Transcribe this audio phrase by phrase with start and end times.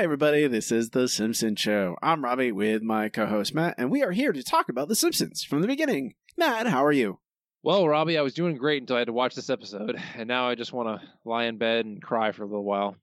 [0.00, 0.46] Hi, everybody.
[0.46, 1.94] This is The Simpsons Show.
[2.00, 4.94] I'm Robbie with my co host Matt, and we are here to talk about The
[4.94, 6.14] Simpsons from the beginning.
[6.38, 7.18] Matt, how are you?
[7.62, 10.48] Well, Robbie, I was doing great until I had to watch this episode, and now
[10.48, 12.96] I just want to lie in bed and cry for a little while.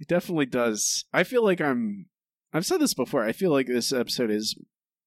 [0.00, 1.04] It definitely does.
[1.12, 2.06] I feel like I'm.
[2.52, 3.24] I've said this before.
[3.24, 4.58] I feel like this episode is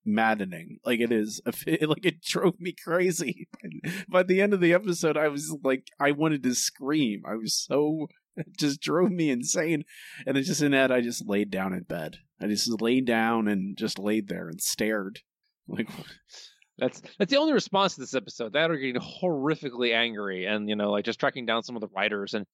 [0.05, 0.79] maddening.
[0.85, 1.41] Like it is.
[1.67, 3.49] Like it drove me crazy.
[4.07, 7.23] By the end of the episode, I was like, I wanted to scream.
[7.27, 8.07] I was so.
[8.37, 9.83] It just drove me insane.
[10.25, 12.17] And it's just in that I just laid down in bed.
[12.39, 15.21] I just laid down and just laid there and stared.
[15.67, 15.89] Like
[16.77, 18.53] that's that's the only response to this episode.
[18.53, 21.87] That are getting horrifically angry, and you know, like just tracking down some of the
[21.87, 22.45] writers and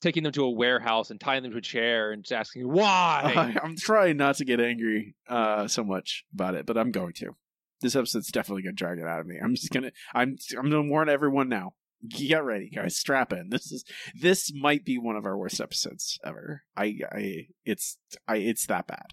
[0.00, 3.54] taking them to a warehouse and tying them to a chair and just asking why.
[3.62, 7.36] I'm trying not to get angry uh, so much about it, but I'm going to.
[7.82, 9.36] This episode's definitely gonna drag it out of me.
[9.42, 9.90] I'm just gonna.
[10.14, 10.36] I'm.
[10.56, 11.74] I'm gonna warn everyone now.
[12.08, 12.96] Get ready, guys.
[12.96, 13.50] Strap in.
[13.50, 13.84] This is.
[14.14, 16.62] This might be one of our worst episodes ever.
[16.76, 16.98] I.
[17.12, 17.46] I.
[17.64, 17.98] It's.
[18.26, 18.36] I.
[18.36, 19.06] It's that bad.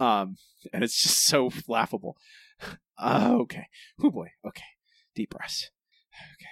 [0.00, 0.36] Um,
[0.72, 2.16] and it's just so laughable.
[2.98, 3.66] Uh, okay.
[4.02, 4.28] Oh boy.
[4.46, 4.62] Okay.
[5.14, 5.70] Deep breaths.
[6.14, 6.48] Okay.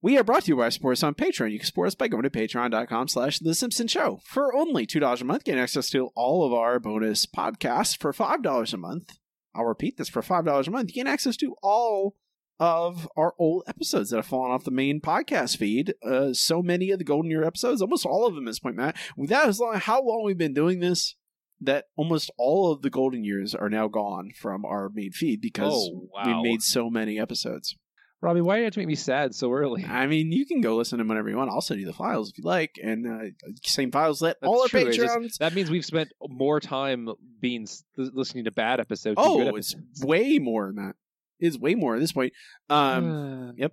[0.00, 1.52] We are brought to you by support us on Patreon.
[1.52, 4.20] You can support us by going to patreon.com slash The Simpson Show.
[4.24, 7.96] For only $2 a month, get access to all of our bonus podcasts.
[7.96, 9.18] For $5 a month,
[9.54, 12.16] I'll repeat this, for $5 a month, you get access to all
[12.62, 15.94] of our old episodes that have fallen off the main podcast feed.
[16.00, 18.76] Uh, so many of the Golden Year episodes, almost all of them at this point,
[18.76, 18.96] Matt.
[19.18, 21.16] That is long, how long we've been doing this
[21.60, 25.72] that almost all of the golden years are now gone from our main feed because
[25.74, 26.22] oh, wow.
[26.24, 27.76] we made so many episodes.
[28.20, 29.84] Robbie, why do you have to make me sad so early?
[29.84, 31.50] I mean, you can go listen to them whenever you want.
[31.50, 33.30] I'll send you the files if you like, and uh,
[33.64, 34.84] same files that That's all our true.
[34.84, 35.22] Patreons.
[35.24, 37.08] Just, that means we've spent more time
[37.40, 39.16] being listening to bad episodes.
[39.18, 39.74] Oh, episodes.
[39.90, 40.94] it's way more than that.
[41.42, 42.32] It's way more at this point.
[42.70, 43.72] Um, yep.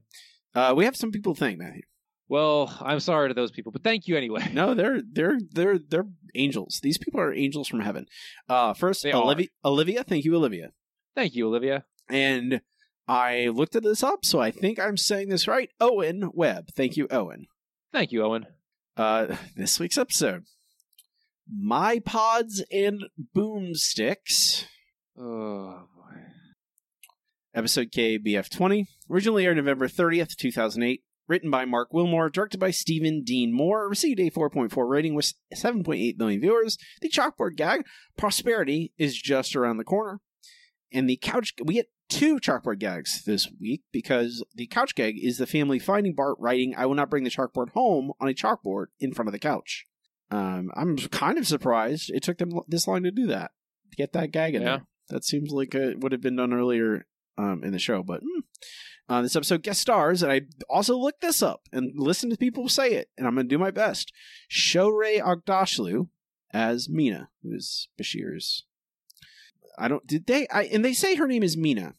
[0.54, 1.84] Uh, we have some people think Matthew.
[2.28, 4.52] Well, I'm sorry to those people, but thank you anyway.
[4.54, 6.80] No, they're they're they're they're angels.
[6.84, 8.06] These people are angels from heaven.
[8.48, 9.72] Uh, first, they Olivia, are.
[9.72, 10.72] Olivia, thank you, Olivia.
[11.16, 11.86] Thank you, Olivia.
[12.08, 12.62] And
[13.08, 15.72] I looked at this up, so I think I'm saying this right.
[15.80, 17.48] Owen Webb, thank you, Owen.
[17.92, 18.46] Thank you, Owen.
[18.96, 20.44] Uh, this week's episode:
[21.52, 23.06] My Pods and
[23.36, 24.66] Boomsticks.
[25.18, 25.99] Oh boy.
[27.60, 33.22] Episode KABF 20, originally aired November 30th, 2008 written by Marc Wilmore, directed by Steven
[33.22, 36.78] Dean Moore, received a 4.4 rating with 7.8 million viewers.
[37.02, 40.22] The chalkboard gag, Prosperity, is just around the corner.
[40.94, 45.38] And the couch, we get two chalkboard gags this week because the couch gag is
[45.38, 48.86] the family finding Bart writing, I will not bring the chalkboard home on a chalkboard
[49.02, 49.86] in front of the couch.
[50.32, 53.52] Um, I'm kind of surprised it took them this long to do that,
[53.92, 54.68] to get that gag in yeah.
[54.68, 54.86] there.
[55.10, 57.06] That seems like it would have been done earlier
[57.38, 58.44] um, in the show, but mm,
[59.10, 62.70] uh, this episode guest stars, and I also looked this up and listened to people
[62.70, 64.14] say it, and I'm going to do my best.
[64.52, 66.10] Shohreh Aghdashloo
[66.54, 68.66] as Mina, who is Bashir's.
[69.78, 70.06] I don't.
[70.06, 70.48] Did they?
[70.50, 71.96] I and they say her name is Mina.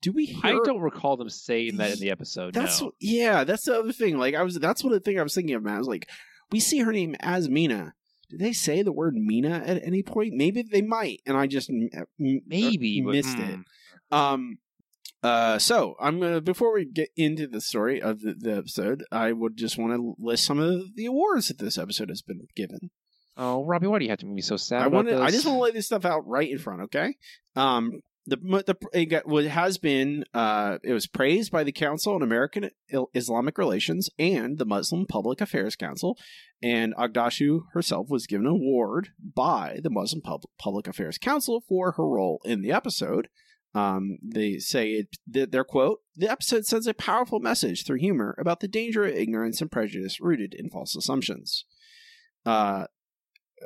[0.00, 0.26] Do we?
[0.26, 2.54] Hear, I don't recall them saying that in the episode.
[2.54, 2.92] That's no.
[3.00, 3.44] yeah.
[3.44, 4.18] That's the other thing.
[4.18, 4.58] Like I was.
[4.58, 5.62] That's what the thing I was thinking of.
[5.62, 6.08] Man, I was like,
[6.50, 7.94] we see her name as Mina.
[8.30, 10.34] Did they say the word Mina at any point?
[10.34, 11.70] Maybe they might, and I just
[12.18, 13.58] maybe missed but, it.
[14.12, 14.58] Um,
[15.22, 19.32] uh, so I'm gonna before we get into the story of the, the episode, I
[19.32, 22.90] would just want to list some of the awards that this episode has been given.
[23.36, 24.82] Oh, Robbie, why do you have to make me so sad?
[24.82, 26.82] I want I just want to lay this stuff out right in front.
[26.82, 27.16] Okay.
[27.56, 32.14] Um, the the it got, what has been uh it was praised by the Council
[32.14, 32.70] on American
[33.14, 36.16] Islamic Relations and the Muslim Public Affairs Council,
[36.62, 41.92] and Aghdashloo herself was given an award by the Muslim Pub- Public Affairs Council for
[41.92, 43.28] her role in the episode.
[43.74, 48.60] Um, they say it, their quote: "The episode sends a powerful message through humor about
[48.60, 51.64] the danger of ignorance and prejudice rooted in false assumptions."
[52.44, 52.86] Uh,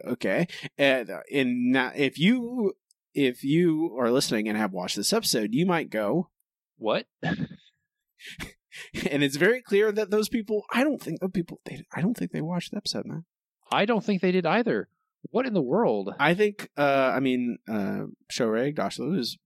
[0.06, 0.47] okay,
[0.78, 2.75] and in now, if you
[3.15, 6.31] if you are listening and have watched this episode, you might go,
[6.77, 10.65] "What?" and it's very clear that those people.
[10.72, 11.60] I don't think the people.
[11.65, 13.25] They, I don't think they watched the episode, man.
[13.72, 14.89] I don't think they did either.
[15.31, 16.15] What in the world?
[16.21, 16.71] I think.
[16.77, 19.39] Uh, I mean, uh, Shohreh Aghdashloo is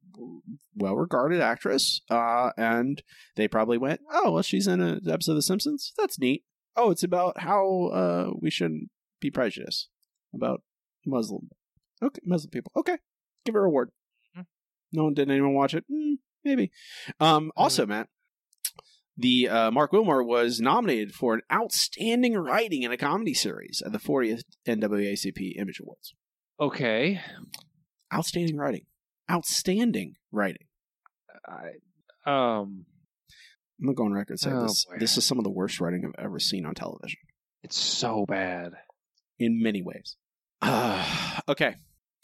[0.74, 2.00] well regarded actress.
[2.10, 3.02] Uh, and
[3.36, 5.92] they probably went, oh, well, she's in an episode of The Simpsons.
[5.98, 6.44] That's neat.
[6.76, 8.90] Oh, it's about how uh, we shouldn't
[9.20, 9.88] be prejudiced
[10.34, 10.62] about
[11.06, 11.50] Muslim.
[12.02, 12.72] Okay, Muslim people.
[12.76, 12.96] Okay,
[13.44, 13.90] give her a award.
[14.36, 14.42] Mm-hmm.
[14.92, 15.84] No one did anyone watch it?
[15.90, 16.70] Mm, maybe.
[17.18, 17.48] Um, mm-hmm.
[17.56, 18.08] also, Matt,
[19.16, 23.92] the uh, Marc Wilmore was nominated for an outstanding writing in a comedy series at
[23.92, 26.14] the 40th NAACP Image Awards.
[26.58, 27.20] Okay.
[28.12, 28.86] Outstanding writing
[29.30, 30.66] outstanding writing.
[31.46, 31.70] I
[32.26, 32.84] um
[33.80, 34.96] I'm gonna go on record and say oh this boy.
[34.98, 37.20] this is some of the worst writing I've ever seen on television.
[37.62, 38.72] It's so bad.
[39.38, 40.16] In many ways.
[40.60, 41.76] Uh, okay.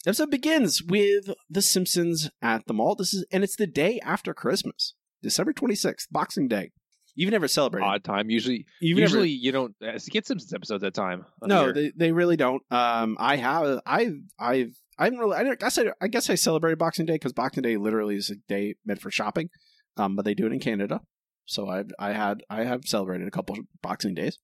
[0.07, 2.95] Episode begins with The Simpsons at the mall.
[2.95, 6.73] This is and it's the day after Christmas, December twenty sixth, Boxing Day.
[7.17, 7.87] You've never celebrated.
[7.87, 8.29] Odd time.
[8.29, 11.25] Usually, You've usually you don't uh, get Simpsons episodes at that time.
[11.43, 12.63] no, they, they really don't.
[12.71, 15.37] Um, I have, I've, I've, I haven't really.
[15.37, 18.37] I guess I, I guess I celebrated Boxing Day because Boxing Day literally is a
[18.49, 19.51] day meant for shopping.
[19.97, 21.01] Um, but they do it in Canada,
[21.47, 24.39] so I, I had, I have celebrated a couple Boxing Days.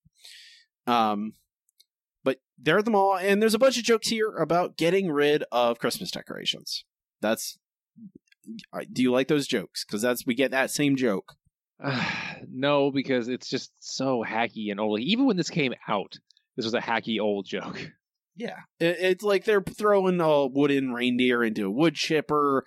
[0.87, 1.35] Um,
[2.25, 5.45] but they're at the mall, and there's a bunch of jokes here about getting rid
[5.53, 6.85] of Christmas decorations.
[7.21, 7.59] That's.
[8.93, 9.85] Do you like those jokes?
[9.85, 11.35] Because that's we get that same joke.
[12.49, 15.01] no, because it's just so hacky and old.
[15.01, 16.15] Even when this came out,
[16.57, 17.93] this was a hacky old joke.
[18.35, 22.65] Yeah, it, it's like they're throwing a wooden reindeer into a wood chipper.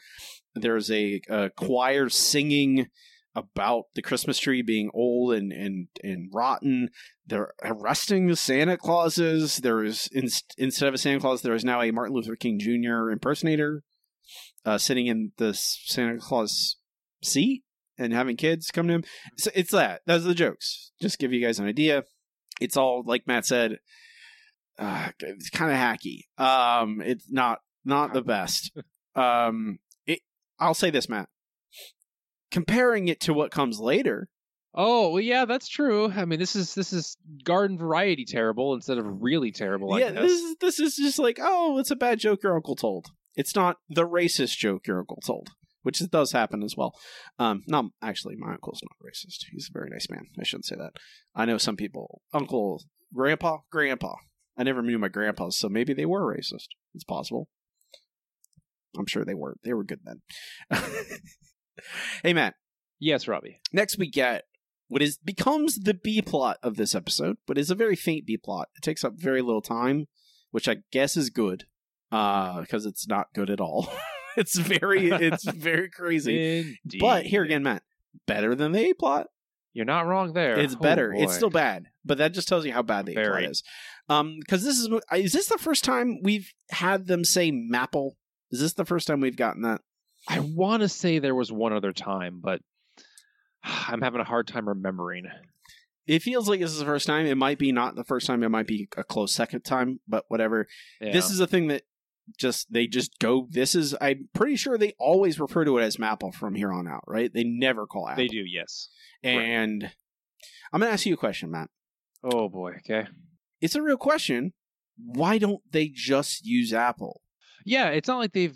[0.53, 2.87] There's a, a choir singing
[3.35, 6.89] about the Christmas tree being old and and and rotten.
[7.27, 9.57] They're arresting the Santa Clauses.
[9.57, 12.59] There is in, instead of a Santa Claus, there is now a Martin Luther King
[12.59, 13.09] Jr.
[13.11, 13.83] impersonator
[14.65, 16.77] uh, sitting in the Santa Claus
[17.21, 17.63] seat
[17.97, 19.03] and having kids come to him.
[19.37, 20.01] So it's that.
[20.05, 20.91] Those are the jokes.
[21.01, 22.03] Just give you guys an idea.
[22.61, 23.79] It's all like Matt said
[24.77, 26.23] uh, it's kind of hacky.
[26.37, 28.71] Um, it's not not the best.
[29.17, 30.19] Um, it,
[30.59, 31.29] I'll say this, Matt.
[32.51, 34.27] Comparing it to what comes later,
[34.77, 36.11] Oh well, yeah, that's true.
[36.11, 39.93] I mean, this is this is garden variety terrible instead of really terrible.
[39.93, 40.21] I yeah, guess.
[40.23, 43.07] this is this is just like, oh, it's a bad joke your uncle told.
[43.35, 45.51] It's not the racist joke your uncle told,
[45.83, 46.93] which does happen as well.
[47.39, 49.45] Um, not actually, my uncle's not racist.
[49.49, 50.25] He's a very nice man.
[50.37, 50.91] I shouldn't say that.
[51.33, 52.83] I know some people, uncle,
[53.13, 54.15] grandpa, grandpa.
[54.57, 56.67] I never knew my grandpas, so maybe they were racist.
[56.93, 57.49] It's possible.
[58.97, 59.59] I'm sure they weren't.
[59.63, 60.21] They were good then.
[62.23, 62.55] hey, Matt.
[62.99, 63.59] yes, Robbie.
[63.73, 64.45] Next, we get
[64.87, 68.37] what is becomes the B plot of this episode, but is a very faint B
[68.37, 68.69] plot.
[68.75, 70.07] It takes up very little time,
[70.51, 71.65] which I guess is good,
[72.11, 73.89] uh, because it's not good at all.
[74.37, 76.75] it's very, it's very crazy.
[76.83, 76.99] Indeed.
[76.99, 77.83] But here again, Matt,
[78.27, 79.27] better than the A plot.
[79.75, 80.57] You're not wrong there.
[80.57, 81.13] It's Oh, better.
[81.13, 83.63] it's still bad, but that just tells you how bad the A plot is.
[84.09, 88.17] Um, because this is is this the first time we've had them say Maple?
[88.51, 89.81] Is this the first time we've gotten that?
[90.27, 92.61] I want to say there was one other time, but
[93.63, 95.25] I'm having a hard time remembering.
[96.07, 97.25] It feels like this is the first time.
[97.25, 98.43] It might be not the first time.
[98.43, 100.67] It might be a close second time, but whatever.
[101.01, 101.11] Yeah.
[101.11, 101.81] This is a thing that
[102.37, 103.47] just they just go.
[103.49, 103.95] This is.
[104.01, 107.31] I'm pretty sure they always refer to it as Maple from here on out, right?
[107.33, 108.23] They never call Apple.
[108.23, 108.89] they do, yes.
[109.23, 109.91] And
[110.73, 111.69] I'm gonna ask you a question, Matt.
[112.23, 112.73] Oh boy.
[112.79, 113.07] Okay.
[113.61, 114.53] It's a real question.
[114.97, 117.21] Why don't they just use Apple?
[117.65, 118.55] Yeah, it's not like they've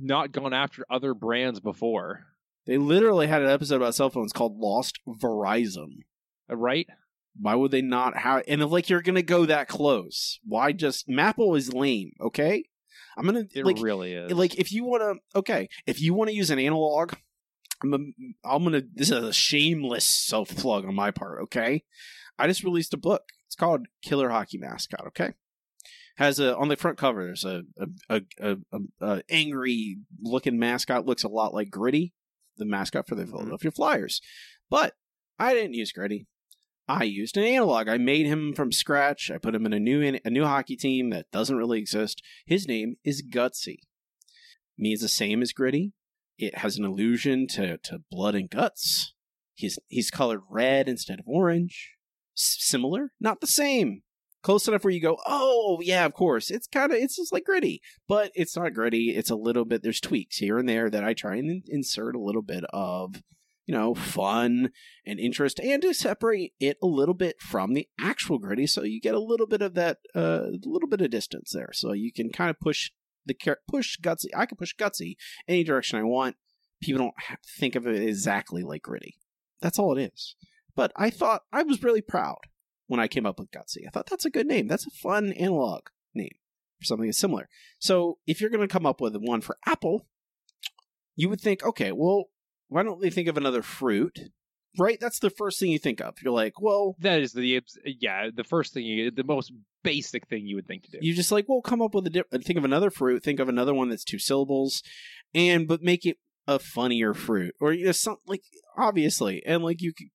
[0.00, 2.24] not gone after other brands before,
[2.66, 5.98] They literally had an episode about cell phones called Lost Verizon.
[6.50, 6.86] uh, right?
[7.38, 8.42] Why would they not have?
[8.48, 12.12] And if like you're gonna go that close, why just Maple is lame?
[12.20, 12.64] Okay,
[13.16, 14.32] I'm gonna It like really is.
[14.32, 17.14] like if you want to okay if you want to use an analog
[17.82, 17.98] I'm, a,
[18.48, 21.84] I'm gonna this is a shameless self plug on my part okay?
[22.38, 23.22] I just released a book.
[23.46, 25.34] It's called killer hockey mascot okay?
[26.16, 30.58] Has a on the front cover there's a a, a, a, a, a angry looking
[30.58, 32.14] mascot looks a lot like gritty
[32.58, 33.32] the mascot for the mm-hmm.
[33.32, 34.20] philadelphia flyers.
[34.70, 34.94] But
[35.38, 36.26] i didn't use gritty
[36.88, 37.88] I used an analog.
[37.88, 39.30] I made him from scratch.
[39.30, 42.22] I put him in a new a new hockey team that doesn't really exist.
[42.46, 43.78] His name is Gutsy
[44.78, 45.92] means the same as gritty.
[46.38, 49.14] It has an allusion to, to blood and guts.
[49.54, 51.92] He's he's colored red instead of orange.
[52.36, 54.02] S- similar, not the same.
[54.42, 56.50] Close enough where you go, oh yeah, of course.
[56.50, 59.10] It's kind of it's just like gritty, but it's not gritty.
[59.10, 59.82] It's a little bit.
[59.82, 63.22] There's tweaks here and there that I try and insert a little bit of,
[63.66, 64.70] you know, fun
[65.06, 69.00] and interest, and to separate it a little bit from the actual gritty, so you
[69.00, 72.12] get a little bit of that, a uh, little bit of distance there, so you
[72.12, 72.90] can kind of push
[73.24, 73.36] the
[73.68, 74.26] push gutsy.
[74.34, 75.16] I can push gutsy
[75.46, 76.36] any direction I want.
[76.82, 79.16] People don't have to think of it exactly like gritty.
[79.60, 80.34] That's all it is.
[80.74, 82.38] But I thought I was really proud
[82.86, 83.86] when I came up with gutsy.
[83.86, 84.66] I thought that's a good name.
[84.66, 85.82] That's a fun analog
[86.14, 86.34] name
[86.80, 87.48] for something similar.
[87.78, 90.06] So if you're going to come up with one for Apple,
[91.14, 92.30] you would think, okay, well,
[92.72, 94.18] why don't they think of another fruit?
[94.78, 94.98] Right?
[94.98, 96.14] That's the first thing you think of.
[96.22, 99.52] You're like, well, That is the yeah the first thing you the most
[99.82, 100.98] basic thing you would think to do.
[101.00, 102.44] you just like, well, come up with a different.
[102.44, 103.22] Think of another fruit.
[103.22, 104.82] Think of another one that's two syllables,
[105.34, 108.42] and but make it a funnier fruit, or you know, some like
[108.76, 110.08] obviously, and like you could.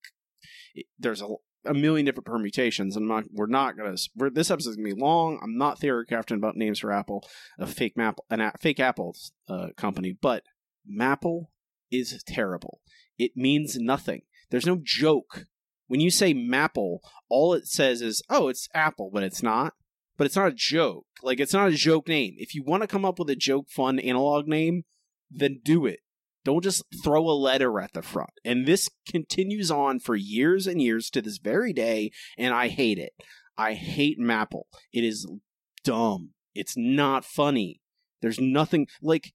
[0.99, 1.27] There's a
[1.67, 3.95] a million different permutations, and I'm not, we're not gonna.
[4.15, 5.39] We're, this episode's gonna be long.
[5.43, 7.27] I'm not theory about names for Apple,
[7.59, 9.15] a fake map, an a, fake Apple
[9.49, 10.43] uh, company, but
[10.85, 11.51] Maple
[11.91, 12.82] is terrible.
[13.17, 14.22] It means nothing.
[14.50, 15.46] There's no joke
[15.88, 17.01] when you say Maple.
[17.29, 19.74] All it says is, "Oh, it's Apple," but it's not
[20.17, 21.06] but it's not a joke.
[21.22, 22.36] Like it's not a joke name.
[22.38, 24.84] If you want to come up with a joke fun analog name,
[25.32, 26.00] then do it.
[26.44, 28.32] Don't just throw a letter at the front.
[28.44, 32.98] And this continues on for years and years to this very day, and I hate
[32.98, 33.13] it.
[33.58, 34.67] I hate Maple.
[34.94, 35.29] It is
[35.84, 36.32] dumb.
[36.56, 37.82] It's not funny.
[38.22, 39.34] There's nothing like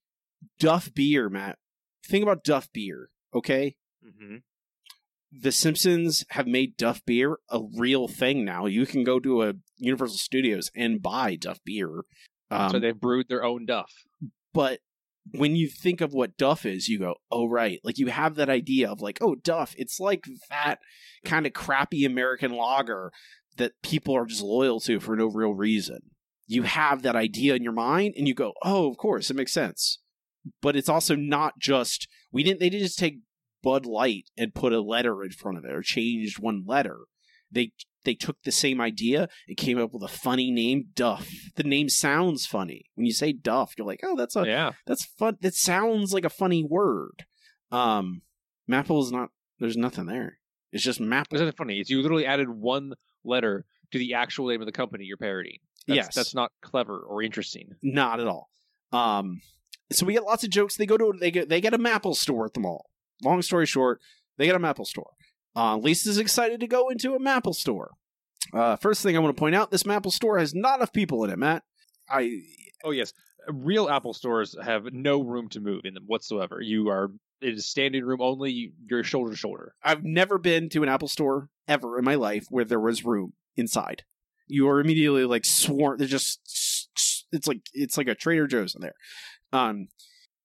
[0.59, 1.59] Duff Beer, Matt.
[2.05, 3.77] Think about Duff Beer, okay?
[4.05, 4.37] Mm-hmm.
[5.33, 8.67] The Simpsons have made Duff Beer a real thing now.
[8.67, 12.03] You can go to a Universal Studios and buy Duff Beer.
[12.51, 13.91] Um, so they've brewed their own duff.
[14.53, 14.81] but
[15.31, 17.81] when you think of what Duff is, you go, oh, right.
[17.85, 20.81] Like you have that idea of like, oh, Duff, it's like that
[21.25, 23.13] kind of crappy American lager
[23.57, 26.01] that people are just loyal to for no real reason.
[26.47, 29.53] You have that idea in your mind and you go, oh, of course, it makes
[29.53, 30.01] sense.
[30.61, 33.19] But it's also not just, we didn't, they didn't just take
[33.63, 36.99] Bud Light and put a letter in front of it or changed one letter.
[37.51, 37.73] They
[38.05, 41.31] they took the same idea and came up with a funny name, Duff.
[41.55, 42.87] The name sounds funny.
[42.95, 44.73] When you say Duff, you're like, oh, that's a yeah.
[44.87, 45.37] that's fun.
[45.41, 47.25] That sounds like a funny word.
[47.71, 48.23] Um,
[48.67, 49.31] Maple is not.
[49.61, 50.39] There's nothing there.
[50.73, 51.37] It's just Maple.
[51.37, 51.79] Isn't it funny?
[51.79, 52.95] It's you literally added one
[53.25, 55.59] letter to the actual name of the company you're parodying.
[55.87, 56.15] That's, Yes.
[56.15, 57.71] that's not clever or interesting.
[57.83, 58.49] Not at all.
[58.93, 59.43] Um,
[59.93, 60.77] so we get lots of jokes.
[60.77, 62.91] They go to they get they get a Maple store at the mall.
[63.23, 64.01] Long story short,
[64.39, 65.11] they get a Maple store.
[65.55, 67.93] Uh, Lisa's excited to go into a Maple store.
[68.53, 71.25] Uh, first thing I want to point out: this Maple store has not enough people
[71.25, 71.63] in it, Matt.
[72.09, 72.43] I
[72.85, 73.13] Oh yes,
[73.49, 76.61] real Apple stores have no room to move in them whatsoever.
[76.61, 78.53] You are it is standing room only.
[78.53, 79.75] You, you're shoulder to shoulder.
[79.83, 83.33] I've never been to an Apple store ever in my life where there was room
[83.57, 84.05] inside.
[84.47, 85.99] You are immediately like sworn.
[85.99, 86.41] They're just
[87.33, 88.95] it's like it's like a Trader Joe's in there.
[89.53, 89.89] Um,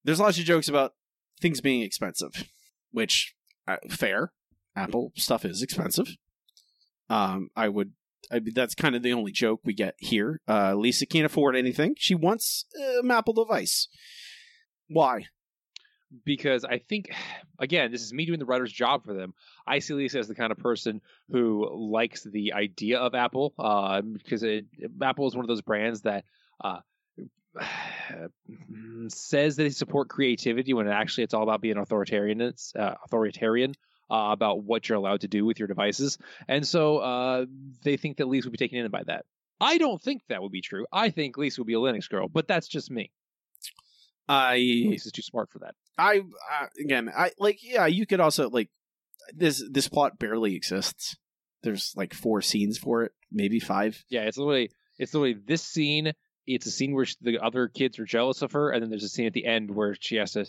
[0.03, 0.93] there's lots of jokes about
[1.41, 2.49] things being expensive,
[2.91, 3.35] which
[3.67, 4.31] uh, fair.
[4.75, 6.17] Apple stuff is expensive.
[7.09, 7.93] Um, I would.
[8.31, 10.41] I that's kind of the only joke we get here.
[10.47, 11.95] Uh, Lisa can't afford anything.
[11.97, 13.87] She wants an Apple device.
[14.87, 15.25] Why?
[16.25, 17.13] because I think,
[17.59, 19.33] again, this is me doing the writer's job for them.
[19.65, 24.01] I see Lisa as the kind of person who likes the idea of Apple, uh,
[24.01, 24.65] because it,
[25.01, 26.25] Apple is one of those brands that
[26.63, 26.79] uh,
[29.09, 32.41] says that they support creativity when actually it's all about being authoritarian.
[32.41, 33.73] It's uh, authoritarian.
[34.09, 37.45] Uh, about what you're allowed to do with your devices, and so uh,
[37.83, 39.25] they think that Lisa would be taken in by that.
[39.59, 40.85] I don't think that would be true.
[40.93, 43.11] I think Lisa would be a Linux girl, but that's just me.
[44.29, 45.75] I Lisa's too smart for that.
[45.97, 47.85] I uh, again, I like yeah.
[47.85, 48.69] You could also like
[49.33, 49.63] this.
[49.69, 51.17] This plot barely exists.
[51.63, 54.03] There's like four scenes for it, maybe five.
[54.09, 56.13] Yeah, it's literally it's literally this scene.
[56.47, 59.03] It's a scene where sh the other kids are jealous of her, and then there's
[59.03, 60.45] a scene at the end where she has to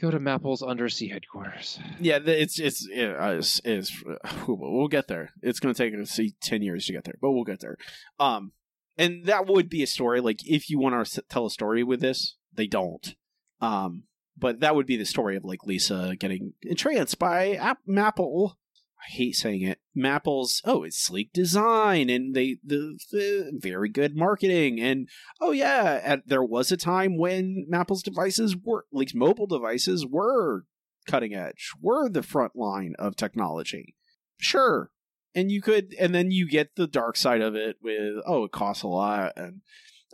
[0.00, 1.78] go to Maple's undersea headquarters.
[2.00, 4.02] Yeah, it's it's yeah, it's, it's
[4.46, 5.30] we'll get there.
[5.42, 7.76] It's going to take us ten years to get there, but we'll get there.
[8.20, 8.52] Um,
[8.96, 10.20] and that would be a story.
[10.20, 13.14] Like if you want to tell a story with this, they don't.
[13.60, 14.04] Um,
[14.36, 18.56] but that would be the story of like Lisa getting entranced by App- Maple.
[19.00, 19.78] I hate saying it.
[19.94, 25.08] Mapple's oh, it's sleek design and they the, the very good marketing and
[25.40, 30.06] oh yeah, at, there was a time when Mapple's devices were at least mobile devices
[30.06, 30.64] were
[31.06, 33.94] cutting edge, were the front line of technology.
[34.38, 34.90] Sure.
[35.34, 38.52] And you could and then you get the dark side of it with oh, it
[38.52, 39.60] costs a lot and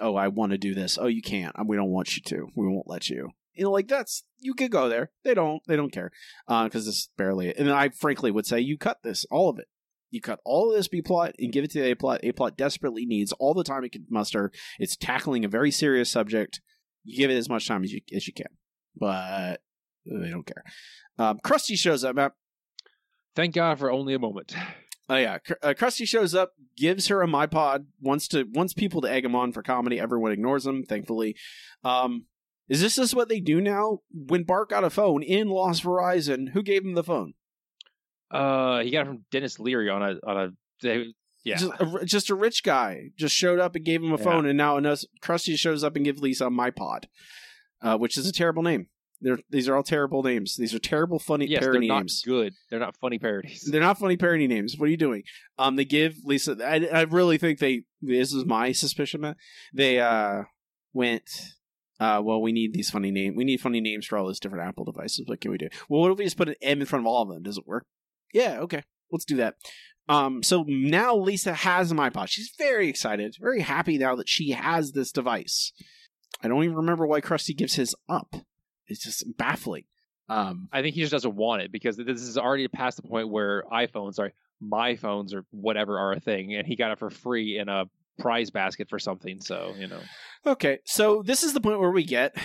[0.01, 0.99] oh, I want to do this.
[0.99, 1.55] Oh, you can't.
[1.67, 2.49] We don't want you to.
[2.55, 3.31] We won't let you.
[3.55, 5.11] You know, like that's you could go there.
[5.23, 5.63] They don't.
[5.67, 6.11] They don't care
[6.47, 7.55] because this is barely.
[7.55, 9.69] And I frankly would say you cut this, all of it.
[10.11, 12.21] You cut all of this B plot and give it to the A plot.
[12.23, 14.53] A plot desperately needs all the time it can muster.
[14.79, 16.61] It's tackling a very serious subject.
[17.05, 18.47] You give it as much time as you as you can,
[18.97, 19.61] but
[20.07, 20.65] they don't care.
[21.19, 22.17] Um, Krusty shows up.
[22.17, 22.33] Matt.
[23.35, 24.55] Thank God for only a moment.
[25.09, 29.03] Oh yeah, uh, Krusty shows up, gives her a my pod, wants to wants people
[29.03, 30.01] to egg him on for comedy.
[30.01, 31.37] Everyone ignores him, thankfully.
[31.83, 32.25] Um,
[32.69, 34.01] is this just what they do now?
[34.13, 37.35] When Bart got a phone in Lost Verizon, who gave him the phone?
[38.31, 40.49] Uh, he got it from Denis Leary on a on a.
[40.83, 41.07] They,
[41.45, 44.25] yeah, just a, just a rich guy just showed up and gave him a Yeah.
[44.25, 47.07] phone, and now us Krusty shows up and gives Lisa my pod,
[47.83, 48.87] uh, which is a terrible name.
[49.21, 50.57] They're, these are all terrible names.
[50.57, 52.23] These are terrible, funny yes, they're parody not names.
[52.27, 52.53] good.
[52.71, 53.63] They're not funny parodies.
[53.71, 54.77] They're not funny parody names.
[54.77, 55.23] What are you doing?
[55.59, 56.57] Um, they give Lisa.
[56.63, 57.85] I, I really think they.
[58.03, 59.21] This is my suspicion.
[59.21, 59.37] Matt.
[59.73, 60.43] They uh
[60.93, 61.29] went.
[62.01, 63.37] Uh, well, we need these funny names.
[63.37, 65.27] We need funny names for all those different Apple devices.
[65.27, 65.69] What can we do?
[65.89, 67.43] Well, what if we just put an M in front of all of them?
[67.43, 67.87] Does it work?
[68.33, 68.59] Yeah.
[68.61, 68.83] Okay.
[69.13, 69.55] Let's do that.
[70.09, 72.29] Um, so now Lisa has an iPod.
[72.29, 75.73] She's very excited, very happy now that she has this device.
[76.43, 78.35] I don't even remember why Krusty gives his up.
[78.87, 79.85] It's just baffling.
[80.29, 83.31] Um, I think he just doesn't want it because this is already past the point
[83.31, 87.11] where iPhones, sorry, my phones or whatever are a thing, and he got it for
[87.11, 87.85] free in a
[88.19, 89.41] prize basket for something.
[89.41, 90.01] So you know,
[90.47, 92.37] Okay, so this is the point where we get.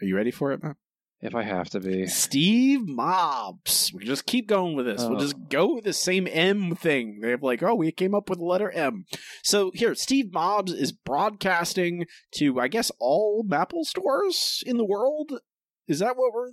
[0.00, 0.76] Are you ready for it, man?
[1.24, 3.92] if I have to be, Steve Mobs.
[3.94, 5.02] We just keep going with this.
[5.04, 5.20] We'll Oh.
[5.20, 7.20] just go with the same M thing.
[7.20, 9.04] They have like, oh, we came up with the letter M.
[9.44, 15.38] So here, Steve Mobs is broadcasting to, I guess, all Maple stores in the world.
[15.86, 16.50] Is that what we're?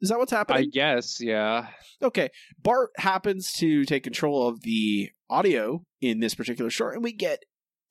[0.00, 0.62] Is that what's happening?
[0.62, 1.68] I guess, yeah.
[2.00, 2.28] Okay,
[2.62, 7.42] Bart happens to take control of the audio in this particular short, and we get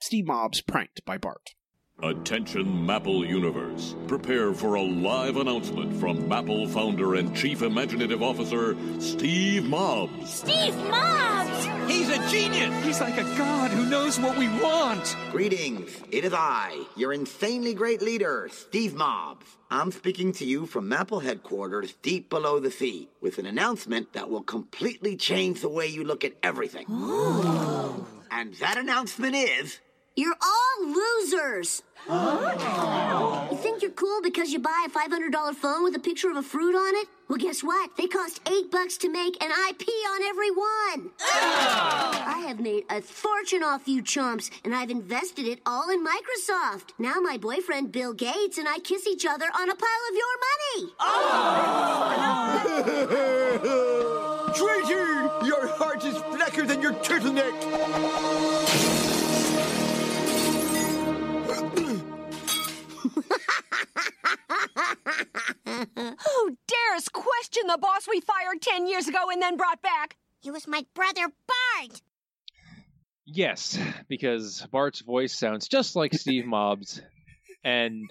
[0.04, 1.56] Steve Mobs pranked by Bart.
[2.04, 3.96] Attention Maple Universe.
[4.06, 10.30] Prepare for a live announcement from Maple founder and chief imaginative officer, Steve Mobs.
[10.30, 11.66] Steve Mobs!
[11.90, 12.84] He's a genius!
[12.84, 15.16] He's like a god who knows what we want!
[15.32, 15.90] Greetings.
[16.12, 19.46] It is I, your insanely great leader, Steve Mobs.
[19.72, 24.30] I'm speaking to you from Maple headquarters deep below the sea with an announcement that
[24.30, 26.88] will completely change the way you look at everything.
[28.30, 29.80] And that announcement is
[30.15, 31.82] You're all losers!
[32.08, 36.43] You think you're cool because you buy a $500 phone with a picture of a
[36.43, 37.08] fruit on it?
[37.27, 37.98] Well, guess what?
[37.98, 41.10] They cost eight bucks to make, and I pee on every one.
[41.20, 46.91] I have made a fortune off you chumps, and I've invested it all in Microsoft.
[47.00, 50.38] Now my boyfriend Bill Gates and I kiss each other on a pile of your
[50.48, 50.93] money.
[51.00, 51.10] Oh.
[54.53, 55.32] Traitor!
[55.48, 57.53] Your heart is blacker than your turtleneck!
[65.66, 70.18] Who dares question the boss we fired 10 years ago and then brought back?
[70.46, 72.02] It was my brother Bart.
[73.25, 77.02] Yes, because Bart's voice sounds just like Steve Mobs,
[77.63, 78.10] and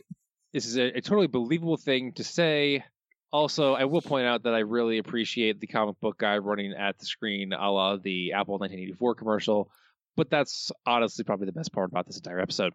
[0.52, 2.84] this is a, a totally believable thing to say.
[3.30, 6.98] Also, I will point out that I really appreciate the comic book guy running at
[6.98, 9.70] the screen, a la the Apple 1984 commercial.
[10.16, 12.74] But that's honestly probably the best part about this entire episode.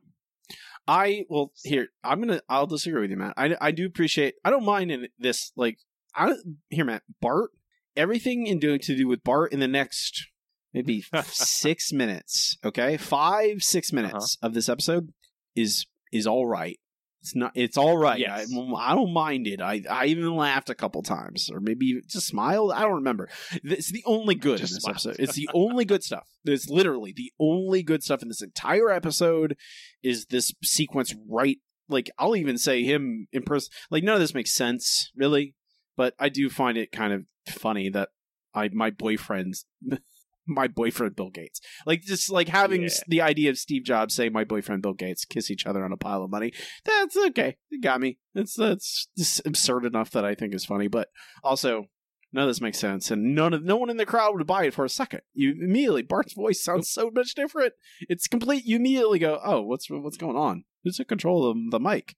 [0.88, 3.34] I well here I'm gonna I'll disagree with you, Matt.
[3.38, 5.80] I I do appreciate I don't mind in this like
[6.16, 6.34] I
[6.70, 7.52] here, Matt Bart.
[7.96, 10.28] Everything in doing to do with Bart in the next
[10.74, 14.02] maybe six minutes, okay, five six uh-huh.
[14.02, 15.14] minutes of this episode
[15.56, 16.80] is is all right.
[17.22, 17.52] It's not.
[17.56, 18.20] It's all right.
[18.20, 18.54] Yes.
[18.54, 19.60] I, I don't mind it.
[19.60, 22.72] I I even laughed a couple times, or maybe just smiled.
[22.72, 23.28] I don't remember.
[23.64, 24.96] It's the only good Just in this smiled.
[24.96, 25.16] episode.
[25.20, 26.28] It's the only good stuff.
[26.46, 29.58] It's literally the only good stuff in this entire episode.
[30.04, 31.58] Is this sequence right?
[31.90, 33.72] Like I'll even say him in person.
[33.90, 35.56] Like none of this makes sense really,
[35.96, 38.10] but I do find it kind of funny that
[38.54, 39.66] I my boyfriend's.
[40.50, 42.90] My boyfriend Bill Gates, like just like having Yeah.
[43.10, 45.98] the idea of Steve Jobs saying my boyfriend Bill Gates kiss each other on a
[45.98, 46.54] pile of money
[46.86, 47.58] that's okay.
[47.70, 48.18] It got me.
[48.34, 51.10] It's that's just absurd enough that I think is funny, but
[51.44, 51.88] also
[52.38, 54.66] none of this makes sense, and none of no one in the crowd would buy
[54.66, 55.22] it for a second.
[55.34, 57.74] You immediately Bart's voice sounds so much different.
[58.02, 58.64] It's complete.
[58.64, 60.64] You immediately go, oh, what's what's going on?
[60.84, 62.16] Who's in control of the mic?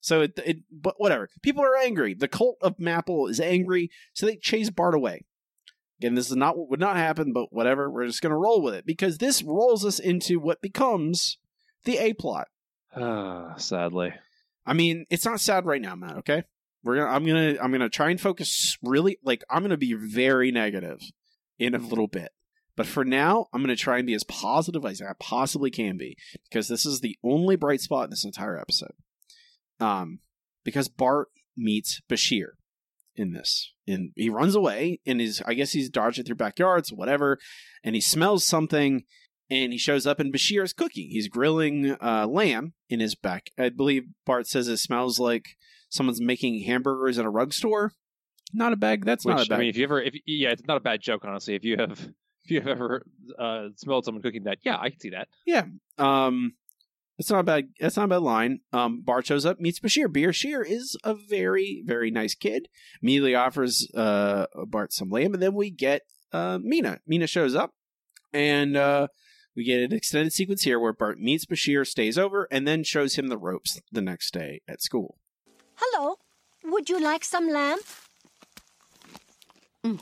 [0.00, 1.28] So it, it but whatever.
[1.42, 2.12] People are angry.
[2.12, 5.26] The cult of Maple is angry, so they chase Bart away.
[6.00, 7.88] Again, this is not what would not happen, but whatever.
[7.88, 11.38] We're just gonna roll with it because this rolls us into what becomes
[11.84, 12.48] the A plot.
[12.96, 14.12] Ah, sadly.
[14.66, 16.16] I mean, it's not sad right now, Matt.
[16.18, 16.42] Okay,
[16.84, 17.10] we're gonna.
[17.10, 17.56] I'm gonna.
[17.62, 19.18] I'm gonna try and focus really.
[19.22, 21.00] Like, I'm gonna be very negative
[21.58, 22.30] in a little bit,
[22.76, 26.16] but for now, I'm gonna try and be as positive as I possibly can be
[26.48, 28.94] because this is the only bright spot in this entire episode.
[29.78, 30.20] Um,
[30.64, 32.52] because Bart meets Bashir
[33.14, 37.38] in this, and he runs away, and is I guess he's dodging through backyards, whatever,
[37.84, 39.04] and he smells something.
[39.50, 41.10] And he shows up and Bashir is cooking.
[41.10, 43.50] He's grilling uh, lamb in his back.
[43.58, 45.58] I believe Bart says it smells like
[45.92, 47.92] someone's making hamburgers in a rug store.
[48.52, 49.04] Not a bag.
[49.04, 49.56] That's Which not a bag.
[49.56, 51.54] I mean, if you ever, if yeah, it's not a bad joke, honestly.
[51.54, 51.92] If you have,
[52.44, 53.04] if you have ever
[53.38, 55.28] uh, smelled someone cooking that, yeah, I can see that.
[55.46, 55.64] Yeah.
[55.98, 56.54] Um,
[57.18, 57.68] it's not a bad.
[57.78, 58.60] That's not a bad line.
[58.72, 60.06] Um, Bart shows up, meets Bashir.
[60.06, 62.68] Bashir is a very, very nice kid.
[63.02, 66.02] Immediately offers uh Bart some lamb, and then we get
[66.32, 67.00] uh Mina.
[67.06, 67.72] Mina shows up,
[68.32, 69.08] and uh
[69.54, 73.16] we get an extended sequence here where Bart meets Bashir, stays over, and then shows
[73.16, 75.18] him the ropes the next day at school.
[75.84, 76.16] Hello.
[76.64, 77.80] Would you like some lamb?
[79.84, 79.98] Mm.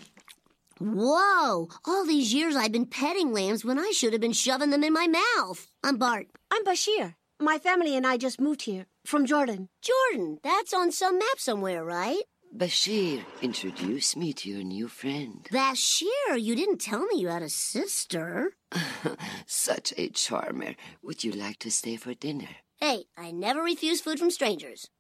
[0.78, 1.68] Whoa!
[1.86, 4.92] All these years I've been petting lambs when I should have been shoving them in
[4.92, 5.68] my mouth.
[5.82, 6.26] I'm Bart.
[6.50, 7.14] I'm Bashir.
[7.40, 9.70] My family and I just moved here from Jordan.
[9.80, 12.24] Jordan, that's on some map somewhere, right?
[12.54, 15.48] Bashir, introduce me to your new friend.
[15.50, 18.52] Bashir, you didn't tell me you had a sister.
[19.46, 20.74] Such a charmer.
[21.02, 22.48] Would you like to stay for dinner?
[22.76, 24.90] Hey, I never refuse food from strangers.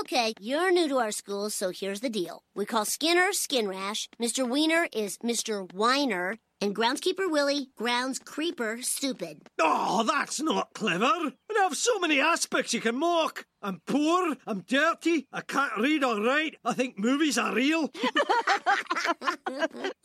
[0.00, 2.42] Okay, you're new to our school, so here's the deal.
[2.54, 4.08] We call Skinner Skin Rash.
[4.20, 4.48] Mr.
[4.48, 5.72] Wiener is Mr.
[5.72, 6.38] Weiner.
[6.60, 9.42] And groundskeeper Willie grounds creeper stupid.
[9.60, 11.04] Oh, that's not clever.
[11.04, 13.46] And have so many aspects you can mock.
[13.62, 17.90] I'm poor, I'm dirty, I can't read or write, I think movies are real.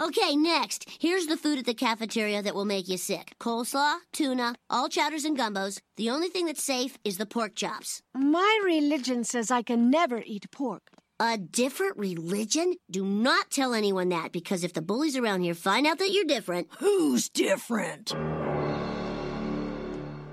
[0.02, 0.86] Okay, next.
[1.00, 3.34] Here's the food at the cafeteria that will make you sick.
[3.40, 5.80] Coleslaw, tuna, all chowders and gumbos.
[5.96, 8.02] The only thing that's safe is the pork chops.
[8.16, 10.82] My religion says I can never eat pork.
[11.22, 12.78] A different religion?
[12.90, 16.26] Do not tell anyone that because if the bullies around here find out that you're
[16.26, 18.16] different, Who's different?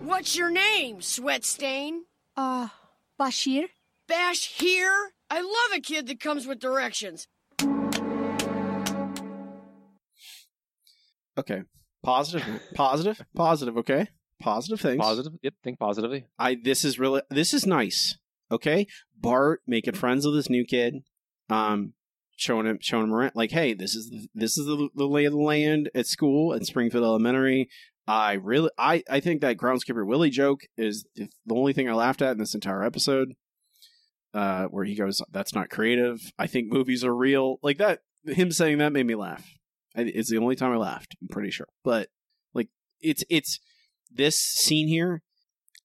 [0.03, 2.05] What's your name, Sweat Stain?
[2.39, 2.69] Uh,
[3.21, 3.65] Bashir?
[4.09, 5.11] Bash here?
[5.29, 7.29] I love a kid that comes with directions.
[11.37, 11.65] Okay.
[12.03, 13.77] Positive, positive, positive.
[13.77, 14.07] Okay,
[14.41, 15.03] positive things.
[15.03, 15.35] Positive.
[15.43, 15.55] Yep.
[15.63, 16.25] Think positively.
[16.39, 18.17] I this is really this is nice.
[18.51, 21.03] Okay, Bart making friends with this new kid,
[21.51, 21.93] um,
[22.37, 23.33] showing him showing him around.
[23.35, 26.55] Like, hey, this is the, this is the, the lay of the land at school
[26.55, 27.69] at Springfield Elementary.
[28.07, 32.23] I really, I I think that groundskeeper Willie joke is the only thing I laughed
[32.23, 33.35] at in this entire episode.
[34.35, 37.59] Uh, where he goes, "That's not creative." I think movies are real.
[37.63, 39.45] Like that, him saying that made me laugh.
[39.95, 41.17] It's the only time I laughed.
[41.21, 42.09] I'm pretty sure, but
[42.55, 42.69] like
[43.01, 43.59] it's it's
[44.11, 45.23] this scene here.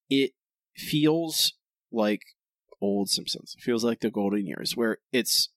[0.08, 0.32] It
[0.76, 1.54] feels
[1.90, 2.20] like
[2.84, 3.54] old Simpsons.
[3.58, 5.50] It feels like the golden years, where it's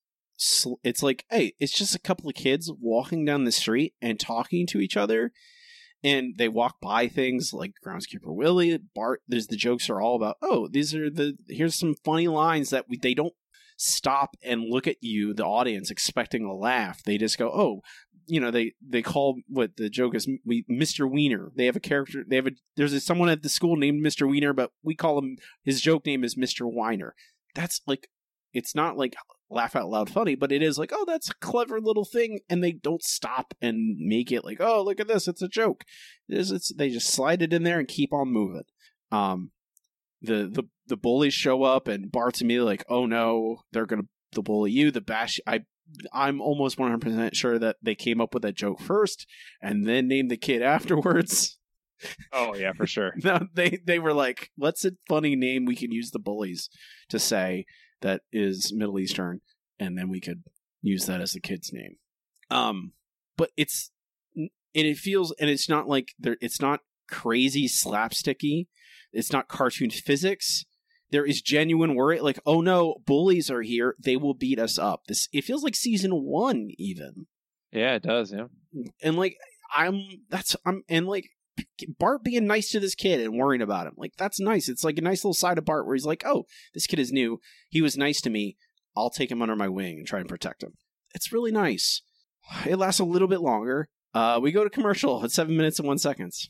[0.84, 4.68] it's like, hey, it's just a couple of kids walking down the street and talking
[4.68, 5.32] to each other,
[6.04, 9.22] and they walk by things like groundskeeper Willie, Bart.
[9.28, 12.86] There's the jokes are all about, oh, these are the here's some funny lines that
[12.88, 13.34] we, they don't
[13.78, 17.04] stop and look at you, the audience, expecting a laugh.
[17.04, 17.82] They just go, oh,
[18.28, 21.10] you know, they they call what the joke is, we Mr.
[21.10, 21.52] Wiener.
[21.56, 22.24] They have a character.
[22.28, 24.30] They have a there's a, someone at the school named Mr.
[24.30, 26.72] Wiener, but we call him his joke name is Mr.
[26.72, 27.16] Weiner.
[27.56, 28.10] That's like,
[28.54, 29.16] it's not like
[29.50, 32.64] laugh out loud funny, but it is like, oh, that's a clever little thing, and
[32.64, 35.84] they don't stop and make it like, oh, look at this, it's a joke.
[36.28, 38.64] It is, it's they just slide it in there and keep on moving.
[39.12, 39.52] Um,
[40.22, 44.42] the the the bullies show up, and Bart's immediately like, oh no, they're gonna the
[44.42, 44.92] bully you.
[44.92, 45.62] The bash, I
[46.14, 49.28] I'm almost 100 percent sure that they came up with that joke first,
[49.62, 51.58] and then named the kid afterwards.
[52.32, 53.14] Oh yeah, for sure.
[53.24, 56.70] no, they they were like, "What's a funny name we can use the bullies
[57.10, 57.66] to say
[58.02, 59.42] that is Middle Eastern,
[59.80, 60.44] and then we could
[60.82, 61.96] use that as the kid's name."
[62.50, 62.94] Um,
[63.38, 63.92] but it's
[64.36, 66.38] and it feels, and it's not like there.
[66.40, 68.68] It's not crazy slapsticky.
[69.12, 70.66] It's not cartoon physics.
[71.12, 73.96] There is genuine worry, like, "Oh no, bullies are here.
[74.00, 77.28] They will beat us up." This it feels like season one, even
[77.72, 78.32] Yeah, it does.
[78.34, 78.48] Yeah.
[79.02, 79.38] and like
[79.74, 81.26] I'm that's I'm and like
[81.98, 83.94] Bart being nice to this kid and worrying about him.
[83.98, 84.68] Like that's nice.
[84.70, 87.12] It's like a nice little side of Bart where he's like, "Oh, this kid is
[87.12, 87.40] new.
[87.70, 88.58] He was nice to me.
[88.96, 90.74] I'll take him under my wing and try and protect him."
[91.16, 92.02] It's really nice.
[92.66, 93.90] It lasts a little bit longer.
[94.14, 96.50] Uh, we go to commercial at seven minutes and one seconds.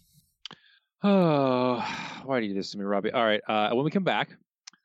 [1.03, 1.75] Oh,
[2.25, 3.11] why do you do this to me, Robbie?
[3.11, 3.41] All right.
[3.47, 4.29] Uh, when we come back,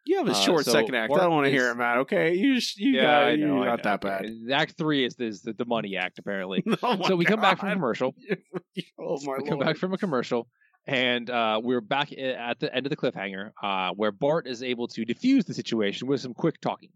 [0.05, 1.11] You have a Uh, short so second act.
[1.11, 1.99] Bart I don't want to hear it, Matt.
[1.99, 4.33] Okay, you sh- you yeah, got I you know, I not know, that okay.
[4.49, 4.53] bad.
[4.53, 6.65] Act three is, is the, the money act, apparently.
[6.83, 7.75] Oh so we come back from God.
[7.75, 8.15] commercial.
[9.01, 10.49] oh my we come back from a commercial,
[10.87, 14.89] and uh, we're back at the end of the cliffhanger, uh, where Bart is able
[14.89, 16.91] to defuse the situation with some quick talking.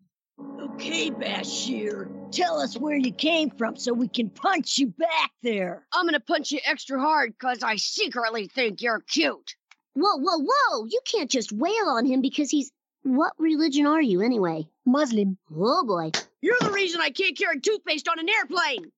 [0.75, 5.87] Okay, Bashir, tell us where you came from so we can punch you back there.
[5.93, 9.55] I'm gonna punch you extra hard because I secretly think you're cute.
[9.95, 10.85] Whoa, whoa, whoa!
[10.87, 12.71] You can't just wail on him because he's.
[13.07, 14.67] What religion are you anyway?
[14.85, 15.39] Muslim.
[15.57, 16.11] Oh boy.
[16.41, 18.91] You're the reason I can't carry toothpaste on an airplane.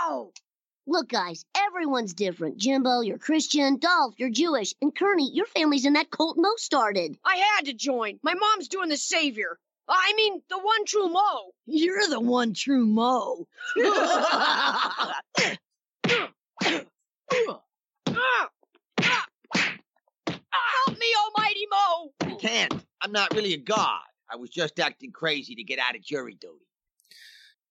[0.00, 0.32] Ow!
[0.86, 2.56] Look, guys, everyone's different.
[2.56, 3.76] Jimbo, you're Christian.
[3.76, 4.72] Dolph, you're Jewish.
[4.80, 7.18] And Kearney, your family's in that cult Moe started.
[7.22, 8.18] I had to join.
[8.22, 9.58] My mom's doing the savior.
[9.86, 11.52] I mean, the one true Moe.
[11.66, 13.46] You're the one true Moe.
[20.52, 22.38] Help me, almighty Moe!
[22.38, 22.74] Can't.
[23.02, 24.02] I'm not really a god.
[24.30, 26.66] I was just acting crazy to get out of jury duty.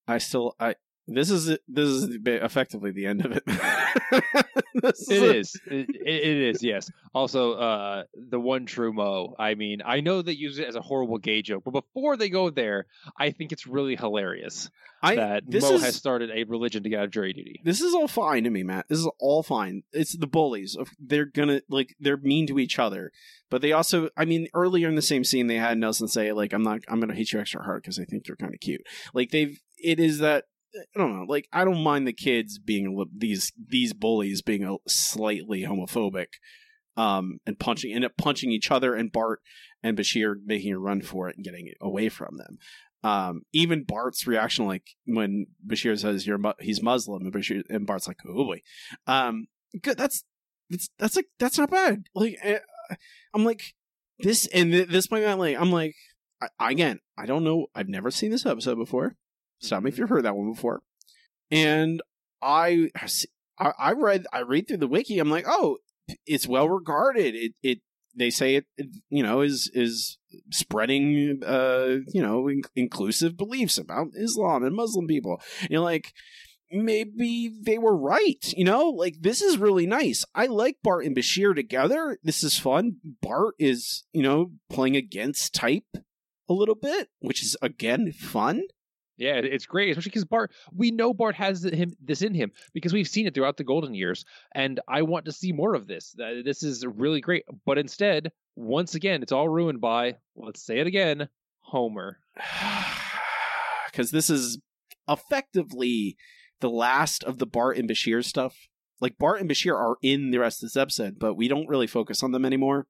[0.08, 0.76] I still I
[1.14, 3.44] this is this is effectively the end of it.
[4.82, 5.60] It is.
[5.66, 6.64] It, it is.
[6.64, 6.90] Yes.
[7.14, 9.36] Also, uh, the one true Moe.
[9.38, 12.30] I mean, I know they use it as a horrible gay joke, but before they
[12.30, 12.86] go there,
[13.18, 14.70] I think it's really hilarious
[15.02, 17.62] I that this Moe is has started a religion to get out of jury duty.
[17.64, 18.86] this is all fine to me, Matt.
[18.90, 19.84] This is all fine.
[19.92, 20.78] It's the bullies.
[21.00, 23.12] They're gonna like they're mean to each other,
[23.50, 24.10] but they also.
[24.18, 26.82] I mean, earlier in the same scene, they had Nelson say like, "I'm not.
[26.88, 28.82] I'm gonna hit you extra hard because I think you're kind of cute."
[29.14, 29.60] Like they've.
[29.78, 30.46] It is that.
[30.76, 31.26] I don't know.
[31.28, 36.28] Like I don't mind the kids being these these bullies being a slightly homophobic,
[36.98, 39.42] um, and punching end up punching each other, and Bart
[39.84, 42.58] and Bashir making a run for it and getting away from them.
[43.02, 47.88] Um, even Bart's reaction, like when Bashir says you're mu- he's Muslim, and Bashir and
[47.88, 48.62] Bart's like, oh boy,
[49.08, 49.48] um,
[49.82, 49.98] good.
[49.98, 50.24] That's
[50.70, 52.04] that's that's like that's not bad.
[52.14, 52.60] Like eh,
[53.34, 53.74] I'm like
[54.20, 55.96] this, and th- this point, I'm like I'm like
[56.42, 57.68] I, again, I don't know.
[57.74, 59.16] I've never seen this episode before.
[59.60, 60.82] Stop me if you've heard that one before.
[61.52, 62.02] And
[62.42, 62.90] I,
[63.58, 65.20] I, I read, I read through the wiki.
[65.20, 65.78] I'm like, oh,
[66.26, 67.36] it's well regarded.
[67.36, 67.80] It, it,
[68.16, 70.18] they say it, it you know, is is
[70.52, 75.42] spreading, uh, you know, in- inclusive beliefs about Islam and Muslim people.
[75.62, 76.12] And you're like,
[76.72, 78.54] maybe they were right.
[78.56, 80.26] You know, like this is really nice.
[80.36, 82.18] I like Bart and Bashir together.
[82.24, 82.98] This is fun.
[83.22, 85.86] Bart is, you know, playing against type
[86.50, 88.64] a little bit, which is again fun.
[89.20, 90.52] Yeah, it's great, especially because Bart.
[90.74, 93.94] We know Bart has him this in him because we've seen it throughout the golden
[93.94, 94.24] years,
[94.56, 96.16] and I want to see more of this.
[96.18, 100.16] This is really great, but instead, once again, it's all ruined by.
[100.38, 101.28] Let's say it again,
[101.60, 102.20] Homer.
[103.92, 104.60] because this is
[105.10, 106.16] effectively
[106.62, 108.56] the last of the Bart and Bashir stuff.
[109.02, 111.88] Like Bart and Bashir are in the rest of this episode, but we don't really
[111.88, 112.88] focus on them anymore.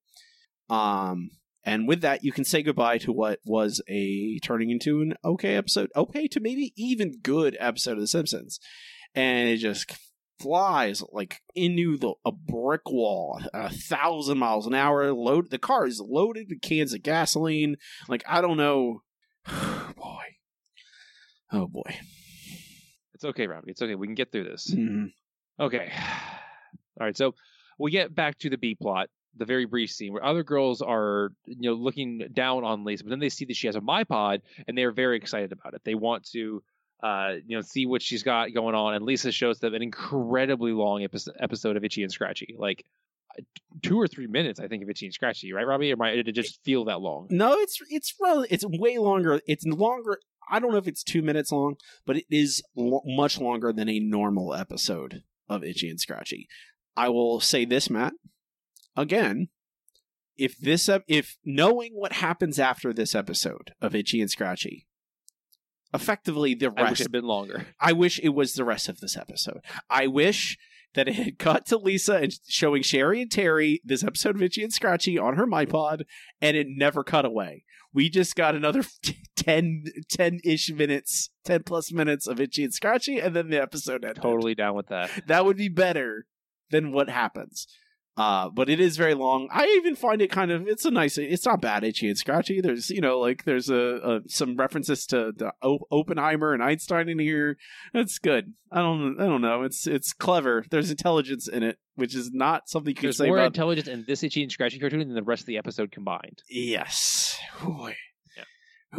[0.69, 1.31] Um,
[1.69, 5.55] and with that, you can say goodbye to what was a turning into an okay
[5.55, 8.59] episode, okay to maybe even good episode of The Simpsons,
[9.13, 9.91] and it just
[10.39, 15.13] flies like into the a brick wall, a thousand miles an hour.
[15.13, 17.75] Load the car is loaded with cans of gasoline.
[18.07, 19.03] Like I don't know,
[19.45, 20.23] boy,
[21.51, 21.95] oh boy.
[23.13, 23.69] It's okay, Robbie.
[23.71, 23.93] It's okay.
[23.93, 24.73] We can get through this.
[24.73, 25.11] Mhm.
[25.59, 25.91] Okay.
[26.99, 27.15] All right.
[27.15, 27.35] So
[27.77, 31.31] we get back to the B plot, the very brief scene where other girls are,
[31.45, 34.39] you know, looking down on Lisa, but then they see that she has a MyPod
[34.67, 35.81] and they're very excited about it.
[35.83, 36.61] They want to,
[37.01, 38.95] uh, you know, see what she's got going on.
[38.95, 42.83] And Lisa shows them an incredibly long episode, episode of Itchy and Scratchy, like
[43.37, 43.43] uh,
[43.81, 45.93] two or three minutes, I think, of Itchy and Scratchy, right, Robbie?
[45.93, 47.27] Or might it just feel that long?
[47.29, 49.39] No, it's it's well, it's way longer.
[49.47, 50.19] It's longer.
[50.51, 53.87] I don't know if it's two minutes long, but it is lo- much longer than
[53.87, 56.47] a normal episode of Itchy and Scratchy.
[56.97, 58.13] I will say this, Matt.
[58.99, 59.47] Again,
[60.37, 64.87] if this if knowing what happens after this episode of Itchy and Scratchy,
[65.93, 67.67] effectively the I wish it rest had been longer.
[67.79, 69.61] I wish it was the rest of this episode.
[69.89, 70.57] I wish
[70.95, 74.63] that it had cut to Lisa and showing Sherry and Terry this episode of Itchy
[74.63, 76.01] and Scratchy on her MyPod,
[76.41, 77.63] and it never cut away.
[77.93, 78.83] We just got another
[79.37, 79.83] 10
[80.43, 84.21] ish minutes, 10 plus minutes of Itchy and Scratchy, and then the episode ended.
[84.21, 85.09] Totally down with that.
[85.27, 86.25] That would be better
[86.69, 87.65] than what happens.
[88.19, 89.47] Uh, but it is very long.
[89.49, 91.17] I even find it kind of it's a nice.
[91.17, 92.59] It's not bad, itchy and scratchy.
[92.59, 97.07] There's you know like there's a, a some references to, to o- Oppenheimer and Einstein
[97.07, 97.55] in here.
[97.93, 98.53] It's good.
[98.73, 99.63] I don't I don't know.
[99.63, 100.65] It's it's clever.
[100.69, 103.47] There's intelligence in it, which is not something you can There's say more about.
[103.47, 106.43] intelligence in this Itchy and Scratchy cartoon than the rest of the episode combined.
[106.49, 107.39] yes.
[107.63, 107.95] Boy.
[108.35, 108.43] Yeah.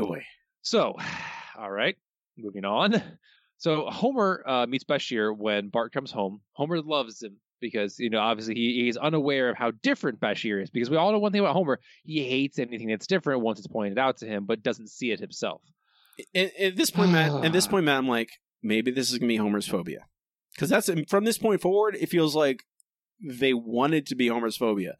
[0.03, 0.23] Boy.
[0.63, 0.97] So,
[1.59, 1.97] all right,
[2.39, 3.03] moving on.
[3.59, 6.41] So Homer uh, meets Bashir when Bart comes home.
[6.53, 10.71] Homer loves him because you know obviously he, he's unaware of how different Bashir is
[10.71, 13.69] because we all know one thing about Homer: he hates anything that's different once it's
[13.69, 15.63] pointed out to him, but doesn't see it himself.
[16.35, 17.45] At, at this point, Matt.
[17.45, 18.31] At this point, Matt, I'm like,
[18.63, 20.01] maybe this is gonna be Homer's phobia,
[20.55, 21.97] because that's from this point forward.
[22.01, 22.65] It feels like
[23.23, 24.97] they wanted to be Homer's phobia.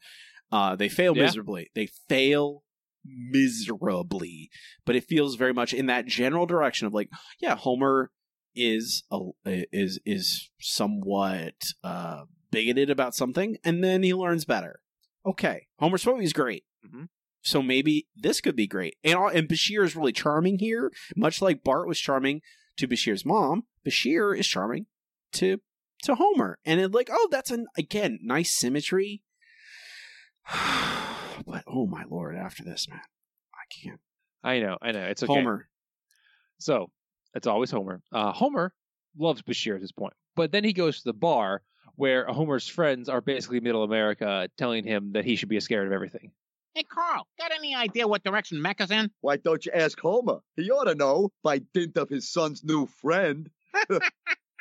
[0.51, 1.23] Uh, they fail Yeah.
[1.23, 1.69] miserably.
[1.75, 2.63] They fail
[3.05, 4.49] miserably,
[4.85, 8.11] but it feels very much in that general direction of like, yeah, Homer
[8.53, 14.81] is a, is is somewhat uh, bigoted about something, and then he learns better.
[15.25, 16.65] Okay, Homer's phobia is great.
[16.85, 17.09] Mhm.
[17.41, 18.97] So maybe this could be great.
[19.03, 22.41] And and Bashir is really charming here, much like Bart was charming
[22.77, 23.63] to Bashir's mom.
[23.85, 24.85] Bashir is charming
[25.33, 25.59] to
[26.03, 29.23] to Homer, and it like, oh, that's an again nice symmetry.
[31.45, 33.01] but oh my lord, after this, man,
[33.53, 33.99] I can't.
[34.43, 35.33] I know, I know, it's okay.
[35.33, 35.69] Homer,
[36.59, 36.91] So
[37.35, 38.01] it's always Homer.
[38.11, 38.73] Uh, Homer
[39.17, 41.61] loves Bashir at this point, but then he goes to the bar
[42.01, 45.93] where Homer's friends are basically Middle America, telling him that he should be scared of
[45.93, 46.31] everything.
[46.73, 49.11] Hey, Carl, got any idea what direction Mecca's in?
[49.21, 50.39] Why don't you ask Homer?
[50.55, 53.51] He ought to know by dint of his son's new friend.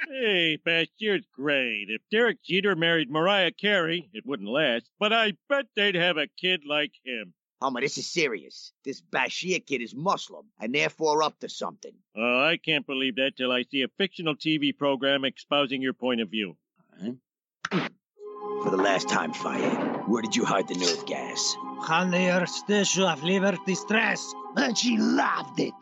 [0.08, 1.86] Hey, Bashir's great.
[1.88, 6.26] If Derek Jeter married Mariah Carey, it wouldn't last, but I bet they'd have a
[6.40, 7.34] kid like him.
[7.60, 8.72] Homer, this is serious.
[8.82, 11.92] This Bashir kid is Muslim, and therefore up to something.
[12.16, 16.22] Oh, I can't believe that till I see a fictional TV program espousing your point
[16.22, 16.56] of view.
[17.70, 21.56] For the last time, Fayed, where did you hide the nerve gas?
[21.88, 24.34] On the station of Liberty Stress.
[24.56, 25.72] And she loved it.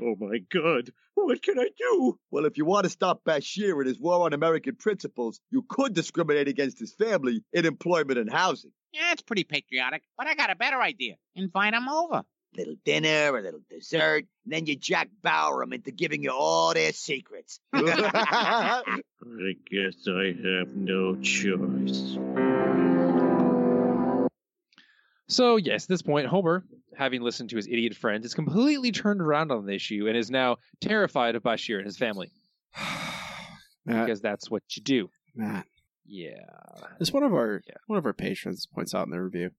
[0.00, 2.18] Oh my god, what can I do?
[2.30, 5.92] Well, if you want to stop Bashir and his war on American principles, you could
[5.92, 8.72] discriminate against his family in employment and housing.
[8.94, 11.16] Yeah, it's pretty patriotic, but I got a better idea.
[11.34, 12.22] Invite him over.
[12.56, 16.74] Little dinner, a little dessert, and then you Jack Bauer them into giving you all
[16.74, 17.60] their secrets.
[17.72, 18.82] I
[19.70, 22.18] guess I have no choice.
[25.28, 29.22] So, yes, at this point, Homer, having listened to his idiot friends, is completely turned
[29.22, 32.30] around on the issue and is now terrified of Bashir and his family.
[33.86, 35.08] Matt, because that's what you do.
[35.34, 35.64] Matt,
[36.04, 36.34] Yeah.
[37.00, 39.50] as one of our one of our patrons points out in the review,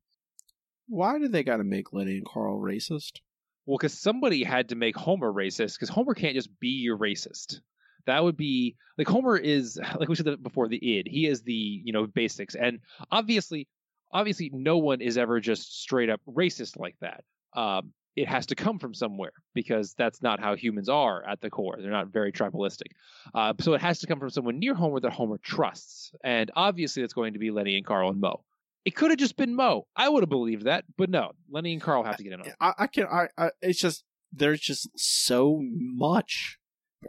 [0.93, 3.19] why do they got to make Lenny and Carl racist?
[3.65, 7.60] Well, because somebody had to make Homer racist, because Homer can't just be your racist.
[8.06, 11.08] That would be like Homer is like we said before the id.
[11.10, 12.79] He is the you know basics, and
[13.12, 13.67] obviously,
[14.12, 17.23] obviously, no one is ever just straight up racist like that.
[17.56, 21.49] Um, it has to come from somewhere because that's not how humans are at the
[21.49, 21.77] core.
[21.79, 22.91] They're not very tribalistic.
[23.34, 27.01] Uh, so it has to come from someone near Homer that Homer trusts, and obviously,
[27.01, 28.43] that's going to be Lenny and Carl and Moe.
[28.85, 29.87] It could have just been Moe.
[29.95, 31.31] I would have believed that, but no.
[31.49, 32.55] Lenny and Carl have to get in on it.
[32.59, 36.57] I, I can I, I it's just there's just so much.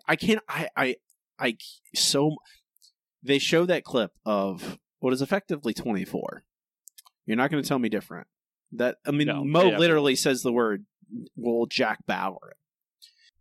[0.06, 0.96] I can't I I
[1.38, 1.56] I
[1.94, 2.36] so
[3.22, 6.44] they show that clip of what is effectively 24.
[7.26, 8.28] You're not going to tell me different.
[8.72, 9.78] That I mean No, Moe yeah.
[9.78, 10.84] literally says the word
[11.36, 12.54] Well, Jack Bauer.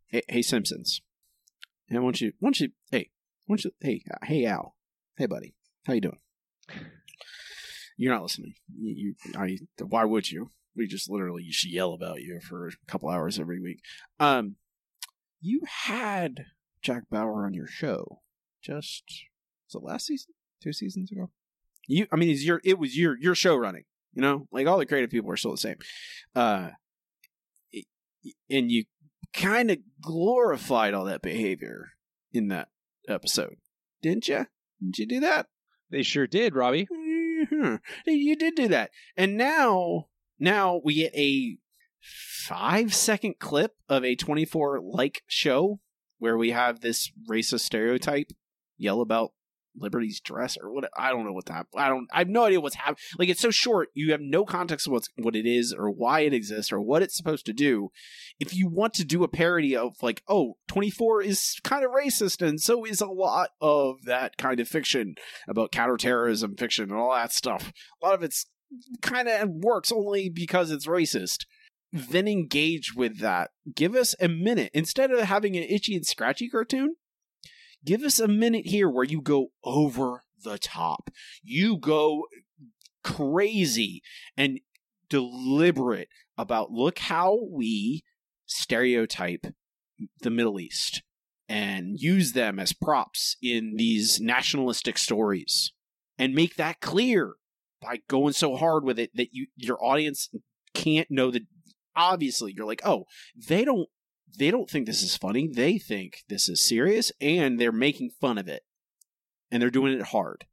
[0.07, 1.01] Hey, hey Simpsons.
[1.89, 3.09] And why don't you why don't you hey,
[3.45, 4.75] why don't you hey uh, hey Al.
[5.17, 5.53] Hey buddy.
[5.85, 6.19] How you doing?
[7.97, 8.53] You're not listening.
[8.75, 10.49] You, you I why would you?
[10.75, 13.79] We just literally to yell about you for a couple hours every week.
[14.19, 14.55] Um,
[15.39, 16.45] you had
[16.81, 18.21] Jack Bauer on your show
[18.63, 19.03] just
[19.67, 21.29] was it last season, two seasons ago.
[21.87, 23.83] You, I mean, it's your it was your your show running.
[24.13, 25.77] You know, like all the creative people are still the same.
[26.35, 26.69] Uh,
[27.71, 27.85] it-
[28.49, 28.85] and you
[29.33, 31.89] kind of glorified all that behavior
[32.31, 32.69] in that
[33.07, 33.55] episode,
[34.01, 34.45] didn't you?
[34.79, 35.47] Didn't you do that?
[35.89, 36.87] They sure did, Robbie.
[37.53, 37.79] Mhm.
[38.05, 38.91] You did do that.
[39.15, 40.07] And now,
[40.39, 41.57] now we get a
[42.01, 45.79] five second clip of a 24 like show
[46.17, 48.31] where we have this racist stereotype
[48.77, 49.31] yell about
[49.75, 50.89] Liberty's dress or what.
[50.97, 51.67] I don't know what that.
[51.75, 52.07] I don't.
[52.13, 52.97] I have no idea what's happening.
[53.17, 53.89] Like it's so short.
[53.93, 57.01] You have no context of what's what it is or why it exists or what
[57.01, 57.89] it's supposed to do.
[58.39, 62.45] If you want to do a parody of like, oh, 24 is kind of racist
[62.45, 65.15] and so is a lot of that kind of fiction
[65.47, 67.71] about counterterrorism fiction and all that stuff.
[68.01, 68.45] A lot of it's
[69.01, 71.45] kind of works only because it's racist.
[71.91, 73.51] Then engage with that.
[73.75, 76.95] Give us a minute instead of having an itchy and scratchy cartoon.
[77.85, 81.09] Give us a minute here where you go over the top.
[81.43, 82.25] You go
[83.03, 84.01] crazy
[84.37, 84.59] and
[85.09, 88.03] deliberate about look how we
[88.45, 89.45] stereotype
[90.21, 91.03] the Middle East
[91.49, 95.73] and use them as props in these nationalistic stories
[96.17, 97.33] and make that clear
[97.81, 100.29] by going so hard with it that you your audience
[100.73, 101.43] can't know that
[101.95, 103.89] obviously you're like oh they don't
[104.37, 105.47] they don't think this is funny.
[105.47, 108.63] They think this is serious and they're making fun of it.
[109.51, 110.45] And they're doing it hard.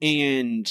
[0.00, 0.70] And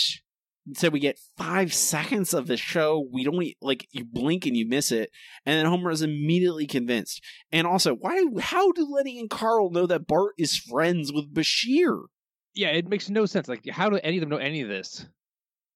[0.73, 3.07] so we get five seconds of the show.
[3.11, 5.11] We don't like you blink and you miss it.
[5.45, 7.21] And then homer is immediately convinced.
[7.51, 12.05] And also why how do lenny and carl know that bart is friends with bashir?
[12.53, 13.47] Yeah, it makes no sense.
[13.47, 15.05] Like, how do any of them know any of this?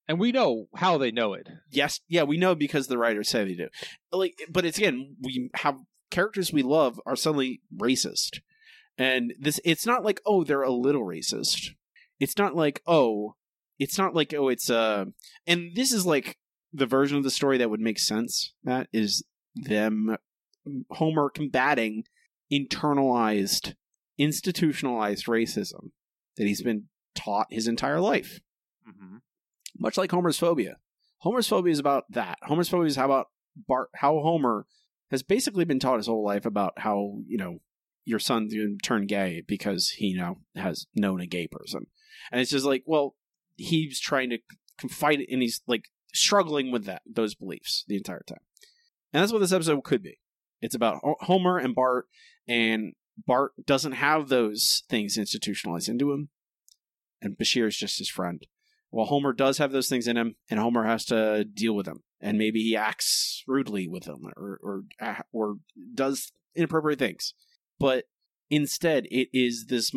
[0.07, 1.47] And we know how they know it.
[1.69, 1.99] yes.
[2.07, 3.67] Yeah we know because the writers say they do.
[4.11, 5.77] Like but it's again we have
[6.09, 8.39] characters we love are suddenly racist
[8.97, 11.69] and this it's not like oh they're a little racist
[12.19, 13.35] it's not like oh
[13.77, 15.05] it's not like oh it's uh
[15.47, 16.37] and this is like
[16.73, 19.23] the version of the story that would make sense matt is
[19.55, 20.17] them
[20.91, 22.03] homer combating
[22.51, 23.73] internalized
[24.17, 25.91] institutionalized racism
[26.37, 28.39] that he's been taught his entire life
[28.89, 29.17] Mm-hmm.
[29.77, 30.77] much like Homer's phobia.
[31.19, 32.39] Homer's phobia is about that.
[32.41, 33.27] Homer's phobia is how about
[33.67, 34.65] Bart, how Homer
[35.11, 37.59] has basically been taught his whole life about how you know
[38.05, 41.87] your son's going to turn gay because he now has known a gay person,
[42.31, 43.15] and it's just like, well,
[43.55, 48.41] he's trying to it, and he's like struggling with that those beliefs the entire time,
[49.13, 50.19] and that's what this episode could be.
[50.61, 52.07] It's about Homer and Bart,
[52.47, 52.93] and
[53.25, 56.29] Bart doesn't have those things institutionalized into him,
[57.21, 58.45] and Bashir is just his friend.
[58.91, 62.03] Well, Homer does have those things in him, and Homer has to deal with them,
[62.21, 64.83] and maybe he acts rudely with them, or or
[65.31, 65.55] or
[65.93, 67.33] does inappropriate things.
[67.79, 68.05] But
[68.49, 69.91] instead, it is this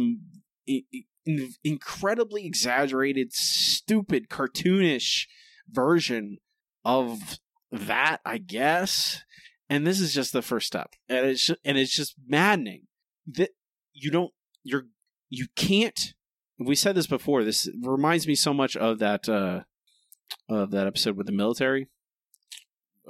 [1.64, 5.26] incredibly exaggerated, stupid, cartoonish
[5.68, 6.38] version
[6.84, 7.38] of
[7.70, 9.22] that, I guess.
[9.68, 12.88] And this is just the first step, and it's ju- and it's just maddening
[13.26, 13.50] that
[13.92, 14.84] you don't you're
[15.30, 16.14] you can't
[16.58, 17.44] we said this before.
[17.44, 19.62] This reminds me so much of that uh,
[20.48, 21.88] of that episode with the military,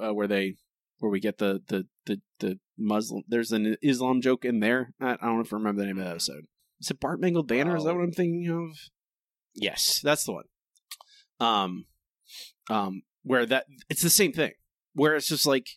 [0.01, 0.55] uh, where they
[0.99, 3.23] where we get the the the the Muslim.
[3.27, 4.93] There's an Islam joke in there.
[4.99, 6.45] I, I don't know if I remember the name of the episode.
[6.79, 7.75] Is it Bart Mangled Banner?
[7.77, 7.95] Is that Oh.
[7.95, 8.77] what I'm thinking of?
[9.55, 10.45] Yes, that's the one.
[11.39, 11.85] Um,
[12.69, 14.51] um, where that it's the same thing.
[14.93, 15.67] Where it's just like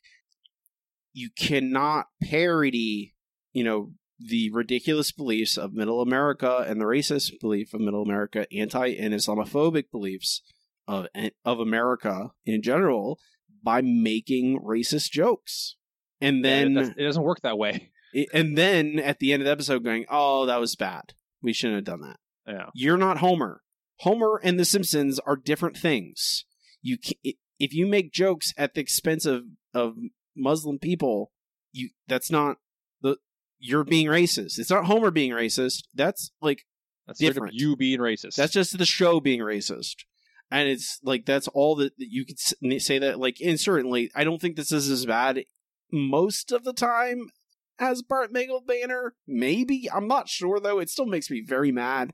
[1.12, 3.14] you cannot parody,
[3.52, 8.46] you know, the ridiculous beliefs of Middle America and the racist belief of Middle America,
[8.52, 10.42] anti and Islamophobic beliefs
[10.88, 11.06] of
[11.44, 13.18] of America in general
[13.66, 15.74] by making racist jokes.
[16.20, 17.90] And then it, does- doesn't work that way.
[18.14, 21.12] it- and then at the end of the episode going, "Oh, that was bad.
[21.42, 22.66] We shouldn't have done that." Yeah.
[22.74, 23.62] You're not Homer.
[24.00, 26.44] Homer and The Simpsons are different things.
[26.80, 27.14] You can,
[27.58, 29.42] if you make jokes at the expense of
[29.74, 29.96] of
[30.36, 31.32] Muslim people,
[31.72, 32.58] you that's not
[33.02, 33.16] the
[33.58, 34.58] you're being racist.
[34.58, 35.84] It's not Homer being racist.
[35.94, 36.64] That's like
[37.06, 37.54] That's different.
[37.54, 38.36] you being racist.
[38.36, 40.04] That's just the show being racist.
[40.50, 44.24] And it's like that's all that that you could say that like and certainly I
[44.24, 45.44] don't think this is as bad
[45.90, 47.30] most of the time
[47.78, 49.14] as Bart Mangled Banner.
[49.26, 50.78] Maybe I'm not sure though.
[50.78, 52.12] It still makes me very mad.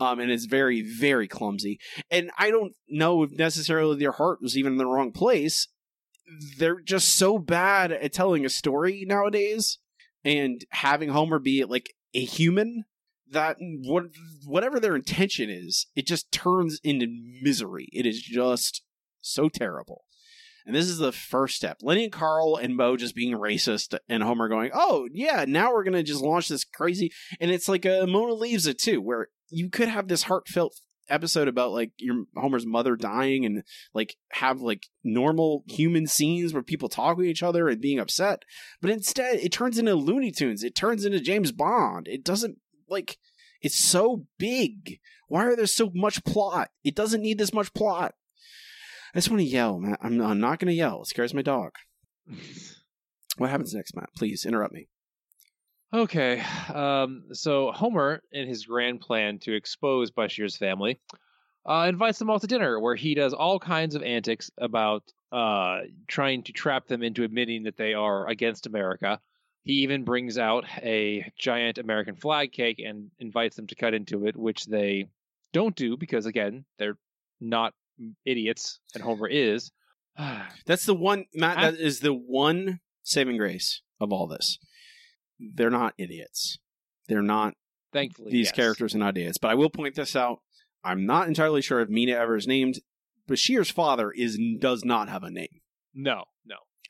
[0.00, 1.78] Um, and it's very very clumsy.
[2.10, 5.68] And I don't know if necessarily their heart was even in the wrong place.
[6.58, 9.78] They're just so bad at telling a story nowadays,
[10.24, 12.84] and having Homer be like a human
[13.30, 14.04] that what
[14.46, 17.06] whatever their intention is, it just turns into
[17.42, 17.88] misery.
[17.92, 18.82] It is just
[19.20, 20.04] so terrible.
[20.66, 21.78] And this is the first step.
[21.82, 25.84] Lenny and Carl and Moe just being racist, and Homer going, "Oh yeah, now we're
[25.84, 29.68] gonna just launch this crazy." And it's like a Mona leaves it too, where you
[29.68, 33.62] could have this heartfelt episode about like your Homer's mother dying, and
[33.92, 38.44] like have like normal human scenes where people talk with each other and being upset.
[38.80, 40.64] But instead, it turns into Looney Tunes.
[40.64, 42.08] It turns into James Bond.
[42.08, 42.56] It doesn't
[42.88, 43.18] like
[43.60, 45.00] it's so big.
[45.28, 46.70] Why are there so much plot?
[46.84, 48.14] It doesn't need this much plot.
[49.14, 50.00] I just want to yell, Matt.
[50.02, 51.02] I'm, I'm not going to yell.
[51.02, 51.72] It scares my dog.
[53.38, 54.10] what happens next, Matt?
[54.16, 54.88] Please interrupt me.
[55.94, 56.42] Okay,
[56.74, 60.98] um, so Homer, in his grand plan to expose Bashir's family,
[61.64, 65.82] uh, invites them all to dinner, where he does all kinds of antics about uh,
[66.08, 69.20] trying to trap them into admitting that they are against America.
[69.64, 74.26] He even brings out a giant American flag cake and invites them to cut into
[74.26, 75.06] it, which they
[75.52, 76.98] don't do because, again, they're
[77.40, 77.72] not
[78.26, 79.72] idiots, and Homer is.
[80.66, 81.56] That's the one, Matt.
[81.56, 81.60] Ah.
[81.62, 84.58] That is the one saving grace of all this.
[85.40, 86.58] They're not idiots.
[87.08, 87.54] They're not.
[87.92, 88.52] Thankfully, these yes.
[88.52, 89.38] characters are not idiots.
[89.38, 90.40] But I will point this out.
[90.82, 92.80] I'm not entirely sure if Mina ever is named.
[93.28, 95.60] Bashir's father is does not have a name,
[95.94, 96.24] No, no,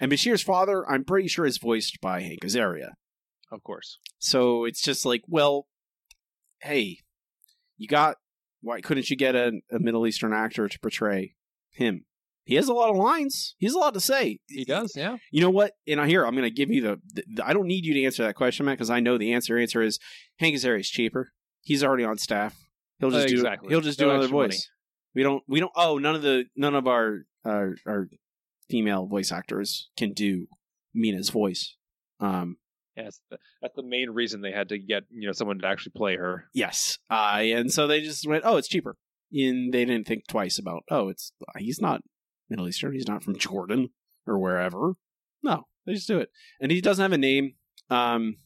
[0.01, 2.91] and Bashir's father, I'm pretty sure, is voiced by Hank Azaria.
[3.53, 3.99] of course.
[4.19, 5.67] So it's just like, well,
[6.63, 6.99] hey,
[7.77, 8.17] you got
[8.63, 11.35] why couldn't you get a, a Middle Eastern actor to portray
[11.73, 12.05] him?
[12.47, 13.55] He has a lot of lines.
[13.59, 14.39] He has a lot to say.
[14.49, 15.17] He does, yeah.
[15.31, 15.73] You know what?
[15.87, 18.05] And here I'm going to give you the, the, the- I don't need you to
[18.05, 19.59] answer that question, Matt, because I know the answer.
[19.59, 19.99] Answer is
[20.39, 21.33] Hank Azaria is cheaper.
[21.63, 22.55] He's already on staff.
[23.01, 23.35] He'll just do.
[23.35, 23.69] Exactly.
[23.71, 24.49] He'll just do No another voice.
[24.49, 24.59] money.
[25.15, 25.43] We don't.
[25.49, 25.73] We don't.
[25.77, 28.09] Oh, none of the none of our our, our
[28.71, 30.47] female voice actors can do
[30.95, 31.77] Mina's voice.
[32.21, 32.57] Um,
[32.97, 33.11] Yeah,
[33.61, 36.47] that's the, main reason they had to get you know someone to actually play her.
[36.55, 36.99] Yes.
[37.11, 38.97] Uh, and so they just went, oh, it's cheaper.
[39.33, 42.03] And they didn't think twice about, oh, it's he's not
[42.49, 42.93] Middle Eastern.
[42.93, 43.91] He's not from Jordan
[44.27, 44.93] or wherever.
[45.43, 46.31] No, they just do it.
[46.61, 47.55] And he doesn't have a name.
[47.91, 48.37] Um,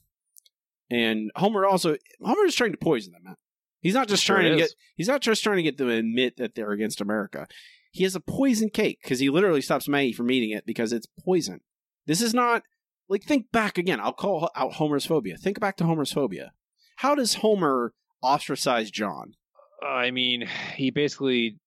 [0.90, 3.36] and Homer also, Homer is trying to poison them.
[3.80, 4.70] He's not just Sure trying to is.
[4.70, 7.46] get, he's not just trying to get them to admit that they're against America.
[7.90, 11.06] He has a poison cake because he literally stops Maggie from eating it because it's
[11.24, 11.60] poison.
[12.06, 12.62] This is not,
[13.08, 14.00] like, think back again.
[14.00, 15.36] I'll call out Homer's phobia.
[15.36, 16.52] Think back to Homer's phobia.
[16.96, 19.34] How does Homer ostracize John?
[19.82, 21.58] I mean, he basically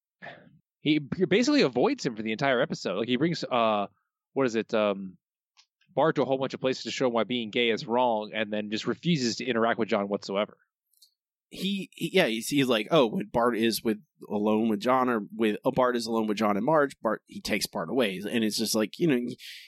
[0.82, 2.98] he basically avoids him for the entire episode.
[2.98, 3.86] Like he brings uh
[4.34, 5.18] what is it um
[5.96, 8.52] Bart to a whole bunch of places to show why being gay is wrong, and
[8.52, 10.58] then just refuses to interact with John whatsoever.
[11.54, 13.98] He, he yeah, he's, he's like, oh, when Bart is with
[14.30, 17.42] alone with John, or with oh, Bart is alone with John and Marge, Bart he
[17.42, 19.20] takes Bart away, and it's just like you know,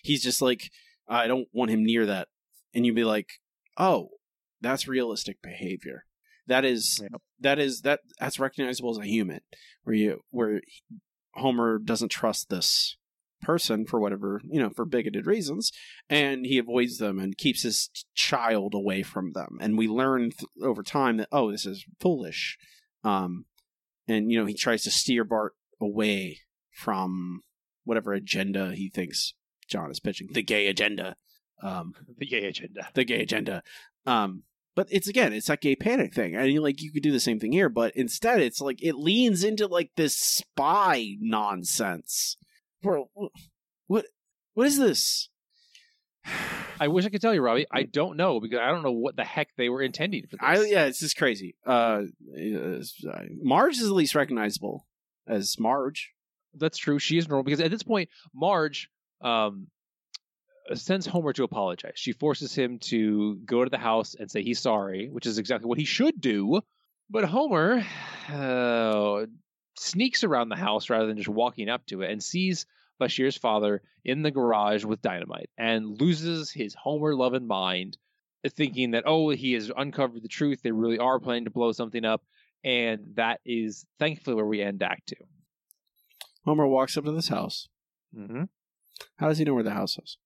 [0.01, 0.71] he's just like,
[1.09, 2.29] I don't want him near that,
[2.73, 3.27] and you'd be like,
[3.77, 4.09] oh,
[4.61, 6.05] that's realistic behavior.
[6.47, 7.01] That is
[7.41, 9.41] that is that that's recognizable as a human,
[9.83, 10.61] where you where
[11.33, 12.95] Homer doesn't trust this
[13.43, 15.71] person for whatever you know for bigoted reasons
[16.09, 19.57] and he avoids them and keeps his child away from them.
[19.61, 22.57] And we learn th- over time that oh this is foolish.
[23.03, 23.45] Um
[24.07, 26.39] and you know he tries to steer bart away
[26.71, 27.41] from
[27.83, 29.33] whatever agenda he thinks
[29.67, 30.29] john is pitching.
[30.31, 31.15] The gay agenda.
[31.61, 32.89] Um The gay agenda.
[32.93, 33.63] the gay agenda.
[34.05, 34.43] Um
[34.75, 36.35] but it's again it's that gay panic thing.
[36.35, 38.95] And you like you could do the same thing here but instead it's like it
[38.95, 42.37] leans into like this spy nonsense
[42.83, 43.09] bro
[43.87, 44.05] what
[44.53, 45.29] what is this
[46.79, 47.65] I wish I could tell you, Robbie.
[47.71, 50.39] I don't know because I don't know what the heck they were intending for this.
[50.41, 51.55] I yeah, it's just crazy.
[51.65, 52.03] Uh,
[52.35, 52.79] uh,
[53.41, 54.85] Marge is the least recognizable
[55.27, 56.11] as Marge.
[56.55, 56.99] That's true.
[56.99, 58.89] She is normal because at this point, Marge
[59.21, 59.67] um,
[60.73, 61.93] sends Homer to apologize.
[61.95, 65.67] She forces him to go to the house and say he's sorry, which is exactly
[65.67, 66.61] what he should do.
[67.09, 67.85] But Homer
[68.29, 69.25] uh,
[69.75, 72.65] sneaks around the house rather than just walking up to it and sees
[72.99, 77.97] Bashir's father in the garage with dynamite and loses his Homer loving mind,
[78.55, 80.61] thinking that, oh, he has uncovered the truth.
[80.61, 82.23] They really are planning to blow something up.
[82.63, 85.25] And that is thankfully where we end Act Two.
[86.45, 87.67] Homer walks up to this house.
[88.15, 88.43] Mm-hmm.
[89.17, 90.17] How does he know where the house is?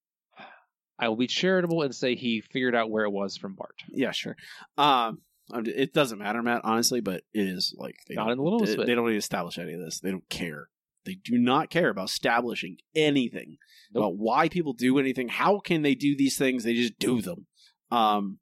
[1.00, 3.76] I will be charitable and say he figured out where it was from Bart.
[3.90, 4.36] Yeah, sure.
[4.78, 5.22] Um,
[5.54, 8.72] it doesn't matter, Matt, honestly, but it is like they Not don't- in the littlest
[8.74, 8.88] they, bit.
[8.88, 10.00] they don't need to establish any of this.
[10.00, 10.70] They don't care.
[11.06, 13.58] They do not care about establishing anything
[13.96, 15.30] about why people do anything.
[15.30, 16.64] How can they do these things?
[16.66, 17.48] They just do them.
[17.90, 18.40] Um,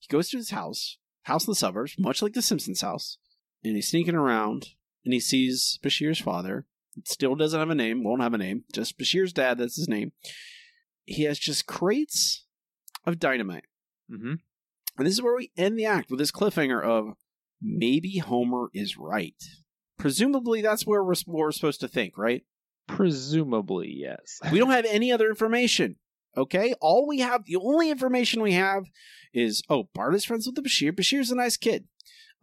[0.00, 3.18] he goes to his house, house in the suburbs, much like the Simpsons house,
[3.62, 4.70] and he's sneaking around
[5.04, 6.66] and he sees Bashir's father.
[7.04, 8.64] Still doesn't have a name, won't have a name.
[8.72, 9.58] Just Bashir's dad.
[9.58, 10.10] That's his name.
[11.04, 12.44] He has just crates
[13.06, 13.64] of dynamite.
[14.10, 14.34] Mm-hmm.
[14.98, 17.14] And this is where we end the act with this cliffhanger of
[17.62, 19.42] maybe Homer is right.
[19.98, 22.44] Presumably, that's where we're, we're supposed to think, right?
[22.88, 24.40] Presumably, yes.
[24.52, 25.96] We don't have any other information.
[26.36, 28.84] Okay, all we have, the only information we have
[29.32, 30.92] is oh, Bart is friends with the Bashir.
[30.92, 31.86] Bashir's a nice kid.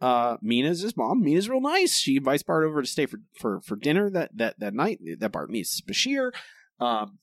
[0.00, 1.22] Uh, Mina's his mom.
[1.22, 1.96] Mina's real nice.
[1.96, 5.00] She invites Bart over to stay for for for dinner that that that night.
[5.18, 6.32] That Bart meets Bashir.
[6.78, 7.18] Um,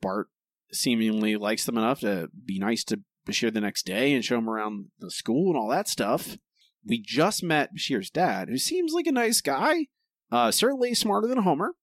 [0.00, 0.28] Bart
[0.72, 4.48] seemingly likes them enough to be nice to Bashir the next day and show him
[4.48, 6.38] around the school and all that stuff.
[6.84, 9.88] We just met Bashir's dad, who seems like a nice guy,
[10.30, 11.74] uh, certainly smarter than Homer.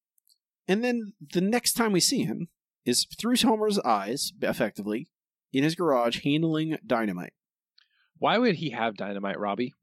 [0.66, 2.48] And then the next time we see him
[2.84, 5.08] is through Homer's eyes, effectively,
[5.52, 7.34] in his garage handling dynamite.
[8.18, 9.74] Why would he have dynamite, Robbie?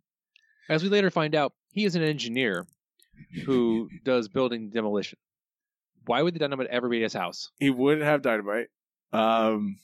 [0.70, 2.66] As we later find out, he is an engineer
[3.46, 5.20] who does building demolition.
[6.06, 7.52] Why would the dynamite ever be at his house?
[7.60, 8.68] He would have dynamite.
[9.14, 9.78] Um,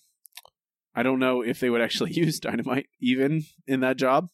[0.98, 4.30] I don't know if they would actually use dynamite even in that job.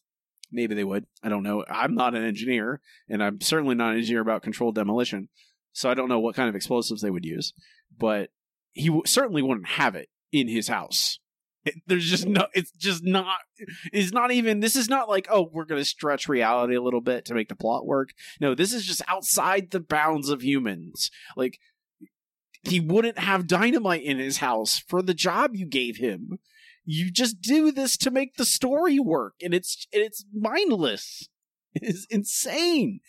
[0.50, 1.06] Maybe they would.
[1.22, 1.64] I don't know.
[1.68, 5.28] I'm not an engineer, and I'm certainly not an engineer about controlled demolition.
[5.72, 7.52] So I don't know what kind of explosives they would use.
[7.96, 8.30] But
[8.72, 11.18] he w- certainly wouldn't have it in his house.
[11.64, 12.46] It- there's just no.
[12.54, 13.38] It's just not.
[13.92, 14.60] It's not even.
[14.60, 17.48] This is not like oh, we're going to stretch reality a little bit to make
[17.48, 18.10] the plot work.
[18.40, 21.10] No, this is just outside the bounds of humans.
[21.36, 21.58] Like
[22.62, 26.38] he wouldn't have dynamite in his house for the job you gave him.
[26.84, 31.28] You just do this to make the story work, and it's and it's mindless.
[31.76, 33.00] It's insane.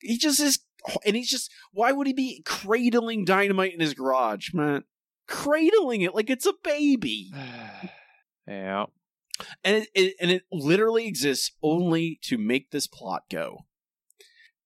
[0.00, 0.60] He just is,
[1.04, 1.50] and he's just.
[1.72, 4.84] Why would he be cradling dynamite in his garage, man?
[5.28, 7.30] Cradling it like it's a baby.
[8.46, 8.86] Yeah.
[9.64, 13.64] and it, it and it literally exists only to make this plot go.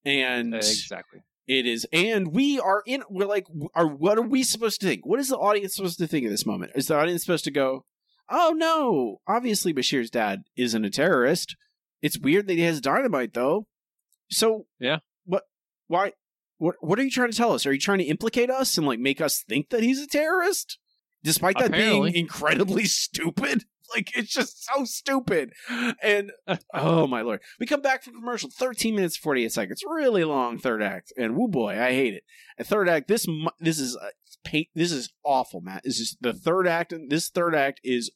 [0.05, 1.21] And Exactly.
[1.47, 3.03] it is, and we are in.
[3.11, 5.05] We're like, are what are we supposed to think?
[5.07, 6.73] What is the audience supposed to think at this moment?
[6.75, 7.85] Is the audience supposed to go,
[8.31, 11.57] "Oh no, obviously Bashir's dad isn't a terrorist.
[12.03, 13.67] It's weird that he has dynamite, though."
[14.31, 15.45] So yeah, what?
[15.87, 16.13] Why?
[16.59, 16.77] What?
[16.81, 17.67] What are you trying to tell us?
[17.67, 20.79] Are you trying to implicate us and like make us think that he's a terrorist,
[21.23, 22.11] despite that Apparently.
[22.13, 23.65] being incredibly stupid?
[23.95, 25.53] Like it's just so stupid.
[26.03, 26.33] And
[26.75, 30.59] oh my lord, we come back from commercial, thirteen minutes forty eight seconds, really long
[30.59, 32.25] third act, and woo boy, I hate it.
[32.59, 33.27] And third act, this
[33.61, 34.09] this is uh,
[34.45, 34.69] paint.
[34.75, 35.83] This is awful, Matt.
[35.85, 36.93] This is the third act.
[36.93, 38.11] and This third act is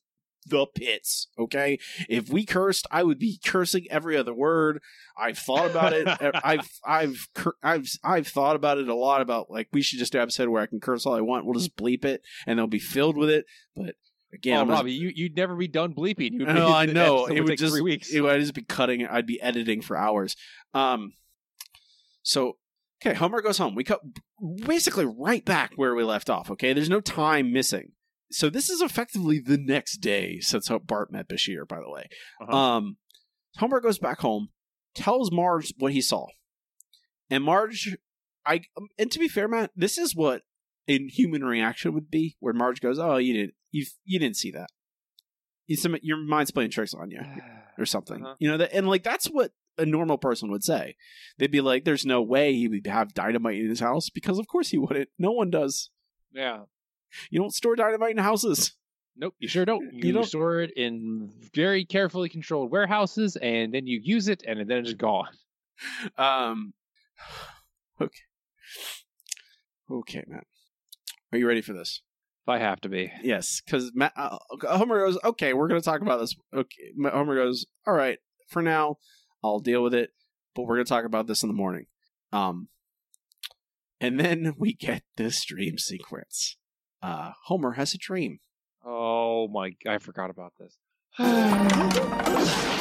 [0.46, 1.28] the pits.
[1.38, 4.80] Okay, if we cursed, I would be cursing every other word.
[5.16, 6.08] I've thought about it.
[6.44, 7.28] I've I've
[7.62, 9.20] I've I've thought about it a lot.
[9.20, 11.44] About like we should just do episode where I can curse all I want.
[11.44, 13.46] We'll just bleep it, and they'll be filled with it.
[13.76, 13.94] But
[14.32, 16.32] again, oh, I'm Robbie, you, you'd never be done bleeping.
[16.32, 18.12] You'd be, no, I know it would take just three weeks.
[18.12, 19.06] It would just be cutting.
[19.06, 20.36] I'd be editing for hours.
[20.74, 21.12] Um,
[22.22, 22.56] so
[23.04, 23.74] okay, Homer goes home.
[23.74, 24.00] We cut
[24.66, 26.50] basically right back where we left off.
[26.50, 27.92] Okay, there's no time missing.
[28.30, 31.68] So this is effectively the next day since Bart met Bashir.
[31.68, 32.08] By the way,
[32.40, 32.56] Uh-huh.
[32.56, 32.96] um,
[33.58, 34.48] Homer goes back home,
[34.94, 36.26] tells Marge what he saw,
[37.28, 37.96] and Marge,
[38.46, 38.62] I
[38.98, 40.42] and to be fair, Matt, this is what
[40.88, 44.50] a human reaction would be, where Marge goes, "Oh, you didn't, you you didn't see
[44.52, 44.70] that."
[45.66, 47.20] You some your mind's playing tricks on you,
[47.78, 48.24] or something.
[48.24, 48.34] Uh-huh.
[48.38, 50.96] You know that, and like that's what a normal person would say.
[51.38, 54.46] They'd be like, "There's no way he would have dynamite in his house," because of
[54.48, 55.08] course he wouldn't.
[55.18, 55.90] No one does.
[56.32, 56.62] Yeah.
[57.30, 58.72] You don't store dynamite in houses.
[59.16, 59.92] Nope, you sure don't.
[59.92, 64.58] You, don't- store it in very carefully controlled warehouses, and then you use it, and
[64.68, 65.28] then it's gone.
[66.16, 66.72] Um.
[68.00, 68.22] Okay.
[69.90, 70.44] Okay, Matt.
[71.32, 72.02] Are you ready for this?
[72.44, 73.12] If I have to be.
[73.22, 77.66] Yes, because uh, Homer goes, "Okay, we're going to talk about this." Okay, Homer goes,
[77.86, 78.18] "All right,
[78.48, 78.96] for now,
[79.42, 80.10] I'll deal with it,
[80.54, 81.86] but we're going to talk about this in the morning."
[82.32, 82.68] Um,
[84.00, 86.56] and then we get this dream sequence.
[87.02, 88.40] Uh, Homer has a dream.
[88.84, 89.72] Oh my!
[89.86, 90.78] I forgot about this.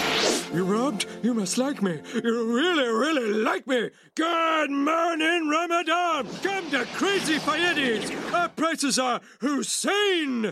[0.54, 1.06] You robbed?
[1.24, 2.02] You must like me.
[2.14, 3.90] You really, really like me.
[4.16, 6.28] Good morning, Ramadan.
[6.44, 8.34] Come to Crazy Fayettes.
[8.34, 10.52] Our prices are Hussein.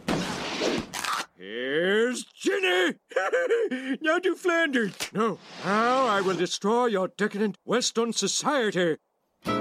[1.40, 2.96] Here's Ginny.
[4.02, 4.94] now to Flanders.
[5.14, 8.98] No, now I will destroy your decadent Western society.
[9.46, 9.54] No!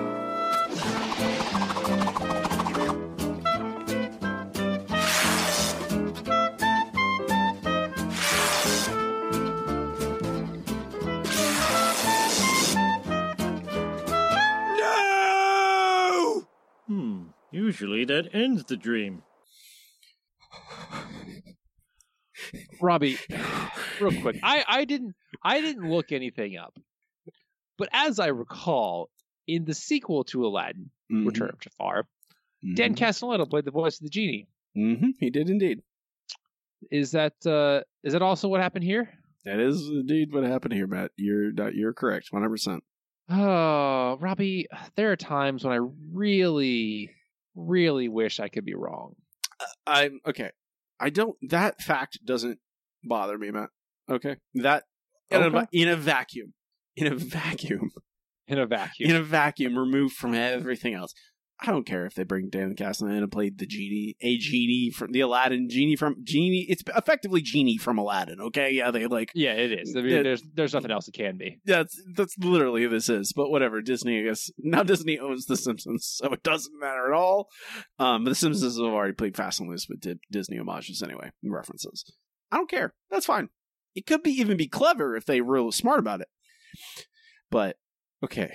[16.89, 17.27] Hmm.
[17.53, 19.23] Usually that ends the dream.
[22.81, 23.19] Robbie,
[24.01, 24.39] real quick.
[24.43, 26.79] I, I didn't I didn't look anything up.
[27.77, 29.11] But as I recall,
[29.47, 32.07] in the sequel to Aladdin, Return of Jafar,
[32.75, 34.49] Dan Castellaneta played the voice of the genie.
[34.77, 35.11] Mm-hmm.
[35.19, 35.83] He did indeed.
[36.91, 39.11] Is that uh is that also what happened here?
[39.45, 41.11] That is indeed what happened here, Matt.
[41.17, 42.85] You're you're correct, one hundred percent.
[43.31, 45.81] Oh, Robbie, there are times when I
[46.13, 47.11] really,
[47.55, 49.17] really wish I could be wrong.
[49.87, 50.51] I'm okay.
[51.01, 51.37] I don't.
[51.49, 52.59] That fact doesn't
[53.05, 53.71] bother me, Matt.
[54.11, 54.85] Okay, that
[55.31, 55.59] in, Okay.
[55.59, 56.55] A, in a vacuum,
[56.97, 57.91] in a vacuum,
[58.47, 59.11] In a vacuum.
[59.11, 61.13] in a vacuum, removed from everything else.
[61.61, 65.11] I don't care if they bring Dan Castellaneta and played the genie, a genie from
[65.11, 66.65] the Aladdin genie from genie.
[66.69, 68.41] It's effectively genie from Aladdin.
[68.41, 69.93] Okay, yeah, they like yeah, it is.
[69.97, 70.23] I mean, Yeah.
[70.23, 71.59] there's there's nothing else it can be.
[71.65, 73.33] that's that's literally who this is.
[73.35, 74.21] But whatever, Disney.
[74.21, 77.49] I guess now Disney owns The Simpsons, so it doesn't matter at all.
[77.99, 82.05] Um, but The Simpsons have already played fast and loose with Disney homages anyway, references.
[82.51, 82.95] I don't care.
[83.11, 83.49] That's fine.
[83.95, 86.29] It could be even be clever if they were smart about it.
[87.51, 87.77] But
[88.23, 88.53] okay,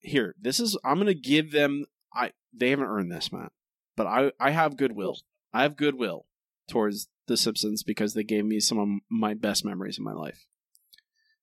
[0.00, 0.34] here.
[0.40, 0.78] This is.
[0.84, 1.86] I'm gonna give them.
[2.14, 3.52] I they haven't earned this, Matt.
[3.96, 5.18] But I I have goodwill.
[5.52, 6.26] I have goodwill
[6.68, 10.46] towards The Simpsons because they gave me some of my best memories in my life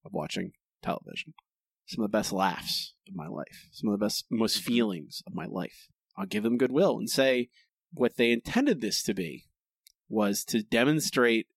[0.05, 1.33] of watching television.
[1.85, 3.67] Some of the best laughs of my life.
[3.71, 5.87] Some of the best, most feelings of my life.
[6.17, 7.49] I'll give them goodwill and say
[7.91, 9.45] what they intended this to be
[10.09, 11.47] was to demonstrate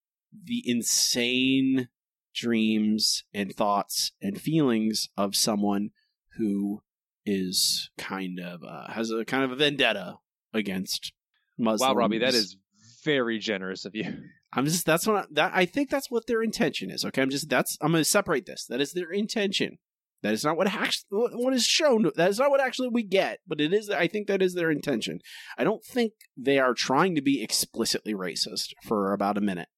[0.44, 1.88] the insane
[2.34, 5.90] dreams and thoughts and feelings of someone
[6.36, 6.82] who
[7.24, 10.16] is kind of uh, has a kind of a vendetta
[10.52, 11.12] against
[11.58, 11.88] Muslims.
[11.88, 12.56] Wow, Robbie, that is
[13.04, 14.04] very generous of you.
[14.52, 17.04] I'm just that's what I, that I think that's what their intention is.
[17.04, 18.66] Okay, I'm just that's I'm going to separate this.
[18.66, 19.78] That is their intention.
[20.22, 20.68] That is not what
[21.10, 22.10] what is shown.
[22.16, 23.40] That is not what actually we get.
[23.46, 23.90] But it is.
[23.90, 25.20] I think that is their intention.
[25.56, 29.68] I don't think they are trying to be explicitly racist for about a minute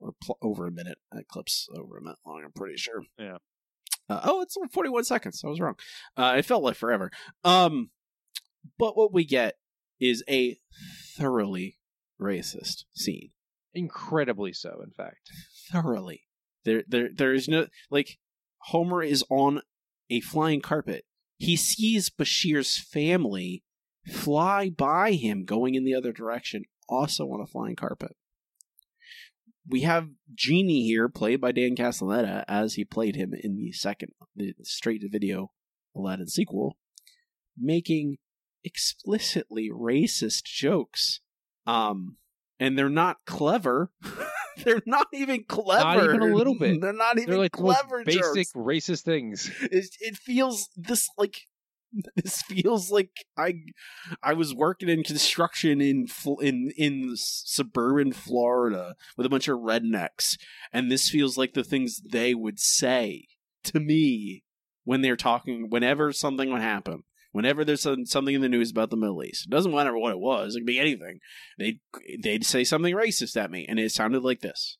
[0.00, 0.98] or pl- over a minute.
[1.12, 2.42] That clip's over a minute long.
[2.44, 3.02] I'm pretty sure.
[3.18, 3.38] Yeah.
[4.08, 5.40] Uh, oh, it's 41 seconds.
[5.44, 5.76] I was wrong.
[6.16, 7.10] Uh, it felt like forever.
[7.42, 7.90] Um,
[8.78, 9.54] but what we get
[9.98, 10.58] is a
[11.16, 11.78] thoroughly
[12.20, 13.30] racist scene.
[13.72, 15.30] Incredibly so, in fact.
[15.70, 16.22] Thoroughly.
[16.64, 18.18] There, there, there is no like.
[18.68, 19.60] Homer is on
[20.10, 21.04] a flying carpet.
[21.36, 23.62] He sees Bashir's family
[24.06, 28.16] fly by him, going in the other direction, also on a flying carpet.
[29.66, 34.12] We have Genie here, played by Dan Castellaneta, as he played him in the second,
[34.36, 35.52] the straight to video
[35.96, 36.76] Aladdin sequel,
[37.58, 38.18] making
[38.62, 41.20] explicitly racist jokes.
[41.66, 42.16] Um,
[42.58, 43.90] and they're not clever.
[44.64, 45.84] they're not even clever.
[45.84, 46.80] Not even a little bit.
[46.80, 49.50] They're not even They're like clever basic racist things.
[49.62, 51.42] It, it feels this like
[52.16, 53.54] this feels like I
[54.22, 56.06] I was working in construction in
[56.40, 60.36] in in suburban Florida with a bunch of rednecks,
[60.72, 63.26] and this feels like the things they would say
[63.64, 64.44] to me
[64.84, 65.70] when they're talking.
[65.70, 67.04] Whenever something would happen,
[67.34, 70.12] whenever there's some, something in the news about the Middle East, it doesn't matter what
[70.12, 70.54] it was.
[70.54, 71.18] It could be anything.
[71.58, 71.80] They
[72.22, 74.78] they'd say something racist at me, and it sounded like this.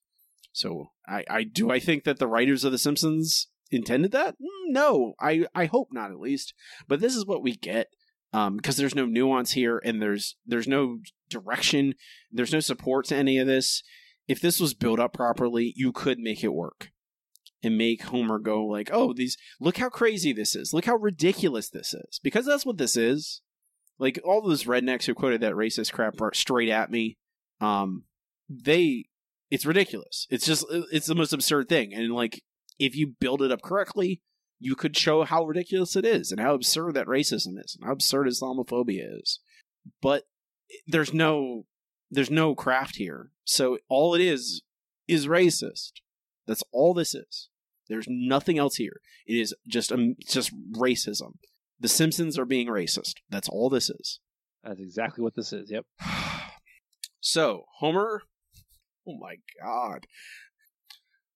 [0.53, 4.35] So I, I do I think that the writers of The Simpsons intended that?
[4.35, 6.55] Mm, No, I I hope not at least.
[6.87, 7.89] But this is what we get
[8.33, 11.95] um because there's no nuance here and there's there's no direction,
[12.31, 13.83] there's no support to any of this.
[14.29, 16.91] If this was built up properly, you could make it work.
[17.65, 20.73] And make Homer go like, "Oh, these look how crazy this is.
[20.73, 23.41] Look how ridiculous this is." Because that's what this is.
[23.99, 27.17] Like all those rednecks who quoted that racist crap straight at me.
[27.61, 28.05] Um
[28.49, 29.07] they
[29.51, 30.27] it's ridiculous.
[30.31, 31.95] It's just it's the most absurd thing.
[31.95, 32.43] And like
[32.79, 34.21] if you build it up correctly,
[34.59, 37.93] you could show how ridiculous it is and how absurd that racism is and how
[37.93, 39.41] absurd Islamophobia is.
[40.03, 40.25] But
[40.87, 41.67] there's no
[42.11, 43.31] there's no craft here.
[43.45, 44.63] So all it is
[45.07, 45.93] is racist.
[46.47, 47.49] That's all this is.
[47.89, 49.01] There's nothing else here.
[49.27, 51.35] It is just um, just racism.
[51.81, 53.15] The Simpsons are being racist.
[53.31, 54.21] That's all this is.
[54.63, 55.71] That's exactly what this is.
[55.71, 55.85] Yep.
[57.27, 58.23] So Homer,
[59.09, 60.07] oh my god,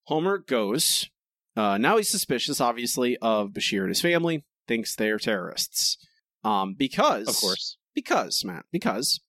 [0.04, 1.08] Homer goes.
[1.56, 4.44] Uh, now he's suspicious, obviously, of Bashir and his family.
[4.66, 5.96] Thinks they're terrorists.
[6.44, 7.78] Um, because Of course.
[7.94, 9.20] because Matt, because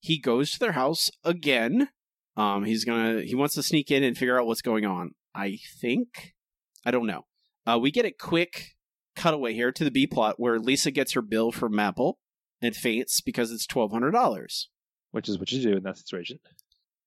[0.00, 1.88] he goes to their house again.
[2.36, 5.12] Um, he's gonna he wants to sneak in and figure out what's going on.
[5.34, 6.34] I think
[6.84, 7.26] I don't know.
[7.66, 8.74] Uh, we get a quick
[9.16, 12.14] cutaway here to the B plot where Lisa gets her bill from Mapple
[12.60, 14.68] and faints because it's twelve hundred dollars.
[15.10, 16.38] Which is what you do in that situation.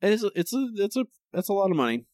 [0.02, 2.06] It's it's a it's a that's a lot of money,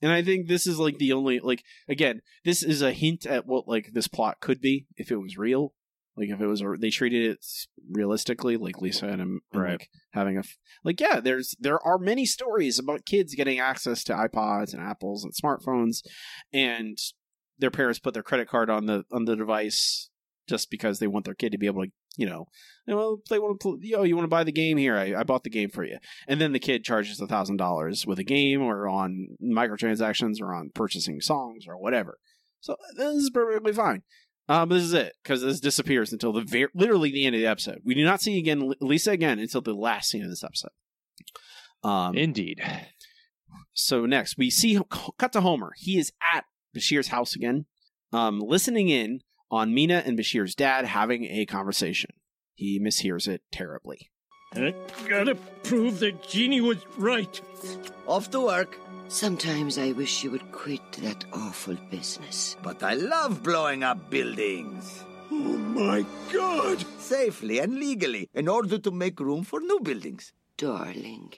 [0.00, 3.46] and I think this is like the only like again this is a hint at
[3.46, 5.74] what like this plot could be if it was real.
[6.20, 7.46] Like if it was a, they treated it
[7.90, 9.70] realistically, like Lisa and him, and Right.
[9.72, 10.42] like having a
[10.84, 15.24] like yeah, there's there are many stories about kids getting access to iPods and Apples
[15.24, 16.02] and smartphones,
[16.52, 16.98] and
[17.58, 20.10] their parents put their credit card on the on the device
[20.46, 22.44] just because they want their kid to be able to you know
[22.86, 24.96] well they want to yo you want to buy the game here?
[24.96, 25.96] I, I bought the game for you.
[26.28, 30.52] And then the kid charges a thousand dollars with a game or on microtransactions or
[30.52, 32.18] on purchasing songs or whatever.
[32.60, 34.02] So this is perfectly fine
[34.50, 37.46] um this is it because this disappears until the very literally the end of the
[37.46, 40.72] episode we do not see again lisa again until the last scene of this episode
[41.82, 42.60] um Indeed.
[43.72, 44.78] so next we see
[45.18, 45.72] cut to Homer.
[45.76, 46.44] He is at
[46.76, 47.66] Bashir's house again,
[48.12, 49.20] um, listening in
[49.50, 52.10] on Mina and Bashir's dad having a conversation.
[52.54, 54.10] He mishears it terribly.
[54.52, 54.74] I
[55.08, 57.40] gotta prove that Genie was right.
[58.08, 58.78] Off to work.
[59.06, 62.56] Sometimes I wish you would quit that awful business.
[62.60, 65.04] But I love blowing up buildings.
[65.30, 66.84] Oh my god!
[66.98, 70.32] Safely and legally, in order to make room for new buildings.
[70.56, 71.32] Darling,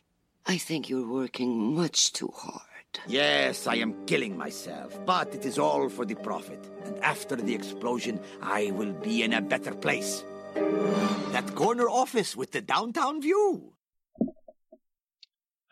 [0.47, 2.63] I think you're working much too hard.
[3.07, 6.67] Yes, I am killing myself, but it is all for the profit.
[6.85, 10.25] And after the explosion, I will be in a better place.
[10.55, 13.75] That corner office with the downtown view.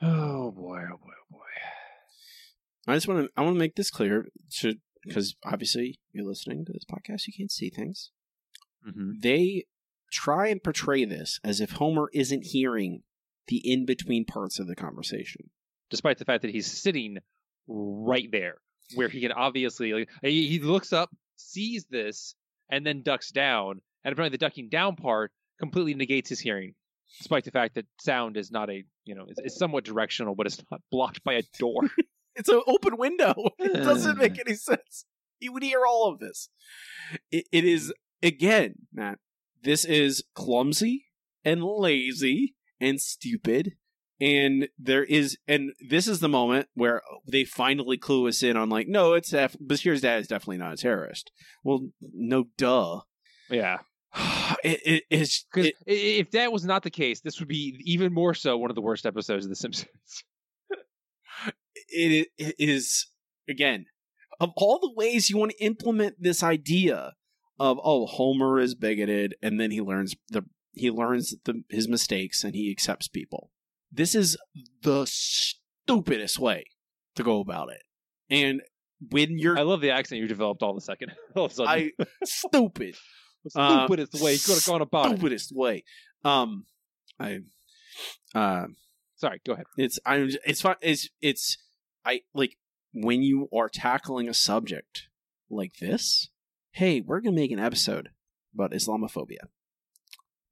[0.03, 1.39] Oh boy, oh boy, oh boy.
[2.89, 4.29] I just want to I want to make this clear
[4.61, 4.75] to
[5.05, 8.11] because obviously you're listening to this podcast, you can't see things.
[8.87, 9.21] Mm-hmm.
[9.21, 9.67] They
[10.11, 13.03] try and portray this as if Homer isn't hearing
[13.49, 15.51] the in between parts of the conversation.
[15.91, 17.19] Despite the fact that he's sitting
[17.67, 18.57] right there,
[18.95, 22.35] where he can obviously like, he, he looks up, sees this,
[22.71, 26.75] and then ducks down, and apparently the ducking down part completely negates his hearing.
[27.19, 30.47] Despite the fact that sound is not a you know it's, it's somewhat directional, but
[30.47, 31.83] it's not blocked by a door.
[32.37, 33.35] It's an open window.
[33.59, 34.45] It doesn't make uh.
[34.47, 35.05] any sense.
[35.41, 36.49] He would hear all of this.
[37.31, 37.93] It, it is
[38.23, 39.19] again, Matt.
[39.63, 41.07] This is clumsy
[41.45, 43.73] and lazy and stupid.
[44.21, 48.69] And there is, and this is the moment where they finally clue us in on,
[48.69, 51.31] like, no, it's def- Bashir's dad is definitely not a terrorist.
[51.65, 53.01] Well, no, duh.
[53.49, 53.79] yeah,
[54.63, 58.35] It, it is it- if that was not the case, this would be even more
[58.35, 60.25] so one of the worst episodes of The Simpsons.
[61.89, 63.07] it, it is
[63.49, 63.87] again
[64.39, 67.13] of all the ways you want to implement this idea
[67.59, 70.43] of oh Homer is bigoted and then he learns the
[70.73, 73.51] he learns the, his mistakes and he accepts people.
[73.93, 74.37] This is
[74.83, 76.65] the stupidest way
[77.17, 77.83] to go about it.
[78.29, 78.63] And
[79.11, 81.13] when you're I love the accent you developed all of a second.
[81.37, 82.97] all of a sudden, I stupid
[83.55, 85.09] uh, stupidest way you could have gone about it.
[85.17, 85.85] stupidest way.
[86.25, 86.67] Um
[87.19, 87.41] I
[88.35, 88.67] uh
[89.17, 89.67] Sorry, go ahead.
[89.77, 90.77] it's I'm it's fine.
[90.81, 91.59] it's it's
[92.05, 92.57] I like
[92.93, 95.09] when you are tackling a subject
[95.51, 96.31] like this,
[96.73, 98.11] hey, we're gonna make an episode
[98.55, 99.49] about Islamophobia.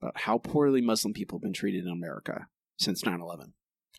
[0.01, 2.47] About how poorly Muslim people have been treated in America
[2.79, 3.53] since 9-11.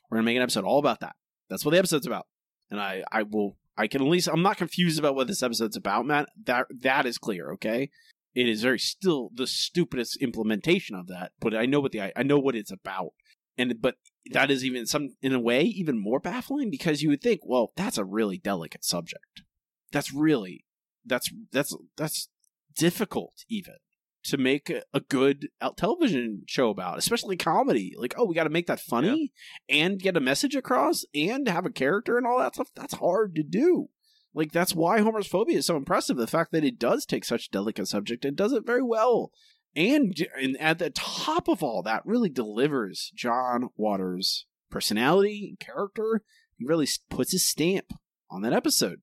[0.10, 1.16] We're gonna make an episode all about that.
[1.50, 2.28] That's what the episode's about.
[2.72, 5.76] And I, I will I can at least I'm not confused about what this episode's
[5.78, 6.30] about, Matt.
[6.46, 7.90] That that is clear, okay?
[8.36, 12.24] It is very still the stupidest implementation of that, but I know what the I
[12.24, 13.14] know what it's about.
[13.58, 13.96] And but
[14.32, 17.72] that is even some in a way even more baffling because you would think, well,
[17.76, 19.44] that's a really delicate subject.
[19.92, 20.66] That's really
[21.06, 22.30] that's that's that's
[22.76, 23.76] difficult even
[24.24, 27.94] to make a, a good television show about, especially comedy.
[27.98, 29.32] Like, oh, we got to make that funny
[29.68, 32.70] and get a message across and have a character and all that stuff.
[32.76, 33.90] That's hard to do.
[34.34, 36.18] Like that's why Homer's phobia is so impressive.
[36.18, 39.32] The fact that it does take such a delicate subject and does it very well.
[39.76, 46.22] And, and at the top of all that, really delivers John Waters' personality and character.
[46.58, 47.94] He really puts his stamp
[48.30, 49.02] on that episode.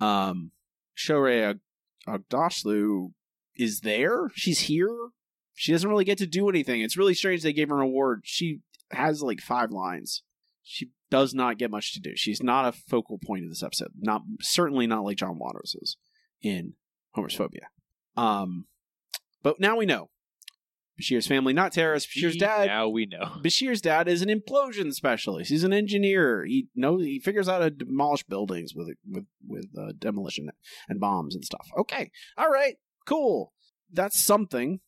[0.00, 0.52] Um,
[0.96, 1.58] Shohreh
[2.06, 3.12] Aghdashloo
[3.54, 4.30] is there.
[4.34, 5.08] She's here
[5.54, 6.82] She doesn't really get to do anything.
[6.82, 8.22] It's really strange they gave her an award.
[8.24, 8.60] She
[8.90, 10.22] has like five lines.
[10.62, 12.12] She does not get much to do.
[12.14, 13.92] She's not a focal point of this episode.
[13.98, 15.96] Not certainly not like John Waters is
[16.42, 16.74] in
[17.12, 17.68] Homer's Phobia.
[18.16, 18.66] Um,
[19.42, 20.10] but now we know
[21.00, 22.10] Bashir's family not terrorists.
[22.12, 22.66] Bashir's dad.
[22.66, 23.38] Now we know.
[23.44, 25.50] Bashir's dad is an implosion specialist.
[25.50, 26.44] He's an engineer.
[26.44, 30.48] He knows he figures out how to demolish buildings with with with uh, demolition
[30.88, 31.68] and bombs and stuff.
[31.78, 32.76] Okay, all right,
[33.06, 33.52] cool.
[33.92, 34.80] That's something.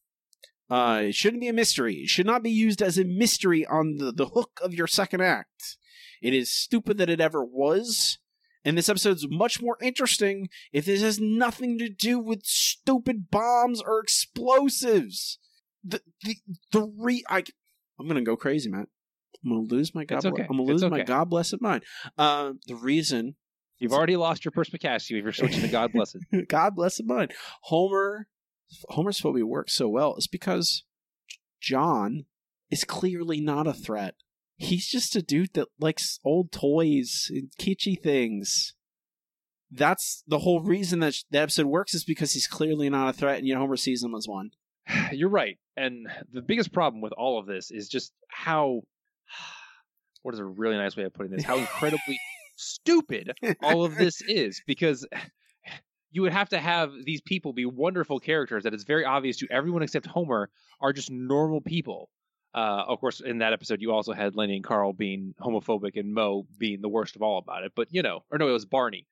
[0.71, 1.95] Uh, it shouldn't be a mystery.
[1.97, 5.23] It should not be used as a mystery on the, the hook of your second
[5.23, 5.78] act.
[6.23, 8.19] It is stupid that it ever was.
[8.65, 13.81] And this episode's much more interesting if this has nothing to do with stupid bombs
[13.81, 15.39] or explosives.
[15.85, 16.37] The the
[16.73, 17.45] the re I
[17.99, 18.89] I'm gonna go crazy, Matt.
[19.45, 20.27] I'm gonna lose my god.
[20.27, 20.43] Okay.
[20.43, 21.05] I'm gonna lose my okay.
[21.05, 21.85] god blessed mind.
[22.19, 23.37] Uh, the reason
[23.79, 26.17] You've already lost your perspicacity if you're switching to God blessed.
[26.49, 27.33] God bless him mind.
[27.63, 28.27] Homer
[28.91, 30.85] Homer's phobia works so well is because
[31.61, 32.27] John
[32.71, 34.15] is clearly not a threat.
[34.59, 38.75] He's just a dude that likes old toys and kitschy things.
[39.71, 43.39] That's the whole reason that the episode works is because he's clearly not a threat,
[43.39, 44.51] and yet Homer sees him as one.
[45.13, 45.59] You're right.
[45.77, 48.81] And the biggest problem with all of this is just how
[50.23, 51.45] what is a really nice way of putting this?
[51.45, 52.19] How incredibly
[52.57, 53.33] stupid
[53.63, 55.07] all of this is because
[56.11, 59.47] you would have to have these people be wonderful characters that it's very obvious to
[59.53, 60.51] everyone except Homer
[60.81, 62.11] are just normal people.
[62.55, 66.15] Uh, of course, in that episode, you also had Lenny and Carl being homophobic and
[66.15, 67.73] Moe being the worst of all about it.
[67.77, 69.07] But you know, or no, it was Barney.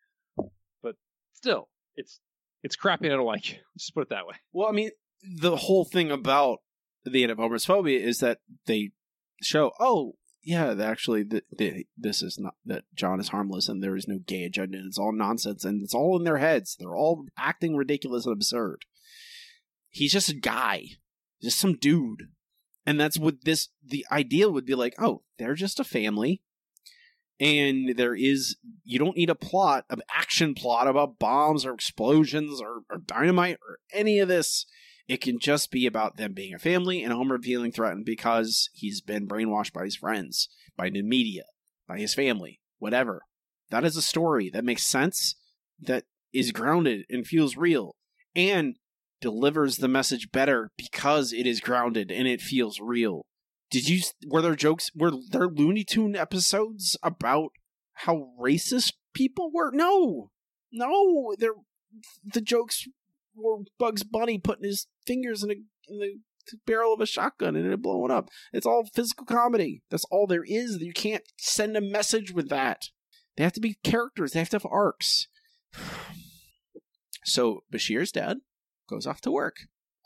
[0.82, 0.96] But
[1.34, 2.20] still, it's
[2.62, 3.06] it's crappy.
[3.06, 3.50] I don't like.
[3.52, 3.60] it.
[3.78, 4.34] Just put it that way.
[4.52, 4.90] Well, I mean,
[5.22, 6.58] the whole thing about
[7.04, 8.90] the end of Homer's phobia is that they
[9.42, 13.96] show, oh, yeah, actually, the, the, this is not that John is harmless and there
[13.96, 14.78] is no gay agenda.
[14.78, 16.76] And it's all nonsense and it's all in their heads.
[16.78, 18.84] They're all acting ridiculous and absurd.
[19.88, 20.84] He's just a guy,
[21.42, 22.28] just some dude,
[22.86, 23.68] and that's what this.
[23.84, 26.42] The ideal would be like, oh, they're just a family.
[27.38, 32.62] And there is, you don't need a plot, an action plot about bombs or explosions
[32.62, 34.64] or, or dynamite or any of this.
[35.06, 39.02] It can just be about them being a family and Homer feeling threatened because he's
[39.02, 41.44] been brainwashed by his friends, by the media,
[41.86, 43.22] by his family, whatever.
[43.70, 45.36] That is a story that makes sense,
[45.80, 47.96] that is grounded and feels real,
[48.34, 48.76] and
[49.26, 53.26] delivers the message better because it is grounded and it feels real.
[53.72, 57.50] Did you were there jokes were there Looney Tune episodes about
[57.94, 59.72] how racist people were?
[59.72, 60.30] No.
[60.70, 61.56] No, they're
[62.24, 62.86] the jokes
[63.34, 65.54] were Bugs Bunny putting his fingers in, a,
[65.88, 66.20] in the
[66.64, 68.28] barrel of a shotgun and it blowing up.
[68.52, 69.82] It's all physical comedy.
[69.90, 70.78] That's all there is.
[70.80, 72.90] You can't send a message with that.
[73.36, 74.32] They have to be characters.
[74.32, 75.26] They have to have arcs.
[77.28, 78.36] So Bashir's dad
[78.88, 79.56] goes off to work,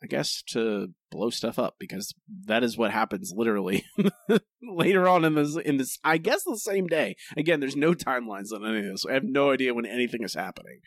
[0.03, 2.15] I guess, to blow stuff up because
[2.47, 3.85] that is what happens literally
[4.63, 5.57] later on in this.
[5.57, 7.17] In this, I guess the same day.
[7.37, 9.07] Again, there's no timelines on any of this.
[9.07, 10.81] I have no idea when anything is happening.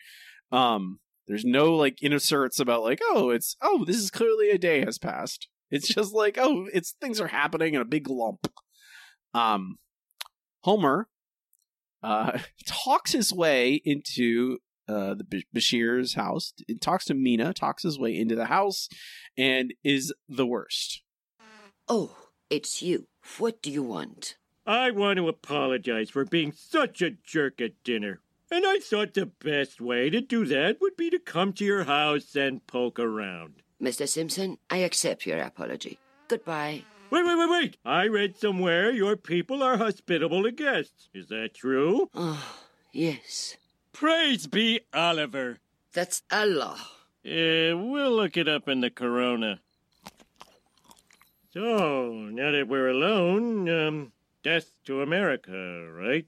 [0.52, 4.84] Um, there's no like inserts about like, oh, it's oh, this is clearly a day
[4.84, 5.48] has passed.
[5.70, 8.46] It's just like, oh, it's things are happening in a big lump.
[9.32, 9.78] Um,
[10.60, 11.08] Homer
[12.02, 14.58] uh, talks his way into
[14.88, 16.52] uh, the B- Bashir's house.
[16.68, 18.88] It talks to Mina, talks his way into the house,
[19.36, 21.02] and is the worst.
[21.88, 22.16] Oh,
[22.50, 23.08] it's you.
[23.38, 24.36] What do you want?
[24.66, 28.20] I want to apologize for being such a jerk at dinner.
[28.50, 31.84] And I thought the best way to do that would be to come to your
[31.84, 33.62] house and poke around.
[33.82, 34.08] Mr.
[34.08, 35.98] Simpson, I accept your apology.
[36.28, 36.84] Goodbye.
[37.10, 37.76] Wait, wait, wait, wait!
[37.84, 41.08] I read somewhere your people are hospitable to guests.
[41.14, 42.08] Is that true?
[42.14, 42.44] Oh,
[42.92, 43.56] yes.
[43.94, 45.58] Praise be Oliver.
[45.92, 46.80] That's Allah.
[47.22, 49.60] Yeah, we'll look it up in the Corona.
[51.52, 56.26] So, now that we're alone, um, death to America, right?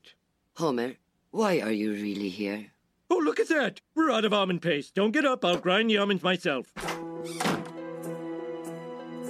[0.54, 0.94] Homer,
[1.32, 2.66] why are you really here?
[3.10, 3.80] Oh, look at that!
[3.96, 4.94] We're out of almond paste.
[4.94, 6.72] Don't get up, I'll grind the almonds myself.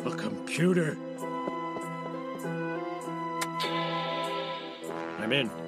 [0.05, 0.99] A computer.
[5.18, 5.66] I'm in.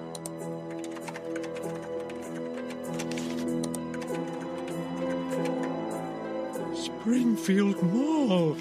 [7.09, 8.53] Springfield Mall.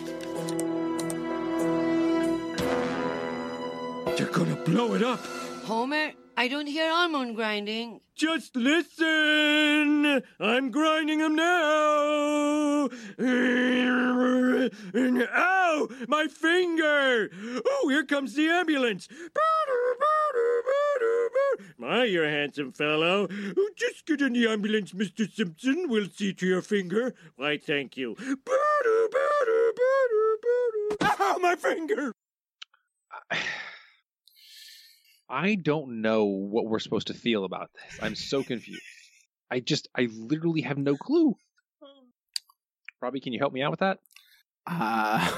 [4.15, 5.19] They're gonna blow it up.
[5.65, 7.99] Homer, I don't hear almond grinding.
[8.15, 10.23] Just listen!
[10.39, 12.87] I'm grinding them now!
[15.35, 15.89] Ow!
[16.07, 17.29] My finger!
[17.65, 19.09] Oh, here comes the ambulance!
[21.79, 23.27] My, you're a handsome fellow.
[23.29, 25.31] Oh, Just get in the ambulance, Mr.
[25.31, 25.87] Simpson.
[25.87, 27.13] We'll see to your finger.
[27.35, 28.15] Why, thank you.
[28.15, 30.37] Butter, butter, butter,
[30.99, 31.15] butter.
[31.21, 32.13] Ow, my finger.
[35.29, 37.99] I don't know what we're supposed to feel about this.
[38.01, 38.81] I'm so confused.
[39.51, 41.35] I just, I literally have no clue.
[43.01, 43.99] Robbie, can you help me out with that?
[44.65, 44.71] Uh,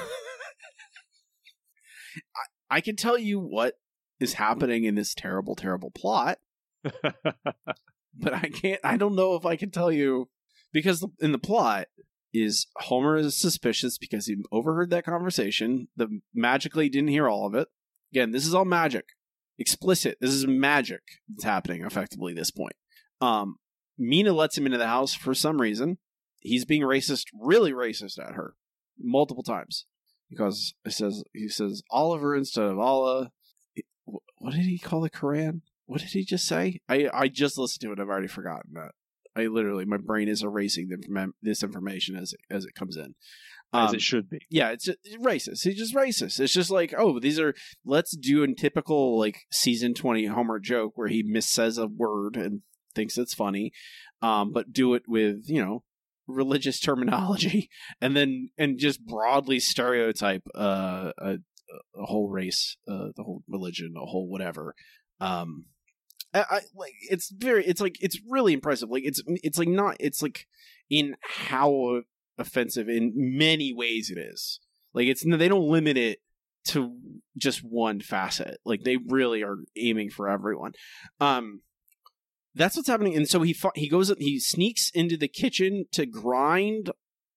[2.14, 3.74] I, I can tell you what
[4.20, 6.38] is happening in this terrible, terrible plot,
[7.02, 8.80] but I can't.
[8.84, 10.28] I don't know if I can tell you
[10.72, 11.86] because in the plot
[12.32, 15.88] is Homer is suspicious because he overheard that conversation.
[15.96, 17.68] The magically didn't hear all of it.
[18.12, 19.06] Again, this is all magic,
[19.58, 20.18] explicit.
[20.20, 22.74] This is magic that's happening effectively at this point.
[23.20, 23.56] Um,
[23.98, 25.98] Mina lets him into the house for some reason.
[26.40, 28.54] He's being racist, really racist at her
[28.98, 29.86] multiple times
[30.30, 33.30] because he says he says Oliver instead of Allah.
[34.38, 35.62] What did he call the Quran?
[35.86, 36.80] What did he just say?
[36.88, 38.00] I I just listened to it.
[38.00, 38.92] I've already forgotten that.
[39.36, 43.14] I literally my brain is erasing the, this information as it, as it comes in.
[43.72, 44.40] As it should be.
[44.50, 45.62] Yeah, it's, it's racist.
[45.62, 46.40] He's just racist.
[46.40, 47.54] It's just like, oh, these are
[47.84, 52.62] let's do a typical like season twenty Homer joke where he missays a word and
[52.96, 53.72] thinks it's funny,
[54.22, 55.84] um, but do it with you know
[56.26, 57.68] religious terminology
[58.00, 61.38] and then and just broadly stereotype uh, a,
[61.96, 64.74] a whole race, uh, the whole religion, a whole whatever.
[65.20, 65.66] Um,
[66.32, 68.88] I, I like it's very it's like it's really impressive.
[68.90, 70.46] Like it's it's like not it's like
[70.88, 72.02] in how
[72.38, 74.60] offensive in many ways it is.
[74.94, 76.20] Like it's they don't limit it
[76.68, 76.96] to
[77.36, 78.58] just one facet.
[78.64, 80.72] Like they really are aiming for everyone.
[81.20, 81.62] Um
[82.54, 86.90] that's what's happening and so he he goes he sneaks into the kitchen to grind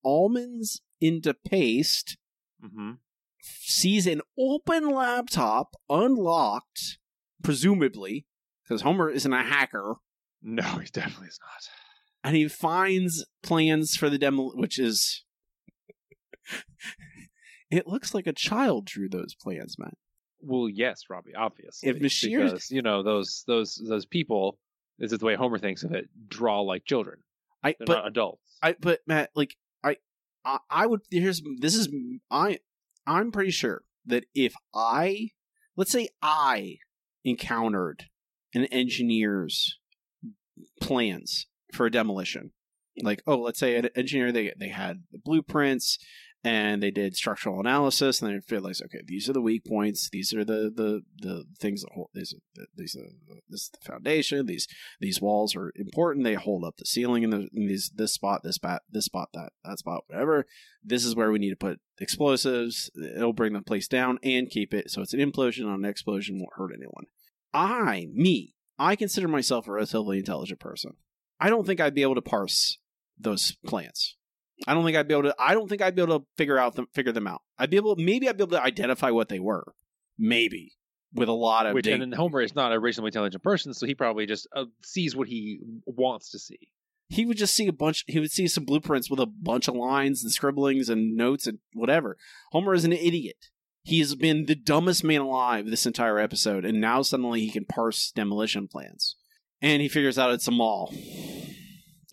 [0.03, 2.17] almonds into paste.
[2.63, 2.93] Mm-hmm.
[3.45, 6.97] Sees an open laptop unlocked
[7.43, 8.25] presumably
[8.63, 9.95] because Homer isn't a hacker.
[10.41, 11.69] No, he definitely is not.
[12.23, 15.23] And he finds plans for the demo, which is.
[17.69, 19.93] it looks like a child drew those plans, man.
[20.41, 21.89] Well, yes, Robbie, obviously.
[21.89, 24.57] If Bashir, because, you know, those those those people,
[24.99, 27.19] this is the way Homer thinks of it, draw like children.
[27.61, 28.57] I They're but not adults.
[28.61, 29.97] I but Matt, like I,
[30.45, 31.89] I I would here's this is
[32.29, 32.59] I
[33.05, 35.29] I'm pretty sure that if I
[35.75, 36.77] let's say I
[37.23, 38.05] encountered
[38.53, 39.79] an engineer's
[40.81, 42.51] plans for a demolition.
[43.01, 45.97] Like, oh, let's say an engineer they they had the blueprints
[46.43, 50.33] and they did structural analysis and they realized, okay, these are the weak points, these
[50.33, 53.07] are the the the things that hold these are these are
[53.49, 54.67] this is the foundation, these
[54.99, 58.41] these walls are important, they hold up the ceiling in, the, in these this spot,
[58.43, 60.45] this spot, this spot, that that spot, whatever.
[60.83, 62.91] This is where we need to put explosives.
[63.15, 66.39] It'll bring the place down and keep it so it's an implosion on an explosion
[66.39, 67.05] won't hurt anyone.
[67.53, 70.93] I, me, I consider myself a relatively intelligent person.
[71.39, 72.79] I don't think I'd be able to parse
[73.17, 74.17] those plans.
[74.67, 75.35] I don't think I'd be able to.
[75.39, 77.41] I don't think I'd be able to figure out them, figure them out.
[77.57, 79.73] I'd be able, maybe I'd be able to identify what they were,
[80.17, 80.73] maybe
[81.13, 81.73] with a lot of.
[81.73, 84.65] Which dig- and Homer is not a reasonably intelligent person, so he probably just uh,
[84.83, 86.59] sees what he wants to see.
[87.09, 88.03] he would just see a bunch.
[88.07, 91.59] He would see some blueprints with a bunch of lines and scribblings and notes and
[91.73, 92.17] whatever.
[92.51, 93.49] Homer is an idiot.
[93.85, 97.65] He has been the dumbest man alive this entire episode, and now suddenly he can
[97.65, 99.17] parse demolition plans.
[99.61, 100.93] And he figures out it's a mall.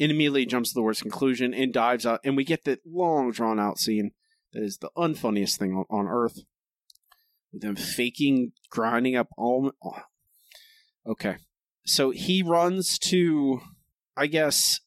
[0.01, 2.21] And immediately jumps to the worst conclusion and dives out.
[2.25, 4.13] And we get that long, drawn out scene
[4.53, 6.39] that is the unfunniest thing on, on earth.
[7.53, 9.73] With them faking grinding up all.
[9.85, 10.03] oh.
[11.07, 11.37] Okay.
[11.85, 13.61] So he runs to,
[14.17, 14.81] I guess,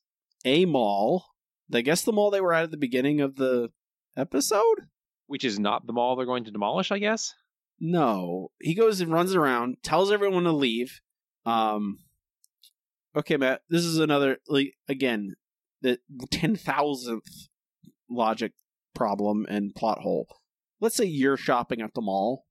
[0.45, 1.25] a mall.
[1.73, 3.69] I guess the mall they were at at the beginning of the
[4.15, 4.87] episode?
[5.27, 7.33] Which is not the mall they're going to demolish, I guess.
[7.79, 8.51] No.
[8.61, 11.01] He goes and runs around, tells everyone to leave.
[11.45, 11.99] Um
[13.15, 15.35] Okay, Matt, this is another like again,
[15.81, 15.99] the
[16.31, 17.47] 10,000th
[18.09, 18.53] logic
[18.95, 20.27] problem and plot hole.
[20.79, 22.45] Let's say you're shopping at the mall.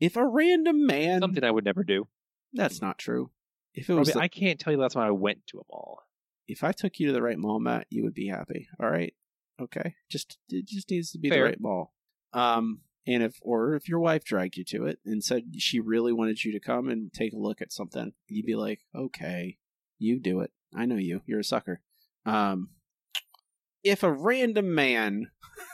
[0.00, 2.08] If a random man Something I would never do.
[2.52, 3.30] That's not true.
[3.74, 6.00] If it was the- I can't tell you last time I went to a mall.
[6.48, 8.68] if I took you to the right mall, Matt, you would be happy.
[8.78, 9.14] All right,
[9.60, 9.94] okay.
[10.10, 11.38] Just it just needs to be Fair.
[11.38, 11.94] the right mall.
[12.34, 16.12] Um, and if or if your wife dragged you to it and said she really
[16.12, 19.58] wanted you to come and take a look at something, you'd be like, okay,
[20.02, 20.50] you do it.
[20.74, 21.22] I know you.
[21.26, 21.80] You're a sucker.
[22.26, 22.70] Um,
[23.82, 25.28] if a random man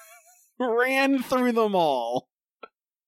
[0.59, 2.29] ran through the mall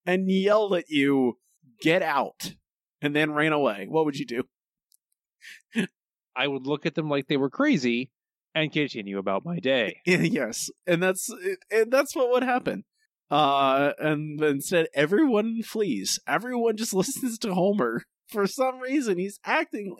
[0.06, 1.38] and yelled at you,
[1.80, 2.54] "Get out!"
[3.02, 4.44] and then ran away, what would you do?
[6.36, 8.10] I would look at them like they were crazy
[8.54, 10.00] and continue about my day.
[10.06, 11.30] yes, and that's
[11.70, 12.84] and that's what would happen.
[13.30, 16.18] Uh, and instead, everyone flees.
[16.26, 19.18] Everyone just listens to Homer for some reason.
[19.18, 19.96] He's acting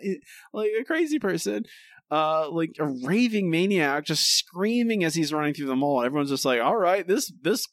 [0.53, 1.65] like a crazy person,
[2.09, 6.03] uh, like a raving maniac, just screaming as he's running through the mall.
[6.03, 7.67] Everyone's just like, "All right, this this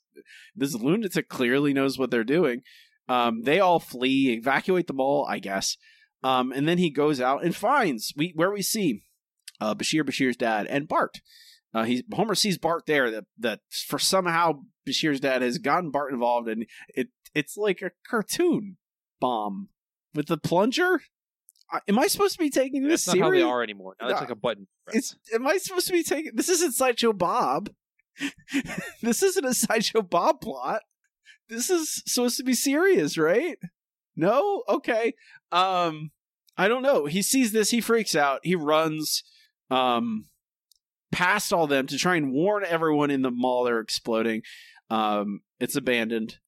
[0.54, 2.62] this lunatic clearly knows what they're doing.
[3.08, 5.76] Um, they all flee, evacuate the mall, I guess.
[6.22, 9.04] Um, and then he goes out and finds we where we see
[9.60, 11.20] uh, Bashir, Bashir's dad, and Bart.
[11.72, 13.10] Uh, he's Homer sees Bart there.
[13.10, 17.92] That that for somehow Bashir's dad has gotten Bart involved, and it it's like a
[18.08, 18.76] cartoon
[19.20, 19.68] bomb
[20.14, 21.00] with the plunger.
[21.70, 23.94] I- Am I supposed to be taking this That's not how they are anymore.
[24.00, 24.20] Now it's No.
[24.20, 24.66] like a button.
[24.92, 27.70] It's am I supposed to be taking this isn't Sideshow Bob.
[29.02, 30.82] this isn't a Sideshow Bob plot.
[31.48, 33.58] This is supposed to be serious, right?
[34.16, 34.62] No?
[34.68, 35.14] Okay.
[35.52, 36.10] Um
[36.56, 37.04] I don't know.
[37.06, 39.22] He sees this, he freaks out, he runs
[39.70, 40.26] um
[41.12, 44.42] past all them to try and warn everyone in the mall they're exploding.
[44.90, 46.38] Um it's abandoned.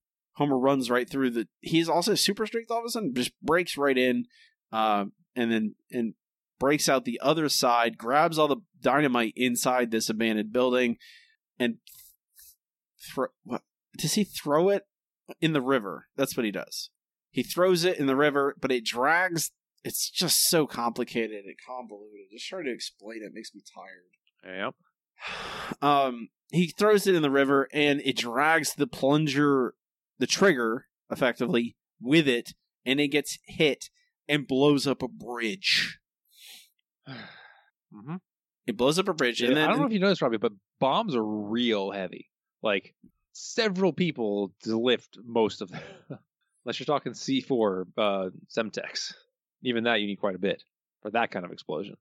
[0.40, 3.76] Homer runs right through the he's also super strength all of a sudden, just breaks
[3.76, 4.24] right in,
[4.72, 6.14] um, and then and
[6.58, 10.96] breaks out the other side, grabs all the dynamite inside this abandoned building,
[11.58, 11.76] and
[12.98, 13.26] throw.
[13.44, 13.60] What
[13.98, 14.86] does he throw it
[15.42, 16.06] in the river?
[16.16, 16.88] That's what he does.
[17.30, 19.50] He throws it in the river, but it drags.
[19.84, 22.28] It's just so complicated and convoluted.
[22.32, 24.56] Just trying to explain it makes me tired.
[24.56, 24.74] Yep.
[25.82, 29.74] Um, he throws it in the river, and it drags the plunger,
[30.20, 32.52] the trigger, effectively with it,
[32.86, 33.90] and it gets hit
[34.28, 35.98] and blows up a bridge.
[37.92, 38.16] Mm-hmm.
[38.68, 40.52] It blows up a bridge, and then I don't know if you noticed, Robbie, but
[40.78, 42.30] bombs are real heavy.
[42.62, 42.94] Like
[43.32, 45.80] several people to lift most of them,
[46.64, 49.12] unless you're talking C4 uh, Semtex.
[49.64, 50.62] Even that you need quite a bit
[51.02, 51.96] for that kind of explosion.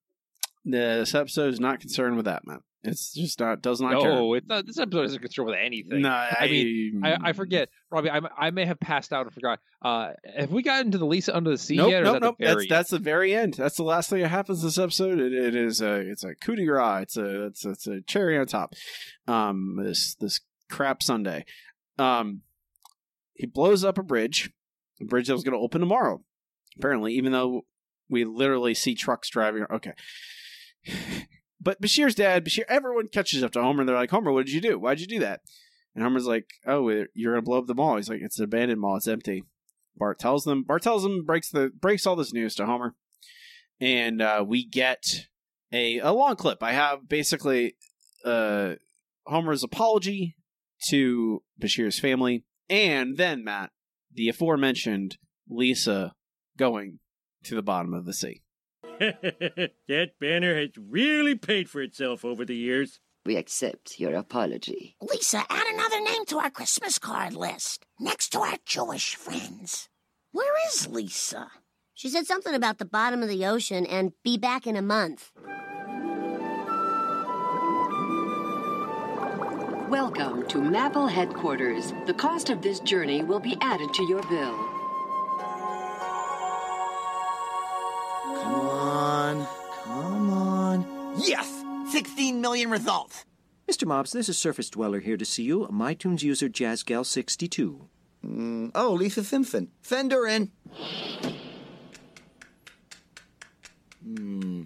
[0.63, 2.59] this episode is not concerned with that, man.
[2.81, 4.15] It's just not does not care.
[4.15, 4.65] No, it's not.
[4.65, 6.01] This episode isn't concerned with anything.
[6.01, 8.09] No, I, mean, I, I forget, Robbie.
[8.09, 9.59] I, I may have passed out and forgot.
[9.81, 12.03] Uh, have we gotten to the Lisa under the sea Nope, yet?
[12.03, 12.35] nope, that nope.
[12.39, 13.55] That's that's the very end.
[13.55, 15.19] That's the last thing that happens this episode.
[15.19, 17.03] It, it is a it's a coup de grace.
[17.03, 18.75] It's a it's it's a cherry on top.
[19.27, 21.45] Um, this this crap Sunday.
[21.97, 22.43] Um,
[23.33, 24.51] he blows up a bridge,
[25.01, 26.21] a bridge that was going to open tomorrow.
[26.77, 27.65] Apparently, even though
[28.09, 29.65] we literally see trucks driving.
[29.69, 29.93] Okay.
[31.61, 34.55] But Bashir's dad, Bashir, everyone catches up to Homer and they're like, Homer, what did
[34.55, 34.79] you do?
[34.79, 35.41] Why'd you do that?
[35.93, 37.97] And Homer's like, Oh, you're gonna blow up the mall.
[37.97, 38.95] He's like, It's an abandoned mall.
[38.95, 39.43] It's empty.
[39.99, 40.63] Bart tells them.
[40.63, 42.95] Bart tells them breaks the breaks all this news to Homer,
[43.79, 45.27] and uh, we get
[45.71, 46.63] a a long clip.
[46.63, 47.75] I have basically
[48.25, 48.75] uh,
[49.27, 50.37] Homer's apology
[50.87, 53.71] to Bashir's family, and then Matt,
[54.11, 55.17] the aforementioned
[55.49, 56.13] Lisa
[56.57, 56.99] going
[57.43, 58.41] to the bottom of the sea.
[59.87, 62.99] that banner has really paid for itself over the years.
[63.25, 64.97] We accept your apology.
[65.01, 69.87] Lisa, add another name to our Christmas card list, next to our Jewish friends.
[70.33, 71.49] Where is Lisa?
[71.93, 75.31] She said something about the bottom of the ocean and be back in a month.
[79.89, 81.93] Welcome to Mapple headquarters.
[82.05, 84.68] The cost of this journey will be added to your bill.
[91.27, 91.63] Yes!
[91.91, 93.25] 16 million results.
[93.69, 93.85] Mr.
[93.85, 97.81] Mobs, this is Surface Dweller here to see you, a MyTunes user JazzGal62.
[98.25, 99.69] Mm, oh, Lisa Simpson.
[99.81, 100.51] Send her in.
[104.03, 104.63] Hmm.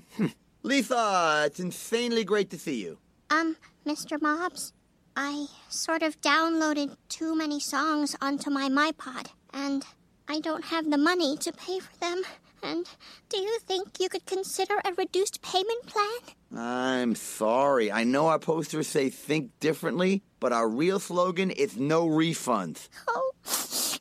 [0.63, 2.97] Lisa, it's insanely great to see you.
[3.29, 4.21] Um, Mr.
[4.21, 4.73] Mobs,
[5.15, 9.85] I sort of downloaded too many songs onto my MyPod, and
[10.27, 12.23] I don't have the money to pay for them.
[12.63, 12.87] And
[13.27, 16.35] do you think you could consider a reduced payment plan?
[16.57, 17.91] I'm sorry.
[17.91, 22.87] I know our posters say think differently, but our real slogan is no refunds.
[23.07, 23.33] Oh,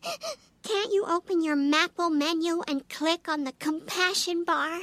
[0.62, 4.78] can't you open your Mapple menu and click on the compassion bar?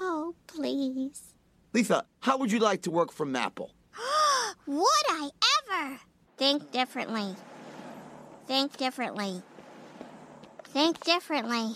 [0.00, 1.34] Oh, please.
[1.74, 3.70] Lisa, how would you like to work for Mapple?
[4.66, 5.30] Would I
[5.70, 6.00] ever?
[6.36, 7.34] Think differently.
[8.46, 9.42] Think differently.
[10.64, 11.74] Think differently.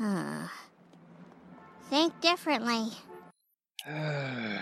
[0.00, 0.48] Huh.
[1.90, 2.88] Think differently.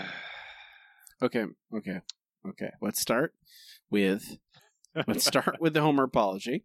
[1.20, 1.46] Okay,
[1.76, 2.00] okay,
[2.48, 2.70] okay.
[2.80, 3.34] Let's start
[3.90, 4.38] with
[5.08, 6.64] let's start with the Homer apology,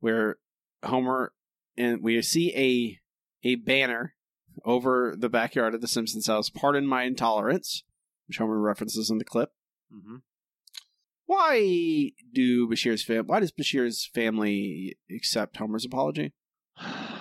[0.00, 0.38] where
[0.84, 1.32] Homer
[1.78, 4.14] and we see a a banner
[4.64, 6.50] over the backyard of the Simpsons house.
[6.50, 7.84] Pardon my intolerance,
[8.26, 9.52] which Homer references in the clip.
[9.94, 10.16] Mm-hmm.
[11.26, 13.28] Why do Bashir's fam?
[13.28, 16.32] Why does Bashir's family accept Homer's apology?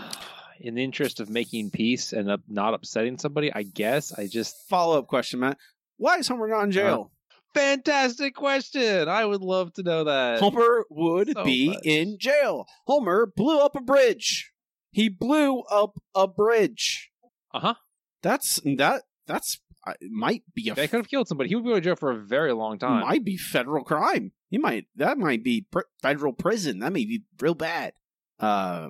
[0.59, 4.55] In the interest of making peace and up, not upsetting somebody, I guess I just
[4.69, 5.57] follow up question, Matt.
[5.97, 7.11] Why is Homer not in jail?
[7.53, 9.07] Fantastic question.
[9.07, 10.39] I would love to know that.
[10.39, 11.79] Homer would So be much.
[11.85, 12.65] in jail.
[12.85, 14.51] Homer blew up a bridge.
[14.91, 17.11] He blew up a bridge.
[17.53, 17.73] Uh huh.
[18.21, 19.03] That's that.
[19.27, 19.59] That's
[20.01, 21.49] it might be a They could have killed somebody.
[21.49, 23.01] He would be in jail for a very long time.
[23.01, 24.31] might be federal crime.
[24.49, 26.79] He might that might be pr- federal prison.
[26.79, 27.93] That may be real bad.
[28.39, 28.89] Uh,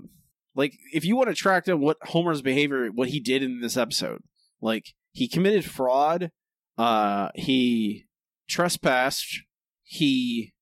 [0.56, 3.78] like if you want to track down what Homer's behavior, what he did in this
[3.78, 4.22] episode,
[4.62, 6.32] like he committed fraud,
[6.78, 8.06] uh, he
[8.48, 9.42] trespassed,
[9.84, 10.54] he,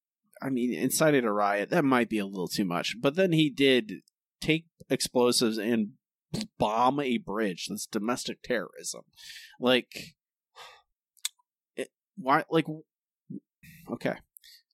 [0.41, 1.69] I mean, incited a riot.
[1.69, 4.01] That might be a little too much, but then he did
[4.41, 5.91] take explosives and
[6.57, 7.67] bomb a bridge.
[7.69, 9.03] That's domestic terrorism.
[9.59, 10.15] Like,
[11.75, 12.43] it, why?
[12.49, 12.65] Like,
[13.91, 14.15] okay.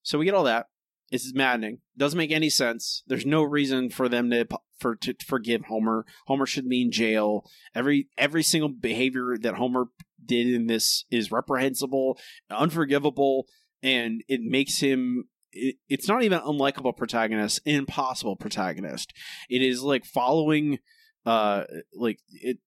[0.01, 0.67] So we get all that.
[1.11, 1.79] This is maddening.
[1.97, 3.03] Doesn't make any sense.
[3.07, 4.47] There's no reason for them to
[4.79, 6.05] for to forgive Homer.
[6.27, 7.45] Homer should be in jail.
[7.73, 9.85] Every every single behavior that Homer
[10.23, 12.19] did in this is reprehensible,
[12.49, 13.47] unforgivable,
[13.81, 15.25] and it makes him.
[15.51, 19.13] It, it's not even unlikable protagonist, impossible protagonist.
[19.49, 20.77] It is like following,
[21.25, 21.63] uh,
[21.93, 22.59] like it.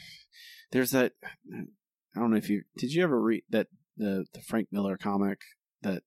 [0.72, 1.12] There's that.
[2.16, 2.92] I don't know if you did.
[2.92, 3.66] You ever read that
[3.96, 5.40] the the Frank Miller comic
[5.82, 6.02] that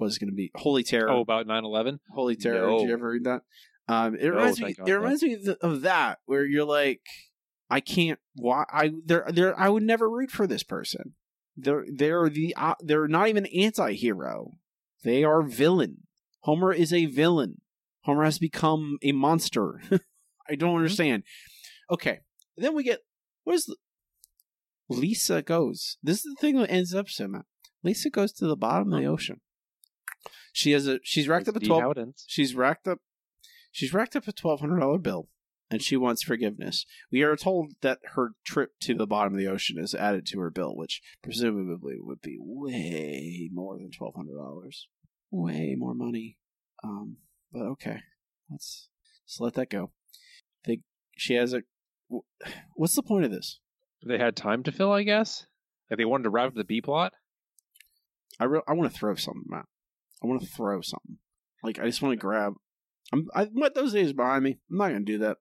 [0.00, 1.10] was going to be Holy Terror?
[1.10, 1.98] Oh, about 9-11?
[2.12, 2.70] Holy Terror.
[2.78, 3.42] Did you ever read that?
[3.88, 4.74] Um, it No, reminds me.
[4.74, 4.98] God, It no.
[4.98, 7.00] reminds me of, that, where you're like,
[7.70, 8.18] I can't.
[8.34, 8.64] Why?
[8.70, 9.58] I there there.
[9.58, 11.14] I would never root for this person.
[11.56, 14.52] They're they're the uh, they're not even anti-hero.
[15.04, 15.98] They are villain.
[16.40, 17.60] Homer is a villain.
[18.02, 19.80] Homer has become a monster.
[20.48, 20.76] I don't Mm-hmm.
[20.76, 21.22] understand.
[21.90, 22.20] Okay,
[22.56, 23.00] then we get
[23.44, 23.76] where's the,
[24.88, 25.96] Lisa goes.
[26.02, 27.46] This is the thing that ends up so Matt.
[27.82, 29.40] Lisa goes to the bottom of the ocean.
[30.56, 31.82] She has a she's racked up a twelve.
[32.26, 33.00] She's racked up.
[33.72, 35.28] She's racked up a twelve hundred dollar bill,
[35.70, 36.86] and she wants forgiveness.
[37.12, 40.40] We are told that her trip to the bottom of the ocean is added to
[40.40, 44.88] her bill, which presumably would be way more than twelve hundred dollars.
[45.30, 46.38] Way more money.
[46.82, 47.18] Um,
[47.52, 48.00] but okay,
[48.50, 48.88] let's
[49.26, 49.92] just let that go.
[50.64, 50.80] They
[51.18, 51.64] she has a.
[52.76, 53.60] What's the point of this?
[54.06, 55.44] They had time to fill, I guess.
[55.90, 57.12] Like they wanted to wrap up the B plot.
[58.40, 59.66] I re- I want to throw something, Matt.
[60.22, 61.18] I want to throw something.
[61.62, 62.54] Like I just want to grab.
[63.12, 64.58] I'm I let those days behind me.
[64.70, 65.38] I'm not gonna do that.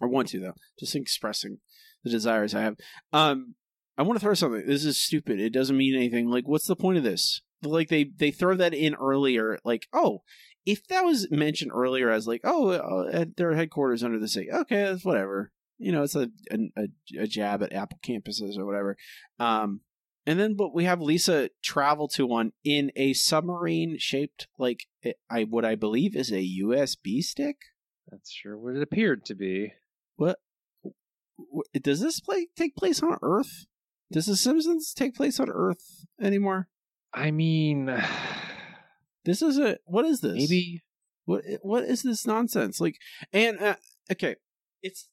[0.00, 0.54] I want to though.
[0.78, 1.58] Just expressing
[2.04, 2.76] the desires I have.
[3.12, 3.54] Um,
[3.98, 4.64] I want to throw something.
[4.66, 5.40] This is stupid.
[5.40, 6.30] It doesn't mean anything.
[6.30, 7.42] Like, what's the point of this?
[7.62, 9.58] Like they they throw that in earlier.
[9.64, 10.22] Like, oh,
[10.64, 14.48] if that was mentioned earlier as like, oh, uh, at their headquarters under the sea.
[14.50, 15.52] Okay, that's whatever.
[15.78, 16.88] You know, it's a a,
[17.18, 18.96] a jab at Apple campuses or whatever.
[19.38, 19.80] Um,
[20.30, 25.14] and then, but we have Lisa travel to one in a submarine shaped like eh,
[25.28, 27.56] I what I believe is a USB stick.
[28.08, 29.72] That's sure what it appeared to be.
[30.14, 30.38] What
[31.82, 33.66] does this play take place on Earth?
[34.12, 36.68] Does The Simpsons take place on Earth anymore?
[37.12, 37.86] I mean,
[39.24, 40.34] this is a what is this?
[40.34, 40.84] Maybe
[41.24, 42.80] what what is this nonsense?
[42.80, 42.98] Like,
[43.32, 43.74] and uh,
[44.12, 44.36] okay,
[44.82, 45.08] it's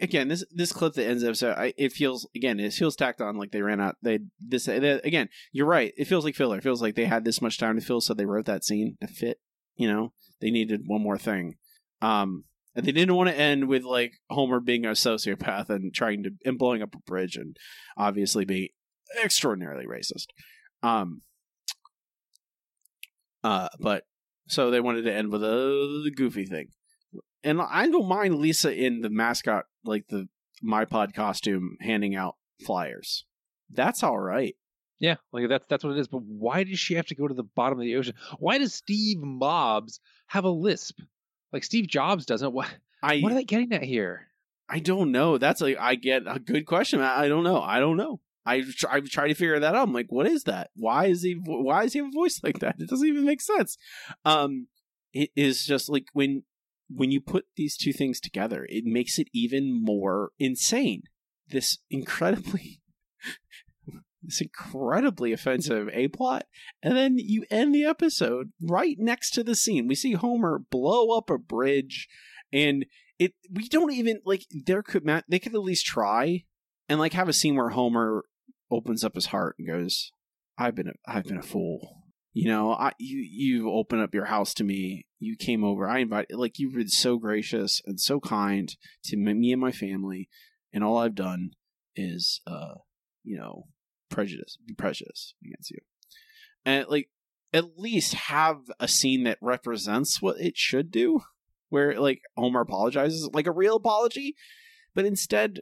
[0.00, 3.20] again this this clip that ends up so I, it feels again it feels tacked
[3.20, 6.56] on like they ran out they this they, again you're right it feels like filler
[6.56, 8.96] it feels like they had this much time to fill so they wrote that scene
[9.02, 9.38] to fit
[9.76, 10.12] you know
[10.42, 11.54] they needed one more thing.
[12.02, 12.44] Um
[12.74, 16.30] and they didn't want to end with like Homer being a sociopath and trying to
[16.44, 17.56] and blowing up a bridge and
[17.96, 18.68] obviously being
[19.22, 20.26] extraordinarily racist.
[20.82, 21.22] Um
[23.44, 24.04] uh but
[24.48, 26.68] so they wanted to end with a goofy thing
[27.44, 30.28] and I don't mind Lisa in the mascot, like the
[30.64, 33.24] MyPod costume, handing out flyers.
[33.70, 34.54] That's all right.
[34.98, 36.08] Yeah, like that's that's what it is.
[36.08, 38.14] But why does she have to go to the bottom of the ocean?
[38.38, 39.98] Why does Steve Mobs
[40.28, 41.00] have a lisp?
[41.52, 42.52] Like Steve Jobs doesn't.
[42.52, 42.72] What?
[43.02, 44.28] I what are they getting at here?
[44.68, 45.38] I don't know.
[45.38, 47.00] That's like I get a good question.
[47.00, 47.60] I I don't know.
[47.60, 48.20] I don't know.
[48.46, 49.88] I tr- I try to figure that out.
[49.88, 50.70] I'm like, what is that?
[50.76, 51.32] Why is he?
[51.32, 52.76] Why does he have a voice like that?
[52.78, 53.76] It doesn't even make sense.
[54.24, 54.68] Um,
[55.12, 56.44] it is just like when
[56.94, 61.02] when you put these two things together, it makes it even more insane.
[61.48, 62.80] This incredibly
[64.22, 66.46] this incredibly offensive A plot,
[66.82, 69.88] and then you end the episode right next to the scene.
[69.88, 72.08] We see Homer blow up a bridge,
[72.52, 72.86] and
[73.18, 76.44] it we don't even like there could Matt they could at least try
[76.88, 78.24] and like have a scene where Homer
[78.70, 80.12] opens up his heart and goes,
[80.56, 81.98] "I've been a, I've been a fool."
[82.32, 85.06] You know, I you you open up your house to me.
[85.22, 85.88] You came over.
[85.88, 88.74] I invite like you've been so gracious and so kind
[89.04, 90.28] to me and my family,
[90.72, 91.52] and all I've done
[91.94, 92.74] is uh
[93.22, 93.68] you know
[94.10, 95.78] prejudice be prejudiced against you,
[96.64, 97.08] and like
[97.52, 101.20] at least have a scene that represents what it should do,
[101.68, 104.34] where like Homer apologizes like a real apology,
[104.92, 105.60] but instead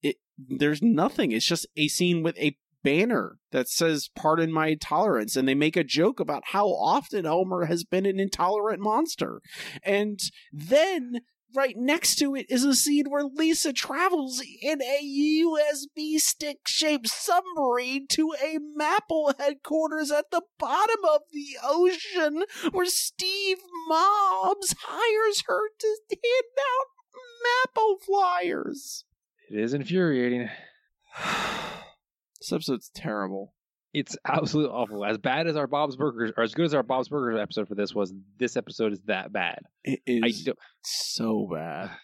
[0.00, 1.32] it there's nothing.
[1.32, 5.76] It's just a scene with a banner that says pardon my tolerance and they make
[5.76, 9.40] a joke about how often Homer has been an intolerant monster.
[9.82, 10.20] And
[10.52, 11.20] then
[11.54, 15.02] right next to it is a scene where Lisa travels in a
[15.44, 22.86] USB stick shaped submarine to a Mapple headquarters at the bottom of the ocean where
[22.86, 26.86] Steve Mobs hires her to hand out
[27.44, 29.04] Mapple flyers.
[29.50, 30.48] It is infuriating.
[32.42, 33.54] This episode's terrible.
[33.92, 35.04] It's absolutely awful.
[35.04, 37.76] As bad as our Bob's Burgers, or as good as our Bob's Burgers episode for
[37.76, 39.60] this was, this episode is that bad.
[39.84, 40.48] It is
[40.82, 41.90] so bad.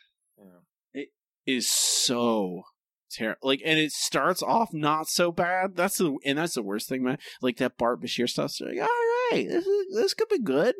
[0.94, 1.08] It
[1.46, 2.62] is so
[3.10, 3.38] terrible.
[3.42, 5.74] Like, and it starts off not so bad.
[5.74, 7.18] That's the and that's the worst thing, man.
[7.40, 8.50] Like that Bart Bashir stuff.
[8.50, 8.86] So like, all
[9.32, 10.74] right, this is, this could be good.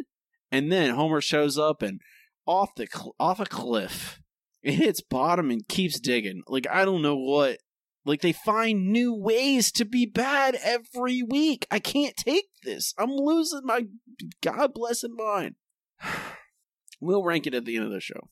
[0.53, 2.01] And then Homer shows up and
[2.47, 4.21] off the cl- off a cliff,
[4.63, 6.43] it hits bottom and keeps digging.
[6.47, 7.59] Like I don't know what.
[8.09, 11.67] Like they find new ways to be bad every week.
[11.71, 12.95] I can't take this.
[12.99, 13.87] I'm losing my
[14.43, 15.55] God bless blessed mind.
[17.01, 18.29] We'll rank it at the end of the show.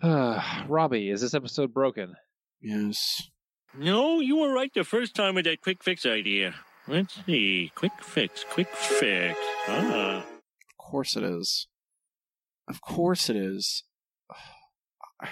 [0.68, 2.14] Robbie, is this episode broken?
[2.60, 3.22] Yes.
[3.76, 6.54] No, you were right the first time with that quick fix idea.
[6.86, 7.72] Let's see.
[7.74, 9.36] Quick fix, quick fix.
[9.66, 10.18] Ah.
[10.18, 11.66] Of course it is.
[12.68, 13.82] Of course it is.
[15.20, 15.28] I'm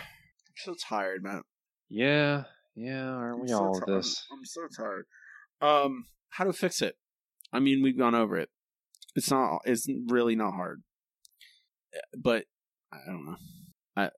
[0.56, 1.42] so tired, man.
[1.88, 2.44] Yeah,
[2.76, 3.09] yeah.
[3.09, 4.26] Aren't we I'm all with this?
[4.32, 5.06] I'm so tired.
[5.60, 6.96] Um, how to fix it?
[7.52, 8.51] I mean, we've gone over it.
[9.14, 9.60] It's not.
[9.64, 10.82] It's really not hard.
[12.16, 12.46] But
[12.92, 13.36] I don't know.
[13.96, 14.10] I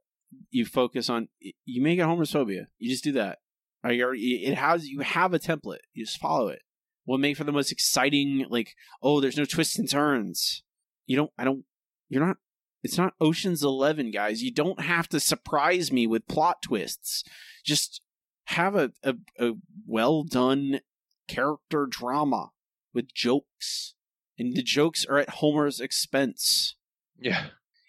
[0.51, 2.67] you focus on you make it homophobia.
[2.79, 3.39] You just do that.
[3.85, 5.85] Already it has you have a template.
[5.93, 6.63] You just follow it.
[7.07, 8.47] Will make for the most exciting.
[8.49, 10.63] Like oh, there's no twists and turns.
[11.07, 11.31] You don't.
[11.39, 11.65] I don't.
[12.09, 12.39] You're not.
[12.83, 14.43] It's not Ocean's Eleven, guys.
[14.43, 17.25] You don't have to surprise me with plot twists.
[17.65, 18.01] Just
[18.47, 19.53] have a, a, a
[19.87, 20.81] well done
[21.29, 22.51] character drama
[22.95, 23.95] with jokes.
[24.39, 26.77] And the jokes are at Homer's expense.
[27.19, 27.47] Yeah.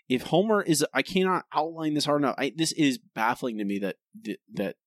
[0.08, 2.36] If Homer is, I cannot outline this hard enough.
[2.38, 3.98] I, this is baffling to me that
[4.54, 4.78] that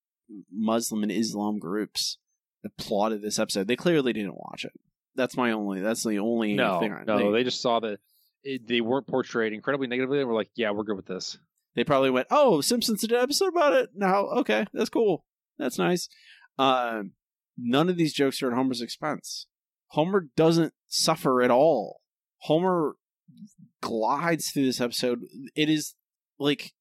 [0.50, 2.16] Muslim and Islam groups
[2.64, 3.68] applauded this episode.
[3.68, 4.72] They clearly didn't watch it.
[5.14, 5.80] That's my only.
[5.82, 6.92] That's the only No, thing.
[6.92, 7.32] I, no.
[7.32, 7.98] They, just saw that
[8.42, 11.36] it, they weren't portrayed incredibly negatively, and were like, "Yeah, we're good with this."
[11.74, 13.90] They probably went, "Oh, Simpsons did an episode about it.
[13.94, 15.24] Now, okay, that's cool.
[15.60, 16.08] That's nice."
[16.58, 17.12] Um,
[17.56, 19.46] none of these jokes are at Homer's expense.
[19.88, 22.00] Homer doesn't suffer at all.
[22.42, 22.96] Homer
[23.80, 25.20] glides through this episode.
[25.54, 25.94] It is
[26.38, 26.72] like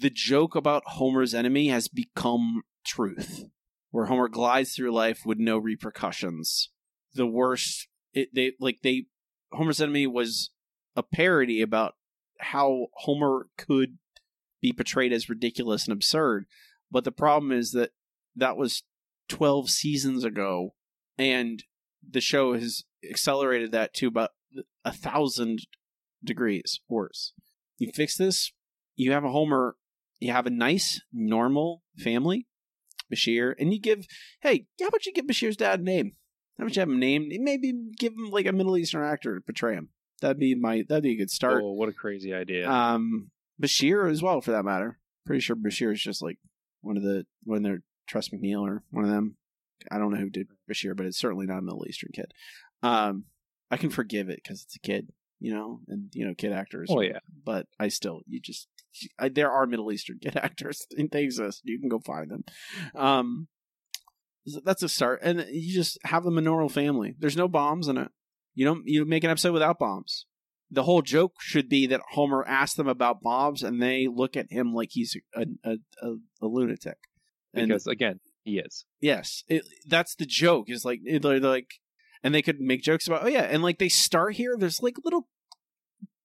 [0.00, 3.44] the joke about Homer's enemy has become truth,
[3.90, 6.70] where Homer glides through life with no repercussions.
[7.14, 9.06] The worst, it, they like they
[9.52, 10.50] Homer's enemy was
[10.96, 11.94] a parody about
[12.40, 13.98] how Homer could
[14.60, 16.46] be portrayed as ridiculous and absurd.
[16.90, 17.90] But the problem is that
[18.38, 18.82] that was
[19.28, 20.74] 12 seasons ago,
[21.16, 21.62] and
[22.08, 24.30] the show has accelerated that to about
[24.84, 25.66] a thousand
[26.24, 27.32] degrees worse.
[27.78, 28.52] You fix this,
[28.96, 29.76] you have a Homer,
[30.18, 32.46] you have a nice, normal family,
[33.12, 34.06] Bashir, and you give,
[34.40, 36.12] hey, how about you give Bashir's dad a name?
[36.58, 37.32] How about you have him named?
[37.38, 39.90] Maybe give him like a Middle Eastern actor to portray him.
[40.20, 41.62] That'd be my that'd be a good start.
[41.62, 42.68] Oh, what a crazy idea!
[42.68, 43.30] Um,
[43.62, 44.98] Bashir as well, for that matter.
[45.24, 46.38] Pretty sure Bashir is just like
[46.80, 49.36] one of the one of their Tress MacNeille or one of them.
[49.90, 52.32] I don't know who did Bashir, but it's certainly not a Middle Eastern kid.
[52.82, 53.24] Um,
[53.70, 56.88] I can forgive it because it's a kid, you know, and you know, kid actors.
[56.90, 57.18] Oh, yeah.
[57.44, 58.68] but I still, you just,
[59.18, 60.86] I, there are Middle Eastern kid actors.
[60.96, 61.62] They exist.
[61.64, 62.44] You can go find them.
[62.94, 63.48] Um,
[64.64, 67.14] that's a start, and you just have them a normal family.
[67.18, 68.08] There's no bombs in it.
[68.54, 68.82] You don't.
[68.86, 70.26] You make an episode without bombs.
[70.70, 74.50] The whole joke should be that Homer asks them about bombs, and they look at
[74.50, 76.08] him like he's a a, a,
[76.42, 76.96] a lunatic.
[77.54, 78.84] And Because again, he is.
[79.00, 80.68] yes, it, that's the joke.
[80.68, 81.74] Is like they're like,
[82.22, 84.56] and they could make jokes about oh yeah, and like they start here.
[84.58, 85.28] There's like little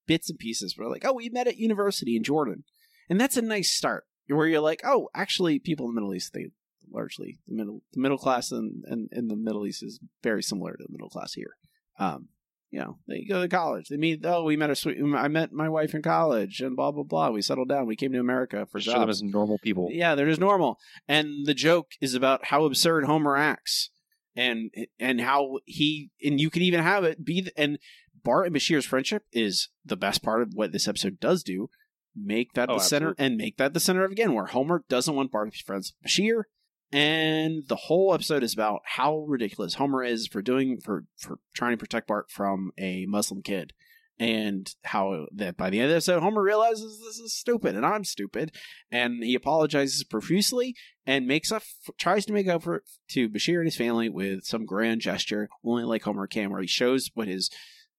[0.06, 2.64] bits and pieces where like oh we met at university in Jordan,
[3.10, 4.06] and that's a nice start.
[4.28, 6.48] Where you're like oh actually people in the Middle East they
[6.92, 10.74] largely the middle the middle class in, in, in the Middle East is very similar
[10.74, 11.58] to the middle class here.
[12.00, 12.30] Um,
[12.74, 13.88] you know, they go to college.
[13.88, 14.26] They meet.
[14.26, 14.98] Oh, we met a sweet.
[15.16, 17.30] I met my wife in college, and blah blah blah.
[17.30, 17.86] We settled down.
[17.86, 19.90] We came to America for Show them as normal people.
[19.92, 20.80] Yeah, they're just normal.
[21.08, 23.92] And the joke is about how absurd Homer acts,
[24.36, 27.48] and and how he and you could even have it be.
[27.56, 27.78] And
[28.24, 31.70] Bart and Bashir's friendship is the best part of what this episode does do.
[32.16, 35.14] Make that Oh, the center, and make that the center of again, where Homer doesn't
[35.14, 36.46] want Bart to be friends Bashir,
[36.94, 41.72] and the whole episode is about how ridiculous Homer is for doing for for trying
[41.72, 43.74] to protect Bart from a Muslim kid,
[44.20, 47.86] and how that by the end of the episode, Homer realizes this is stupid and
[47.86, 48.52] I'm stupid,
[48.92, 50.76] and he apologizes profusely
[51.06, 51.64] and makes up
[51.98, 55.84] tries to make up for to Bashir and his family with some grand gesture, only
[55.84, 57.50] like Homer can, where he shows what his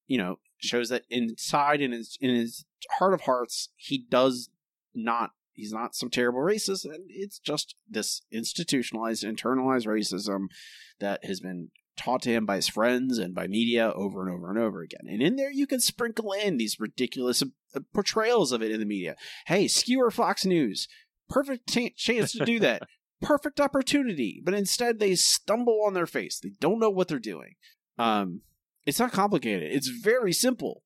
[0.06, 2.64] you know shows that inside in his in his
[2.98, 4.50] heart of hearts he does
[4.94, 10.46] not he's not some terrible racist, and it's just this institutionalized, internalized racism
[11.00, 14.50] that has been taught to him by his friends and by media over and over
[14.50, 15.06] and over again.
[15.06, 18.86] And in there, you can sprinkle in these ridiculous uh, portrayals of it in the
[18.86, 19.16] media.
[19.46, 20.88] Hey, skewer Fox News.
[21.28, 22.82] Perfect t- chance to do that.
[23.22, 24.42] Perfect opportunity.
[24.44, 26.38] But instead, they stumble on their face.
[26.40, 27.54] They don't know what they're doing.
[27.98, 28.42] Um,
[28.84, 29.72] it's not complicated.
[29.72, 30.82] It's very simple.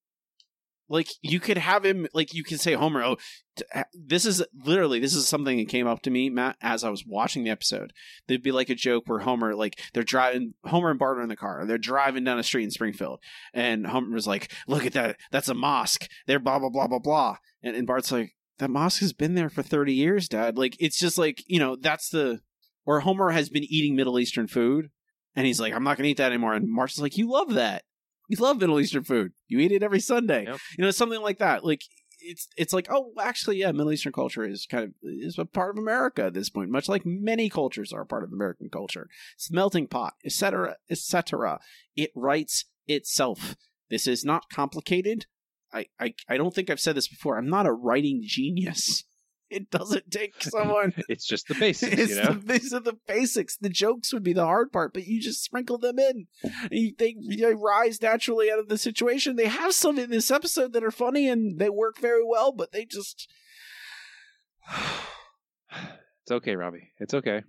[0.89, 3.03] Like you could have him, like you could say Homer.
[3.03, 3.17] Oh,
[3.57, 6.91] t- this is literally this is something that came up to me, Matt, as I
[6.91, 7.93] was watching the episode.
[8.27, 11.29] There'd be like a joke where Homer, like they're driving, Homer and Bart are in
[11.29, 13.21] the car, they're driving down a street in Springfield,
[13.53, 17.37] and Homer's like, "Look at that, that's a mosque." They're blah blah blah blah blah,
[17.63, 20.99] and, and Bart's like, "That mosque has been there for thirty years, Dad." Like it's
[20.99, 22.41] just like you know that's the
[22.87, 24.89] or Homer has been eating Middle Eastern food,
[25.37, 27.83] and he's like, "I'm not gonna eat that anymore," and Marge's like, "You love that."
[28.29, 29.33] You love Middle Eastern food.
[29.49, 30.47] You eat it every Sunday.
[30.77, 31.65] You know, something like that.
[31.65, 31.83] Like
[32.21, 35.71] it's it's like, oh, actually, yeah, Middle Eastern culture is kind of is a part
[35.71, 39.09] of America at this point, much like many cultures are a part of American culture.
[39.35, 41.61] It's the melting pot, etc., etc.
[41.97, 43.57] It writes itself.
[43.91, 45.27] This is not complicated.
[45.73, 47.39] I, I I don't think I've said this before.
[47.39, 49.05] I'm not a writing genius.
[49.51, 50.93] It doesn't take someone.
[51.09, 52.33] it's just the basics, It's you know.
[52.35, 53.57] the, these are the basics.
[53.57, 56.27] The jokes would be the hard part, but you just sprinkle them in.
[56.71, 59.37] You, they, they rise naturally out of the situation.
[59.37, 62.73] They have some in this episode that are funny and they work very well, but
[62.73, 63.29] they just.
[66.23, 66.93] It's okay, Robbie.
[66.99, 67.43] It's okay.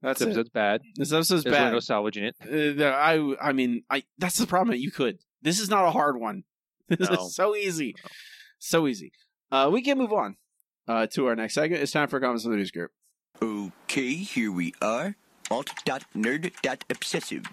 [0.00, 0.30] That's this it.
[0.30, 0.80] episode's bad.
[0.94, 1.72] This episode's There's bad.
[1.72, 2.80] no salvaging it.
[2.80, 4.74] Uh, I I mean, I that's the problem.
[4.78, 5.18] You could.
[5.42, 6.44] This is not a hard one.
[6.88, 7.26] This No.
[7.26, 7.94] is so easy,
[8.58, 9.10] so easy.
[9.52, 10.36] Uh, we can move on
[10.88, 11.82] uh, to our next segment.
[11.82, 12.90] It's time for comments from the news group.
[13.42, 15.16] Okay, here we are.
[15.50, 17.44] Alt.nerd.obsessive.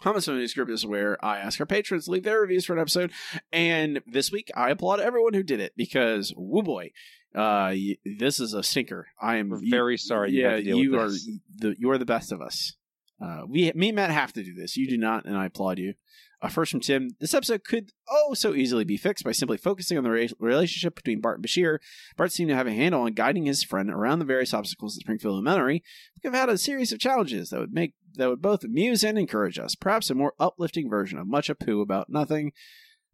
[0.00, 2.64] Comments from the news group is where I ask our patrons to leave their reviews
[2.64, 3.10] for an episode,
[3.52, 6.92] and this week I applaud everyone who did it because, woo boy,
[7.34, 9.08] uh, y- this is a stinker.
[9.20, 11.28] I am We're very sorry you Yeah, to deal you with are this.
[11.56, 12.74] the you are the best of us.
[13.20, 14.76] Uh, we me and Matt have to do this.
[14.76, 15.94] You do not, and I applaud you.
[16.40, 19.98] Uh, first from Tim, this episode could oh so easily be fixed by simply focusing
[19.98, 21.78] on the re- relationship between Bart and Bashir.
[22.16, 25.00] Bart seemed to have a handle on guiding his friend around the various obstacles at
[25.00, 25.82] Springfield Elementary.
[26.14, 29.02] We could have had a series of challenges that would make that would both amuse
[29.02, 29.74] and encourage us.
[29.74, 32.52] Perhaps a more uplifting version of much Apu about nothing.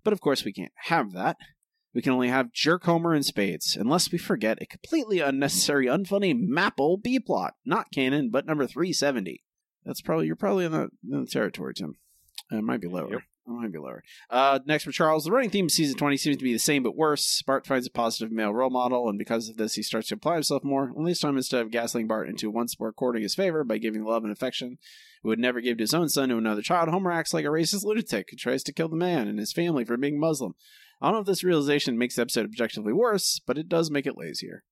[0.03, 1.39] But of course, we can't have that.
[1.95, 6.35] We can only have Jerk Homer and Spades, unless we forget a completely unnecessary, unfunny
[6.35, 7.55] Mapple B plot.
[7.65, 9.45] Not canon, but number 370.
[9.85, 11.95] That's probably, you're probably in the, in the territory, Tim.
[12.59, 13.25] It might be lower.
[13.47, 14.03] It might be lower.
[14.31, 16.83] Uh, next for Charles, the running theme of season 20 seems to be the same
[16.83, 17.43] but worse.
[17.43, 20.35] Bart finds a positive male role model, and because of this, he starts to apply
[20.35, 20.93] himself more.
[20.97, 24.05] Only this time, instead of gaslighting Bart into once more courting his favor by giving
[24.05, 24.79] love and affection
[25.23, 27.49] he would never give to his own son to another child, Homer acts like a
[27.49, 30.55] racist lunatic who tries to kill the man and his family for being Muslim.
[31.03, 34.07] I don't know if this realization makes the episode objectively worse, but it does make
[34.07, 34.65] it lazier.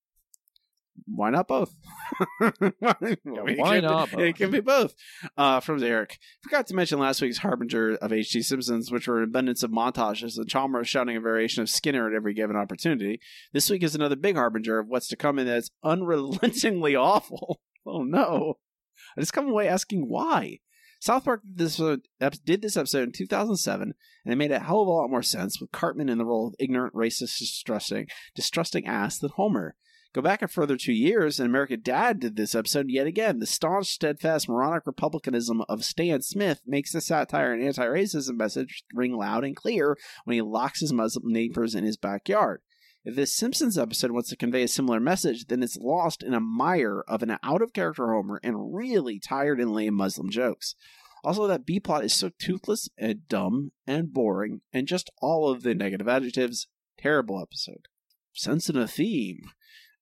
[1.06, 1.74] Why not both?
[2.38, 4.20] Why can not be- both?
[4.20, 4.94] It can be both.
[5.36, 9.24] Uh, from Eric, Forgot to mention last week's Harbinger of HD Simpsons, which were an
[9.24, 13.20] abundance of montages and Chalmers shouting a variation of Skinner at every given opportunity.
[13.52, 17.60] This week is another big harbinger of what's to come, and that's unrelentingly awful.
[17.86, 18.58] Oh no.
[19.16, 20.60] I just come away asking why.
[21.00, 21.96] South Park did this, uh,
[22.44, 23.94] did this episode in 2007,
[24.24, 26.46] and it made a hell of a lot more sense with Cartman in the role
[26.46, 28.06] of ignorant, racist, distrusting,
[28.36, 29.74] distrusting ass than Homer.
[30.14, 33.38] Go back a further two years, and American Dad did this episode yet again.
[33.38, 39.14] The staunch, steadfast, moronic republicanism of Stan Smith makes the satire and anti-racism message ring
[39.14, 42.60] loud and clear when he locks his Muslim neighbors in his backyard.
[43.06, 46.40] If this Simpsons episode wants to convey a similar message, then it's lost in a
[46.40, 50.74] mire of an out of character Homer and really tired and lame Muslim jokes.
[51.24, 55.62] Also, that B plot is so toothless and dumb and boring, and just all of
[55.62, 56.68] the negative adjectives.
[56.98, 57.88] Terrible episode.
[58.34, 59.40] Sensitive theme.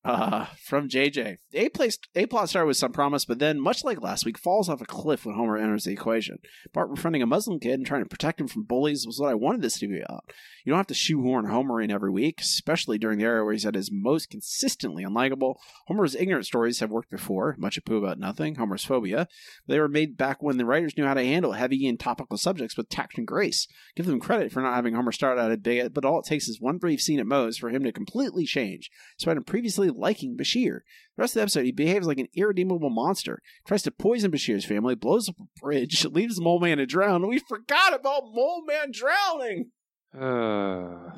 [0.02, 1.36] Uh, from JJ.
[1.52, 4.66] A, place, A plot started with some promise, but then, much like last week, falls
[4.66, 6.38] off a cliff when Homer enters the equation.
[6.72, 9.34] Bart befriending a Muslim kid and trying to protect him from bullies was what I
[9.34, 10.24] wanted this to be about.
[10.64, 13.66] You don't have to shoehorn Homer in every week, especially during the era where he's
[13.66, 15.56] at his most consistently unlikable.
[15.86, 19.28] Homer's ignorant stories have worked before, much Apu about nothing, Homer's phobia.
[19.66, 22.74] They were made back when the writers knew how to handle heavy and topical subjects
[22.74, 23.68] with tact and grace.
[23.96, 26.48] Give them credit for not having Homer start out a bigot, but all it takes
[26.48, 30.36] is one brief scene at Moe's for him to completely change, despite him previously liking
[30.36, 30.80] Bashir.
[31.16, 34.64] The rest of the episode, he behaves like an irredeemable monster, tries to poison Bashir's
[34.64, 37.26] family, blows up a bridge, leaves Mole Man to drown.
[37.26, 39.70] We forgot about Mole Man drowning!
[40.12, 41.12] Uh,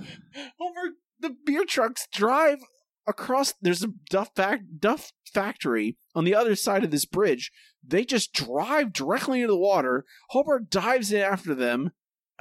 [0.61, 2.59] over the beer trucks drive
[3.07, 7.51] across there's a duff fac- duff factory on the other side of this bridge
[7.82, 11.93] they just drive directly into the water Hobart dives in after them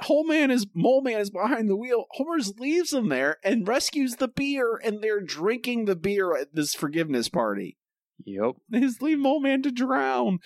[0.02, 2.06] Whole man is Mole Man is behind the wheel.
[2.12, 6.74] Homer's leaves him there and rescues the beer, and they're drinking the beer at this
[6.74, 7.78] forgiveness party.
[8.24, 8.56] Yep.
[8.72, 10.38] His leave Mole Man to drown.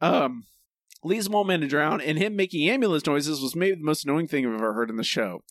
[0.00, 0.44] Um,
[1.04, 4.28] leaves Mole Man to drown, and him making ambulance noises was maybe the most annoying
[4.28, 5.42] thing I've ever heard in the show.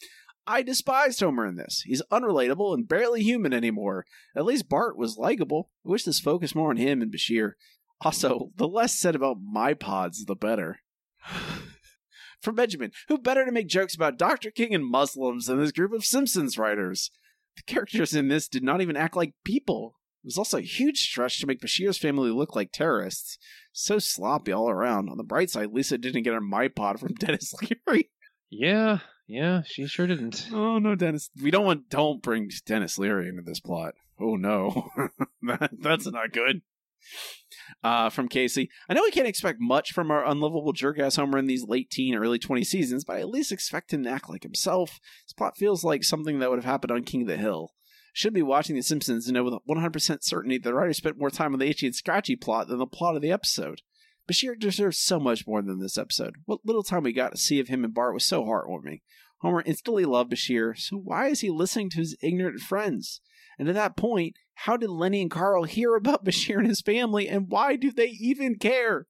[0.47, 1.83] I despised Homer in this.
[1.85, 4.05] He's unrelatable and barely human anymore.
[4.35, 5.69] At least Bart was likable.
[5.85, 7.51] I wish this focused more on him and Bashir.
[8.01, 10.79] Also, the less said about MyPods, the better.
[12.41, 14.49] For Benjamin, who better to make jokes about Dr.
[14.49, 17.11] King and Muslims than this group of Simpsons writers?
[17.55, 19.95] The characters in this did not even act like people.
[20.23, 23.37] It was also a huge stretch to make Bashir's family look like terrorists.
[23.71, 25.09] So sloppy all around.
[25.09, 28.09] On the bright side, Lisa didn't get her MyPod from Denis Leary.
[28.49, 30.49] Yeah, yeah, she sure didn't.
[30.51, 31.29] Oh no, Denis!
[31.41, 31.89] We don't want.
[31.89, 33.93] Don't bring Denis Leary into this plot.
[34.19, 34.89] Oh no,
[35.43, 36.61] that, that's not good.
[37.83, 41.47] Uh, from Casey, I know we can't expect much from our unlovable jerk-ass Homer in
[41.47, 44.43] these late teen, early 20 seasons, but I at least expect him to act like
[44.43, 44.99] himself.
[45.25, 47.71] This plot feels like something that would have happened on King of the Hill.
[48.13, 51.29] Should be watching The Simpsons and know with 100% certainty that the writer spent more
[51.29, 53.81] time on the Itchy and Scratchy plot than the plot of the episode.
[54.29, 56.35] Bashir deserves so much more than this episode.
[56.45, 59.01] What little time we got to see of him and Bart was so heartwarming.
[59.39, 63.21] Homer instantly loved Bashir, so why is he listening to his ignorant friends?
[63.61, 67.29] And at that point, how did Lenny and Carl hear about Bashir and his family,
[67.29, 69.05] and why do they even care?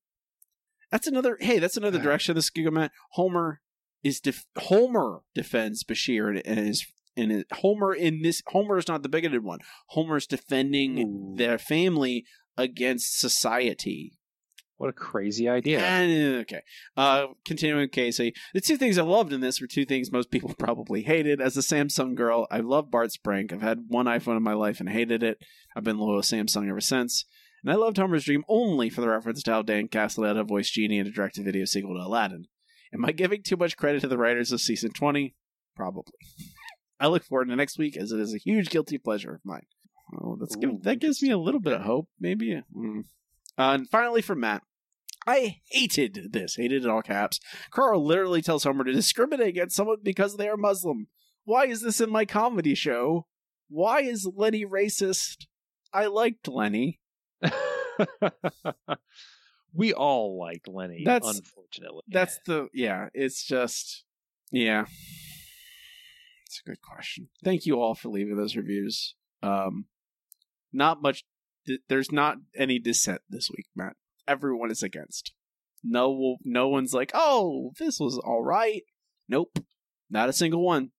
[0.92, 1.38] That's another.
[1.40, 2.90] Hey, that's another direction this could go.
[3.12, 3.62] Homer
[4.04, 9.04] is def- Homer defends Bashir and, his and it, Homer in this Homer is not
[9.04, 9.60] the bigoted one.
[9.88, 11.36] Homer's defending Ooh.
[11.38, 12.26] their family
[12.58, 14.20] against society.
[14.82, 15.80] What a crazy idea.
[15.80, 16.64] And, okay.
[16.98, 18.34] Uh, continuing with Casey.
[18.56, 21.40] The two things I loved in this were two things most people probably hated.
[21.40, 23.54] As a Samsung girl, I love Bart's prank.
[23.54, 25.38] I've had one iPhone in my life and hated it.
[25.76, 27.26] I've been loyal to Samsung ever since.
[27.64, 30.98] And I loved Homer's Dream only for the reference to how Dan Castellaneta voiced Genie
[30.98, 32.46] in a direct-to-video sequel to Aladdin.
[32.92, 35.36] Am I giving too much credit to the writers of season 20?
[35.76, 36.18] Probably.
[37.00, 39.68] I look forward to next week as it is a huge guilty pleasure of mine.
[40.20, 42.60] Oh, that's give, that gives me a little bit of hope, maybe.
[42.76, 43.02] Mm.
[43.58, 44.64] Uh, and finally, for Matt.
[45.28, 46.56] I hated this.
[46.56, 47.40] Hated in all caps.
[47.70, 51.08] Carl literally tells Homer to discriminate against someone because they are Muslim.
[51.46, 53.28] Why is this in my comedy show?
[53.70, 55.46] Why is Lenny racist?
[55.94, 57.00] I liked Lenny.
[59.74, 62.02] we all like Lenny, That's- unfortunately.
[62.08, 63.08] That's the yeah.
[63.14, 64.04] It's just
[64.52, 64.86] yeah.
[66.46, 67.30] It's a good question.
[67.44, 69.16] Thank you all for leaving those reviews.
[69.42, 69.86] Um,
[70.74, 71.24] not much.
[71.66, 73.94] th- There's not any dissent this week, Matt.
[74.28, 75.34] Everyone is against.
[75.84, 78.84] No, no one's like, oh, this was all right.
[79.28, 79.60] Nope,
[80.10, 80.92] not a single one.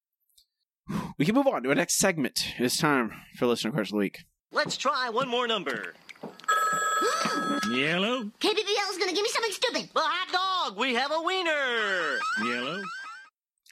[1.19, 2.55] We can move on to our next segment.
[2.59, 4.25] It's time for listener question of the week.
[4.51, 5.95] Let's try one more number.
[7.71, 8.25] Yellow.
[8.41, 9.91] KBBL's gonna give me something stupid.
[9.95, 10.79] Well, hot dog.
[10.79, 12.19] We have a wiener.
[12.45, 12.83] Yellow.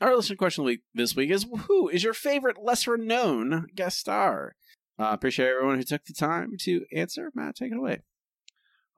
[0.00, 3.66] Our listener question of the week this week is Who is your favorite lesser known
[3.74, 4.54] guest star?
[4.98, 7.30] Uh, appreciate everyone who took the time to answer.
[7.34, 8.02] Matt, take it away.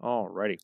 [0.02, 0.58] Alrighty.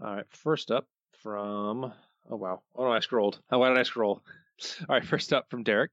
[0.00, 0.24] All right.
[0.30, 0.86] First up
[1.22, 1.92] from.
[2.30, 2.62] Oh wow.
[2.74, 3.40] Oh no, I scrolled.
[3.50, 4.22] Oh, why did I scroll?
[4.88, 5.04] All right.
[5.04, 5.90] First up from Derek.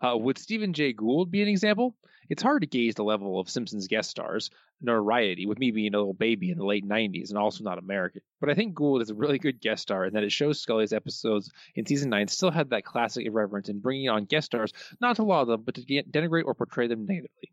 [0.00, 1.94] Uh, would Stephen Jay Gould be an example?
[2.28, 4.50] It's hard to gauge the level of Simpsons guest stars
[4.82, 8.20] notoriety with me being a little baby in the late 90s and also not American.
[8.40, 10.92] But I think Gould is a really good guest star and that it shows Scully's
[10.92, 15.16] episodes in season 9 still had that classic irreverence in bringing on guest stars, not
[15.16, 17.52] to laud them, but to denigrate or portray them negatively.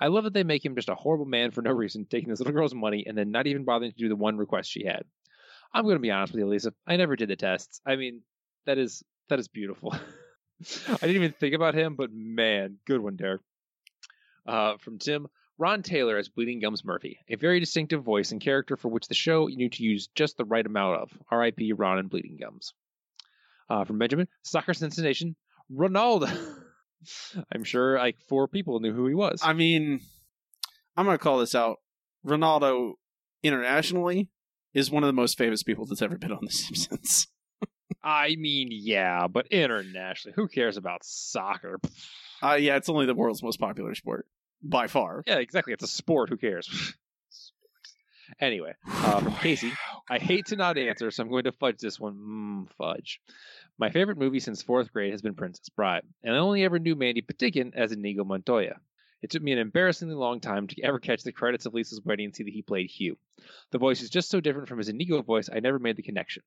[0.00, 2.40] I love that they make him just a horrible man for no reason, taking this
[2.40, 5.04] little girl's money and then not even bothering to do the one request she had.
[5.72, 6.72] I'm going to be honest with you, Lisa.
[6.86, 7.80] I never did the tests.
[7.84, 8.22] I mean,
[8.66, 9.94] that is that is beautiful.
[10.88, 13.42] I didn't even think about him, but man, good one, Derek.
[14.46, 15.26] Uh, from Tim,
[15.58, 19.14] Ron Taylor as Bleeding Gums Murphy, a very distinctive voice and character for which the
[19.14, 21.10] show knew to use just the right amount of.
[21.30, 21.72] R.I.P.
[21.72, 22.74] Ron and Bleeding Gums.
[23.68, 25.36] Uh, from Benjamin, soccer sensation,
[25.72, 26.30] Ronaldo.
[27.52, 29.40] I'm sure like four people knew who he was.
[29.42, 30.00] I mean,
[30.96, 31.78] I'm going to call this out.
[32.26, 32.94] Ronaldo
[33.42, 34.28] internationally
[34.72, 37.28] is one of the most famous people that's ever been on The Simpsons.
[38.02, 41.80] I mean, yeah, but internationally, who cares about soccer?
[42.42, 44.26] Uh, yeah, it's only the world's most popular sport
[44.62, 45.22] by far.
[45.26, 45.72] Yeah, exactly.
[45.72, 46.28] It's a sport.
[46.28, 46.94] Who cares?
[48.40, 49.72] anyway, uh, Casey,
[50.08, 52.66] I hate to not answer, so I'm going to fudge this one.
[52.68, 53.20] Mm, fudge.
[53.78, 56.94] My favorite movie since fourth grade has been Princess Bride, and I only ever knew
[56.94, 58.76] Mandy Patinkin as Inigo Montoya.
[59.22, 62.26] It took me an embarrassingly long time to ever catch the credits of Lisa's wedding
[62.26, 63.16] and see that he played Hugh.
[63.72, 66.42] The voice is just so different from his Inigo voice, I never made the connection.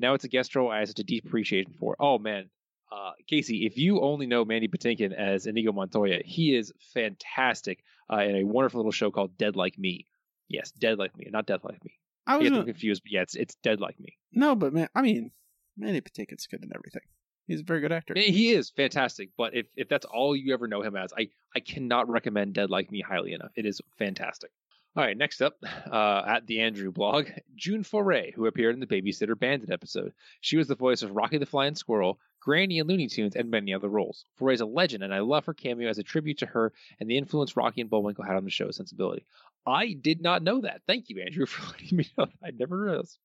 [0.00, 1.94] Now it's a guest role I have such a deep appreciation for.
[2.00, 2.48] Oh man,
[2.90, 8.18] uh, Casey, if you only know Mandy Patinkin as Inigo Montoya, he is fantastic uh,
[8.22, 10.06] in a wonderful little show called Dead Like Me.
[10.48, 11.92] Yes, Dead Like Me, not Death Like Me.
[12.26, 14.16] I was gonna- confused, but yeah, it's it's Dead Like Me.
[14.32, 15.30] No, but man, I mean,
[15.76, 17.02] Mandy Patinkin's good in everything.
[17.46, 18.14] He's a very good actor.
[18.16, 21.60] He is fantastic, but if, if that's all you ever know him as, I, I
[21.60, 23.50] cannot recommend Dead Like Me highly enough.
[23.56, 24.50] It is fantastic.
[24.94, 25.56] All right, next up,
[25.90, 27.26] uh, at the Andrew blog,
[27.56, 30.12] June Foray, who appeared in the Babysitter Bandit episode.
[30.42, 33.72] She was the voice of Rocky the Flying Squirrel, Granny in Looney Tunes, and many
[33.72, 34.26] other roles.
[34.36, 37.16] Foray's a legend, and I love her cameo as a tribute to her and the
[37.16, 39.24] influence Rocky and Bullwinkle had on the show's sensibility.
[39.66, 40.82] I did not know that.
[40.86, 42.26] Thank you, Andrew, for letting me know.
[42.44, 43.16] I never realized.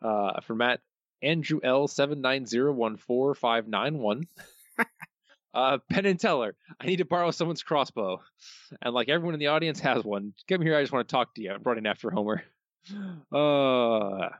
[0.00, 0.80] Uh, for Matt,
[1.22, 4.26] Andrew L seven nine zero one four five nine one.
[5.54, 8.22] Uh, Penn and Teller, I need to borrow someone's crossbow.
[8.80, 10.32] And like everyone in the audience has one.
[10.48, 11.52] Come here, I just want to talk to you.
[11.52, 12.42] I'm running after Homer.
[13.30, 14.30] Uh,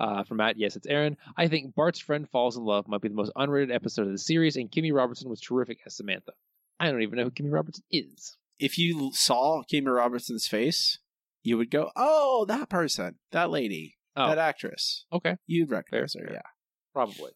[0.00, 1.16] uh, from Matt, yes, it's Aaron.
[1.36, 4.18] I think Bart's friend falls in love might be the most unrated episode of the
[4.18, 6.32] series, and Kimmy Robertson was terrific as Samantha.
[6.80, 8.36] I don't even know who Kimmy Robertson is.
[8.58, 10.98] If you saw Kimmy Robertson's face,
[11.42, 14.28] you would go, "Oh, that person, that lady, Oh.
[14.28, 16.28] that actress." Okay, you'd recognize her.
[16.32, 16.42] Yeah,
[16.92, 17.32] probably.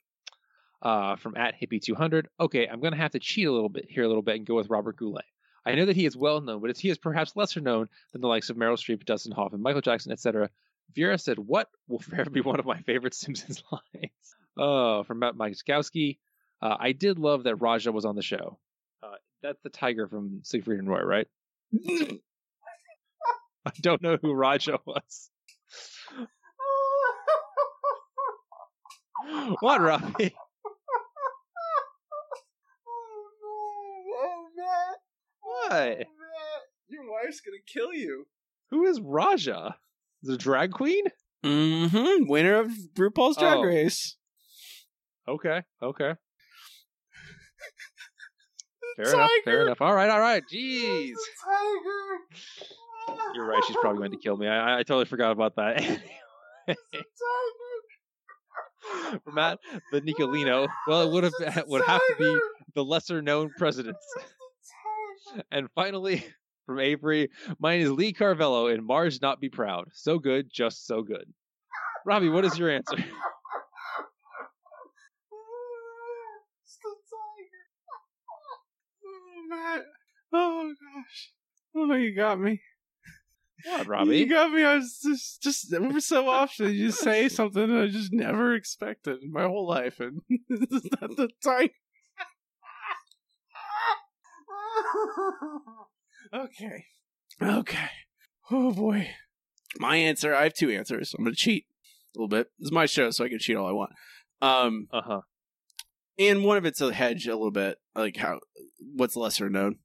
[0.81, 2.27] Uh, from at hippie200.
[2.39, 4.47] Okay, I'm going to have to cheat a little bit here, a little bit, and
[4.47, 5.25] go with Robert Goulet.
[5.67, 8.29] I know that he is well known, but he is perhaps lesser known than the
[8.29, 10.51] likes of Meryl Streep, Dustin Hoffman, Michael Jackson, etc.
[10.95, 15.37] Vera said, "What will forever be one of my favorite Simpsons lines." Oh, from Matt
[15.37, 16.17] Mike Uh,
[16.61, 18.59] I did love that Raja was on the show.
[19.03, 21.29] Uh, that's the tiger from Siegfried and Roy, right?
[23.67, 25.31] I don't know who Raja was.
[29.61, 30.35] what, Robbie?
[34.21, 34.63] Oh, no.
[34.65, 35.99] Matt.
[35.99, 36.07] What?
[36.89, 38.27] Your wife's gonna kill you.
[38.71, 39.77] Who is Raja?
[40.23, 41.05] The drag queen?
[41.45, 42.27] Mm-hmm.
[42.29, 43.63] Winner of RuPaul's Drag Oh.
[43.63, 44.17] Race.
[45.29, 46.15] Okay, okay.
[48.97, 49.81] Fair enough, fair enough.
[49.81, 50.43] All right, all right.
[50.53, 51.13] Jeez.
[51.45, 53.21] Tiger.
[53.35, 54.49] You're right, she's probably going to kill me.
[54.49, 55.81] I, I totally forgot about that.
[55.85, 56.75] For
[59.33, 59.59] Matt,
[59.93, 60.69] the Nicolino.
[60.87, 62.41] Well, it would have would have to be
[62.75, 64.05] the lesser known presidents.
[65.51, 66.25] and finally,
[66.67, 69.89] from Avery, mine is Lee Carvallo in Marge Not Be Proud.
[69.93, 71.25] So good, just so good.
[72.05, 72.97] Robbie, what is your answer?
[79.05, 79.83] Oh, Matt.
[80.33, 81.33] Oh gosh.
[81.75, 82.61] Oh, you got me.
[83.65, 84.19] What, Robbie?
[84.19, 84.63] You got me.
[84.65, 89.33] I was just, just ever so often you say something I just never expected in
[89.33, 91.71] my whole life, and this is not the time.
[96.35, 96.85] okay.
[97.41, 97.91] Okay.
[98.51, 99.11] Oh boy.
[99.79, 100.35] My answer.
[100.35, 101.15] I have two answers.
[101.17, 101.67] I'm gonna cheat
[102.15, 102.51] a little bit.
[102.59, 103.91] This is my show, so I can cheat all I want.
[104.41, 104.89] Um.
[104.93, 105.21] Uh huh.
[106.19, 108.41] And one of it's a hedge a little bit, like how
[108.95, 109.79] what's lesser known.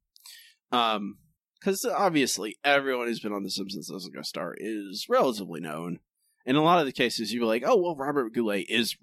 [0.72, 1.18] Um.
[1.64, 5.99] Because obviously, everyone who's been on The Simpsons as a guest star is relatively known.
[6.45, 8.98] In a lot of the cases, you'd be like, oh, well, Robert Goulet is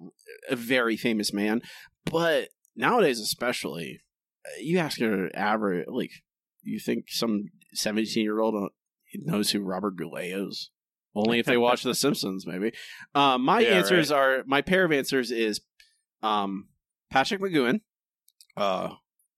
[0.50, 1.62] a very famous man.
[2.04, 4.02] But nowadays, especially,
[4.44, 6.10] uh, you ask your average, like,
[6.62, 8.70] you think some 17 year old
[9.14, 10.70] knows who Robert Goulet is?
[11.14, 12.72] Only if they watch The Simpsons, maybe.
[13.14, 14.18] Um, my Yeah, answers right.
[14.18, 15.62] are my pair of answers is
[16.22, 16.68] um,
[17.10, 17.80] Patrick McGoohan
[18.54, 18.90] uh,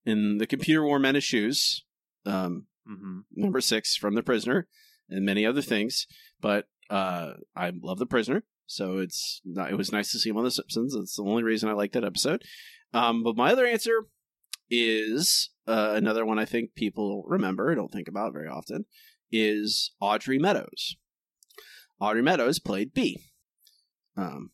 [0.05, 1.85] in The Computer Wore Menace Shoes.
[2.27, 3.21] Um, Mm-hmm.
[3.37, 4.67] number six from The Prisoner
[5.09, 6.07] and many other things.
[6.41, 10.37] But uh, I love The Prisoner, so it's not, it was nice to see him
[10.37, 10.95] on The Simpsons.
[10.97, 12.43] That's the only reason I like that episode.
[12.93, 14.07] Um, but my other answer
[14.69, 18.87] is uh, another one I think people remember, don't think about very often,
[19.31, 20.97] is Audrey Meadows.
[22.01, 23.23] Audrey Meadows played Bea,
[24.17, 24.51] um,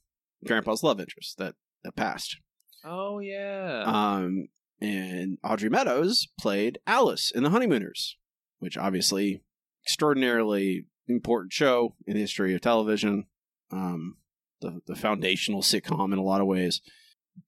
[0.47, 2.37] Grandpa's love interest that that passed.
[2.85, 3.85] Oh yeah.
[3.87, 4.49] Um,
[4.81, 8.18] and Audrey Meadows played Alice in The Honeymooners,
[8.59, 9.43] which obviously
[9.85, 13.27] extraordinarily important show in the history of television.
[13.71, 14.17] Um,
[14.61, 16.81] the the foundational sitcom in a lot of ways,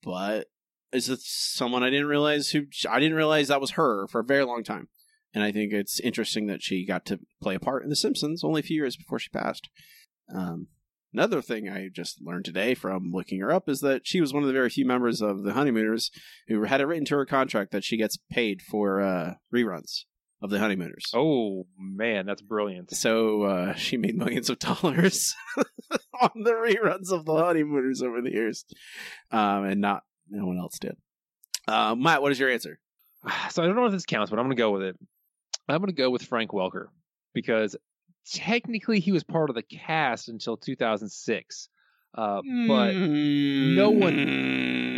[0.03, 0.47] but
[0.93, 4.25] is it someone I didn't realize who I didn't realize that was her for a
[4.25, 4.87] very long time,
[5.33, 8.43] and I think it's interesting that she got to play a part in The Simpsons
[8.43, 9.69] only a few years before she passed.
[10.33, 10.67] Um,
[11.13, 14.43] Another thing I just learned today from looking her up is that she was one
[14.43, 16.09] of the very few members of the Honeymooners
[16.47, 20.05] who had it written to her contract that she gets paid for uh, reruns
[20.41, 21.11] of the Honeymooners.
[21.13, 22.95] Oh man, that's brilliant.
[22.95, 25.35] So uh, she made millions of dollars
[26.21, 28.65] on the reruns of the Honeymooners over the years,
[29.31, 30.95] um, and not no one else did.
[31.67, 32.79] Uh, Matt, what is your answer?
[33.51, 34.97] So I don't know if this counts, but I'm going to go with it.
[35.69, 36.87] I'm going to go with Frank Welker
[37.33, 37.75] because
[38.25, 41.69] technically he was part of the cast until 2006,
[42.17, 44.90] uh, but no one.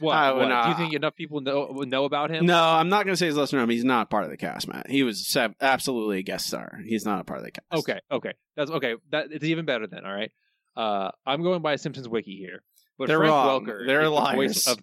[0.00, 0.36] What?
[0.36, 0.62] Would what?
[0.64, 2.46] Do you think enough people know know about him?
[2.46, 3.68] No, I'm not going to say he's lesser known.
[3.70, 4.88] He's not part of the cast, Matt.
[4.90, 6.80] He was absolutely a guest star.
[6.84, 7.66] He's not a part of the cast.
[7.72, 8.94] Okay, okay, that's okay.
[9.10, 10.04] That it's even better then.
[10.04, 10.30] All right.
[10.76, 12.62] Uh, I'm going by Simpsons wiki here.
[12.98, 13.66] But They're Frank wrong.
[13.66, 14.02] Welker They're
[14.44, 14.72] is the.
[14.72, 14.78] Of,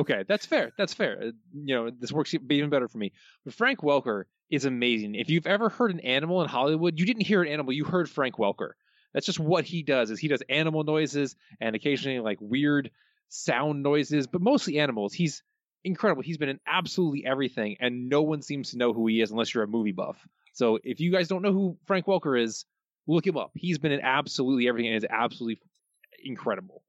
[0.00, 0.72] okay, that's fair.
[0.78, 1.18] That's fair.
[1.20, 3.12] Uh, You know, this works even better for me.
[3.44, 5.14] But Frank Welker is amazing.
[5.14, 8.08] If you've ever heard an animal in Hollywood, you didn't hear an animal, you heard
[8.10, 8.72] Frank Welker.
[9.14, 10.10] That's just what he does.
[10.10, 12.90] Is he does animal noises and occasionally like weird
[13.32, 15.14] sound noises, but mostly animals.
[15.14, 15.42] He's
[15.84, 16.22] incredible.
[16.22, 19.54] He's been in absolutely everything, and no one seems to know who he is unless
[19.54, 20.16] you're a movie buff.
[20.52, 22.66] So if you guys don't know who Frank Welker is,
[23.06, 23.50] look him up.
[23.54, 25.60] He's been in absolutely everything and is absolutely
[26.22, 26.82] incredible.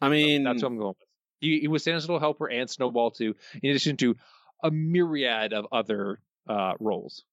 [0.00, 1.08] I mean, That's what I'm going with.
[1.40, 4.16] He, he was Santa's Little Helper and Snowball too, in addition to
[4.62, 7.24] a myriad of other uh, roles.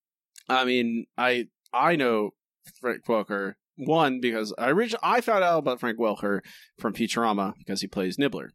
[0.47, 2.31] I mean, I I know
[2.79, 6.41] Frank Welker one because I originally I found out about Frank Welker
[6.79, 8.51] from Futurama because he plays Nibbler.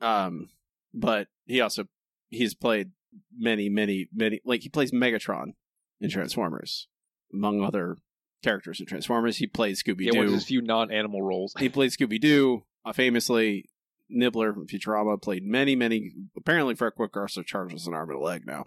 [0.00, 0.48] Um,
[0.92, 1.84] but he also
[2.28, 2.90] he's played
[3.36, 5.52] many many many like he plays Megatron
[6.00, 6.88] in Transformers
[7.32, 7.96] among other
[8.42, 9.38] characters in Transformers.
[9.38, 11.54] He plays Scooby Yeah, one of his few non-animal roles.
[11.58, 13.68] He played Scooby Doo uh, famously.
[14.08, 16.12] Nibbler from Futurama played many, many.
[16.36, 18.64] Apparently, Frank Welker also charges an arm and a leg now.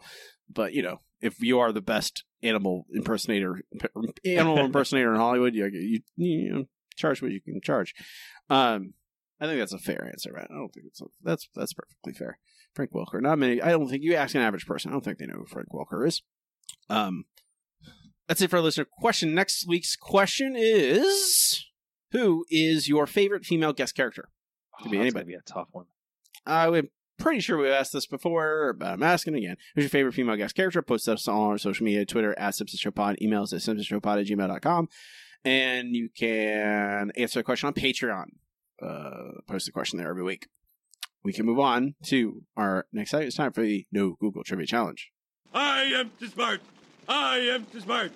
[0.49, 3.62] But you know, if you are the best animal impersonator,
[4.26, 6.66] animal impersonator in Hollywood, you, you you know,
[6.96, 7.94] charge what you can charge.
[8.50, 8.94] Um,
[9.41, 10.48] I think that's a fair answer, man.
[10.50, 12.40] I don't think it's a, that's that's perfectly fair.
[12.76, 13.22] Frank Welker.
[13.22, 13.62] Not many.
[13.62, 14.91] I don't think you ask an average person.
[14.91, 16.22] I don't think they know who Frank Welker is.
[16.90, 17.26] Um,
[18.28, 19.34] that's it for our listener question.
[19.34, 21.66] Next week's question is:
[22.12, 24.30] Who is your favorite female guest character?
[24.82, 25.34] Could be Oh, that's anybody.
[25.34, 25.86] be a tough one.
[26.46, 26.90] I'm
[27.20, 29.58] pretty sure we've asked this before, but I'm asking again.
[29.76, 30.82] Who's your favorite female guest character?
[30.82, 34.28] Post us on our social media, Twitter at Simpsons Show Pod, emails at simpsonshowpod at
[34.28, 34.88] gmail.com.
[35.46, 38.26] And you can answer a question on Patreon.
[38.82, 40.48] Uh, post a question there every week.
[41.24, 43.28] We can move on to our next item.
[43.28, 45.12] It's time for the No Google Trivia Challenge.
[45.54, 46.62] I am too smart.
[47.08, 48.12] I am too smart.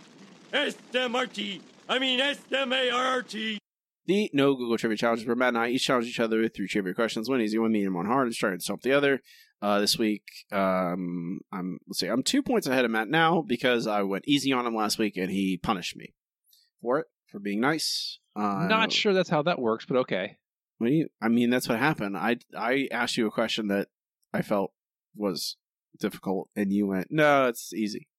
[0.53, 1.61] S-M-R-T.
[1.89, 3.59] I mean S-M-A-R-R-T.
[4.05, 6.53] The No Google Trivia Challenge is where Matt and I each challenge each other with
[6.55, 9.21] three trivia questions, one easy, one medium, one hard, and try to stump the other.
[9.61, 13.87] Uh, this week, um, I'm let's see, I'm two points ahead of Matt now because
[13.87, 16.13] I went easy on him last week and he punished me
[16.81, 18.19] for it for being nice.
[18.35, 20.37] Uh, Not sure that's how that works, but okay.
[20.79, 21.07] What do you?
[21.21, 22.17] I mean, that's what happened.
[22.17, 23.87] I I asked you a question that
[24.33, 24.73] I felt
[25.15, 25.55] was
[25.97, 28.09] difficult, and you went, "No, it's easy."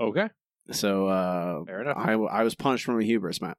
[0.00, 0.28] Okay.
[0.72, 1.98] So, uh, Fair enough.
[1.98, 3.58] I I was punished for my hubris, Matt.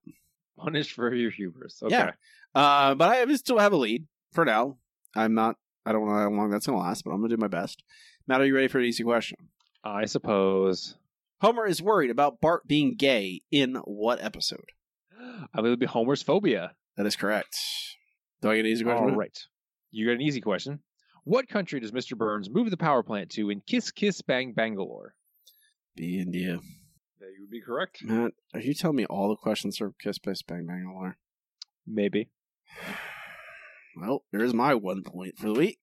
[0.57, 1.81] Punished for your hubris.
[1.83, 1.93] Okay.
[1.93, 2.11] Yeah.
[2.53, 4.77] Uh, but I still have a lead for now.
[5.15, 5.57] I'm not.
[5.85, 7.83] I don't know how long that's gonna last, but I'm gonna do my best.
[8.27, 9.37] Matt, are you ready for an easy question?
[9.83, 10.95] I suppose.
[11.41, 14.69] Homer is worried about Bart being gay in what episode?
[15.19, 16.73] I believe it'd be Homer's phobia.
[16.97, 17.57] That is correct.
[18.41, 19.09] Do I get an easy question?
[19.09, 19.37] All right.
[19.91, 20.79] You got an easy question.
[21.23, 22.17] What country does Mr.
[22.17, 25.13] Burns move the power plant to in Kiss Kiss Bang Bangalore?
[25.95, 26.59] Be India.
[27.19, 28.03] That you would be correct.
[28.03, 31.17] Matt, are you telling me all the questions are Kiss Piss Bang Bang Bangalore?
[31.87, 32.29] Maybe.
[33.97, 35.79] Well, there's my one point for the week.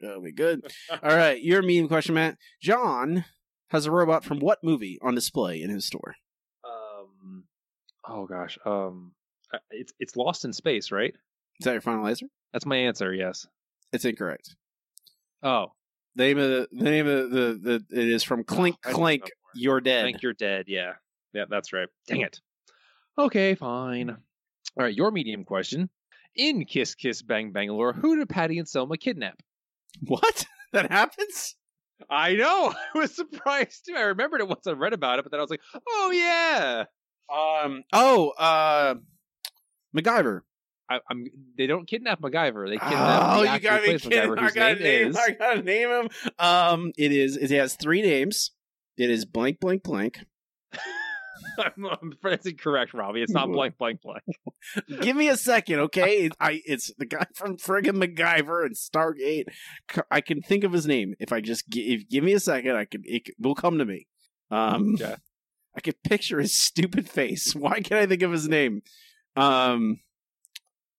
[0.00, 0.62] That'll be good.
[1.02, 2.36] All right, your medium question, Matt.
[2.60, 3.24] John
[3.68, 6.16] has a robot from what movie on display in his store?
[6.64, 7.44] Um.
[8.04, 8.58] Oh gosh.
[8.66, 9.12] Um.
[9.70, 11.14] It's it's Lost in Space, right?
[11.60, 12.26] Is that your final answer?
[12.52, 13.14] That's my answer.
[13.14, 13.46] Yes.
[13.92, 14.56] It's incorrect.
[15.42, 15.66] Oh.
[16.16, 18.88] The name of the, the name of the, the, the it is from Clink I
[18.88, 19.22] didn't Clink.
[19.22, 20.04] know You're dead.
[20.04, 20.64] I Think you're dead.
[20.68, 20.92] Yeah.
[21.32, 21.88] Yeah, that's right.
[22.06, 22.40] Dang it.
[23.18, 24.10] Okay, fine.
[24.10, 24.16] All
[24.84, 25.88] right, your medium question.
[26.34, 29.38] In Kiss Kiss Bang Bangalore, who did Patty and Selma kidnap?
[30.06, 30.46] What?
[30.72, 31.54] That happens?
[32.08, 32.72] I know.
[32.94, 33.94] I was surprised too.
[33.94, 36.84] I remembered it once I read about it, but then I was like, "Oh yeah."
[37.30, 37.84] Um.
[37.92, 38.30] Oh.
[38.30, 38.94] Uh.
[39.94, 40.40] MacGyver.
[40.88, 41.26] I, I'm.
[41.58, 42.70] They don't kidnap MacGyver.
[42.70, 44.10] They kidnap Oh, the you gotta be kidding!
[44.10, 45.08] MacGyver, I gotta name name.
[45.08, 45.16] is.
[45.18, 46.08] I gotta name him.
[46.38, 46.92] Um.
[46.96, 47.36] It is.
[47.36, 48.52] It has three names.
[48.96, 50.20] It is blank blank blank.
[51.58, 53.22] I'm, I'm that's incorrect, Robbie.
[53.22, 54.22] It's not blank blank blank.
[55.02, 56.26] Give me a second, okay?
[56.26, 59.44] It- I it's the guy from friggin' MacGyver and Stargate.
[60.10, 62.76] I can think of his name if I just if give me a second.
[62.76, 64.06] I can it will come to me.
[64.50, 65.16] Um, Okay.
[65.76, 67.54] I can picture his stupid face.
[67.56, 68.82] Why can't I think of his name?
[69.36, 70.00] Um,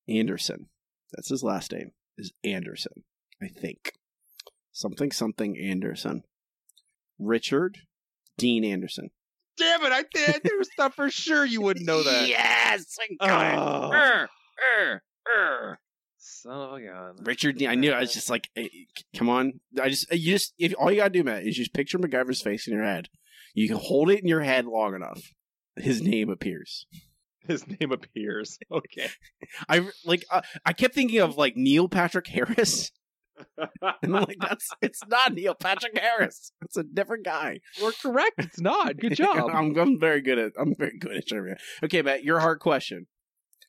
[0.10, 0.68] Anderson.
[1.14, 1.92] That's his last name.
[2.18, 3.04] Is Anderson.
[3.42, 3.94] I think
[4.72, 6.24] something something Anderson.
[7.20, 7.78] Richard
[8.38, 9.10] Dean Anderson.
[9.58, 9.92] Damn it!
[9.92, 10.42] I did.
[10.44, 12.28] There was stuff for sure you wouldn't know that.
[12.28, 13.92] Yes, I Oh.
[13.92, 14.30] Err,
[14.80, 15.80] err, err.
[16.18, 17.16] Son of a gun.
[17.24, 17.70] Richard Dean.
[17.70, 17.92] I knew.
[17.92, 18.68] I was just like, eh,
[19.16, 19.60] come on.
[19.82, 22.68] I just, you just, if all you gotta do, Matt, is just picture MacGyver's face
[22.68, 23.10] in your head.
[23.54, 25.22] You can hold it in your head long enough.
[25.76, 26.88] His name appears.
[27.48, 28.58] His name appears.
[28.72, 29.10] Okay.
[29.70, 30.24] I like.
[30.32, 32.90] Uh, I kept thinking of like Neil Patrick Harris,
[33.58, 33.70] and
[34.04, 36.52] I'm like, that's it's not Neil Patrick Harris.
[36.62, 37.60] It's a different guy.
[37.82, 38.36] We're correct.
[38.38, 38.98] It's not.
[38.98, 39.50] Good job.
[39.54, 40.54] I'm, I'm very good at.
[40.60, 41.58] I'm very good at trivia.
[41.84, 43.08] Okay, Matt, your hard question.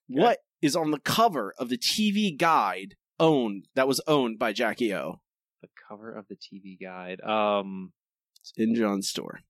[0.07, 4.95] What is on the cover of the TV guide owned that was owned by Jackie
[4.95, 5.21] O.
[5.63, 7.21] The cover of the TV guide.
[7.23, 7.93] Um,
[8.41, 9.41] it's in John's store.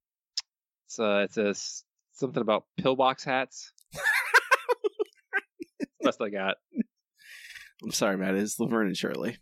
[0.86, 1.82] It's uh, it's a s-
[2.12, 3.73] something about pillbox hats.
[6.03, 6.57] Best I got.
[7.82, 8.35] I'm sorry, Matt.
[8.35, 9.39] It's Laverne and Shirley.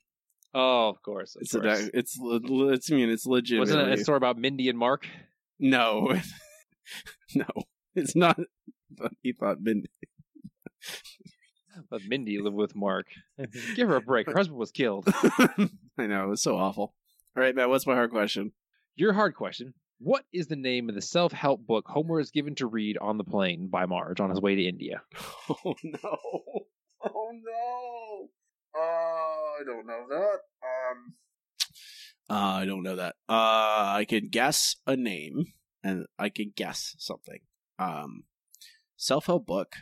[0.54, 1.34] Oh, of course.
[1.36, 1.64] Of It's course.
[1.80, 3.58] a, it's le- it's I mean it's legit.
[3.58, 5.04] Wasn't it a story about Mindy and Mork?
[5.58, 6.12] No,
[7.34, 7.46] no,
[7.94, 8.38] it's not.
[8.90, 9.88] But he thought Mindy.
[11.90, 13.04] But Mindy lived with Mork.
[13.76, 14.26] Give her a break.
[14.26, 15.04] Her husband was killed.
[15.96, 16.94] I know it was so awful.
[17.36, 17.70] All right, Matt.
[17.70, 18.52] What's my hard question?
[18.96, 19.72] Your hard question.
[19.98, 23.16] What is the name of the self help book Homer is given to read on
[23.16, 25.02] the plane by Marge on his way to India?
[25.64, 26.18] Oh no!
[27.04, 28.28] Oh no!
[28.74, 30.38] Uh, I don't know that.
[30.62, 31.14] Um,
[32.30, 33.16] uh, I don't know that.
[33.28, 35.46] Uh, I can guess a name,
[35.82, 37.40] and I can guess something.
[37.78, 38.24] Um,
[38.96, 39.76] self help book.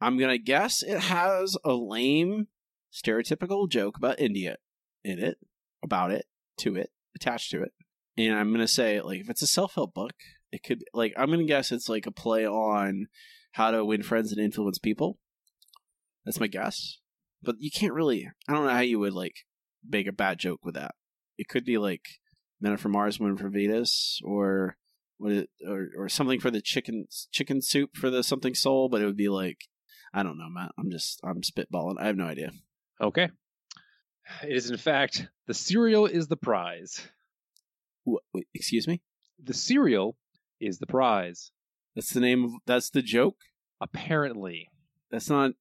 [0.00, 2.48] I'm gonna guess it has a lame,
[2.92, 4.56] stereotypical joke about India
[5.02, 5.38] in it,
[5.82, 6.26] about it,
[6.58, 7.72] to it, attached to it,
[8.16, 10.14] and I'm gonna say like if it's a self help book,
[10.52, 13.06] it could like I'm gonna guess it's like a play on
[13.52, 15.18] how to win friends and influence people.
[16.24, 16.98] That's my guess.
[17.44, 18.28] But you can't really.
[18.48, 19.44] I don't know how you would like
[19.88, 20.94] make a bad joke with that.
[21.38, 22.02] It could be like
[22.60, 24.76] Men from Mars, Women from Venus, or
[25.18, 25.32] what?
[25.32, 28.88] It, or or something for the chicken chicken soup for the something soul.
[28.88, 29.66] But it would be like
[30.12, 30.72] I don't know, Matt.
[30.78, 31.96] I'm just I'm spitballing.
[31.98, 32.52] I have no idea.
[33.00, 33.28] Okay.
[34.42, 37.06] It is, in fact, the cereal is the prize.
[38.04, 39.02] What, wait, excuse me.
[39.42, 40.16] The cereal
[40.60, 41.50] is the prize.
[41.94, 42.52] That's the name of.
[42.66, 43.36] That's the joke.
[43.80, 44.70] Apparently.
[45.10, 45.52] That's not.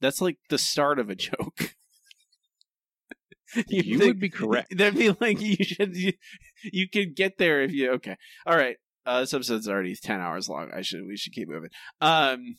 [0.00, 1.74] That's like the start of a joke.
[3.68, 4.76] You think- would be correct.
[4.76, 5.96] That'd be like you should.
[5.96, 6.12] You,
[6.64, 7.92] you could get there if you.
[7.92, 8.16] Okay.
[8.44, 8.76] All right.
[9.06, 10.70] Uh, this episode's already ten hours long.
[10.74, 11.06] I should.
[11.06, 11.70] We should keep moving.
[12.00, 12.58] Um,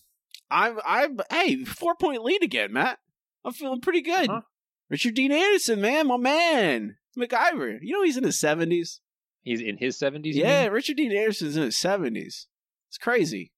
[0.49, 0.79] I'm.
[0.85, 1.19] I'm.
[1.29, 2.99] Hey, four point lead again, Matt.
[3.43, 4.29] I'm feeling pretty good.
[4.89, 7.79] Richard Dean Anderson, man, my man, MacGyver.
[7.81, 9.01] You know he's in his seventies.
[9.43, 10.33] He's in his 70s?
[10.33, 10.71] Yeah, mean?
[10.73, 12.47] Richard Dean Anderson's in his seventies.
[12.89, 13.51] It's crazy.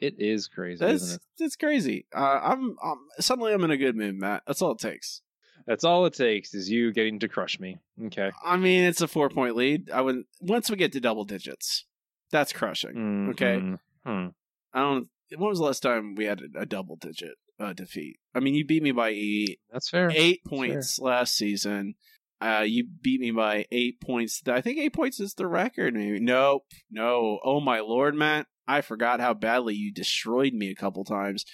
[0.00, 1.22] It is crazy, That's isn't it?
[1.38, 2.06] that's crazy.
[2.14, 4.44] Uh, I'm, I'm suddenly I'm in a good mood, Matt.
[4.46, 5.22] That's all it takes.
[5.66, 7.78] That's all it takes is you getting to crush me.
[8.06, 8.30] Okay.
[8.44, 9.90] I mean, it's a four point lead.
[9.90, 11.84] I would once we get to double digits,
[12.30, 13.28] that's crushing.
[13.30, 13.60] Okay.
[14.06, 14.28] Hmm.
[14.72, 15.08] I don't.
[15.36, 18.18] When was the last time we had a, double digit uh, defeat?
[18.34, 19.58] I mean, you beat me by eight.
[19.70, 20.10] That's fair.
[20.10, 21.96] Eight That's points last season.
[22.40, 24.42] Uh, you beat me by eight points.
[24.46, 25.94] I think eight points is the record.
[25.94, 26.20] Maybe.
[26.20, 26.64] Nope.
[26.90, 27.40] No.
[27.44, 28.46] Oh my lord, Matt!
[28.68, 31.44] I forgot how badly you destroyed me a couple times.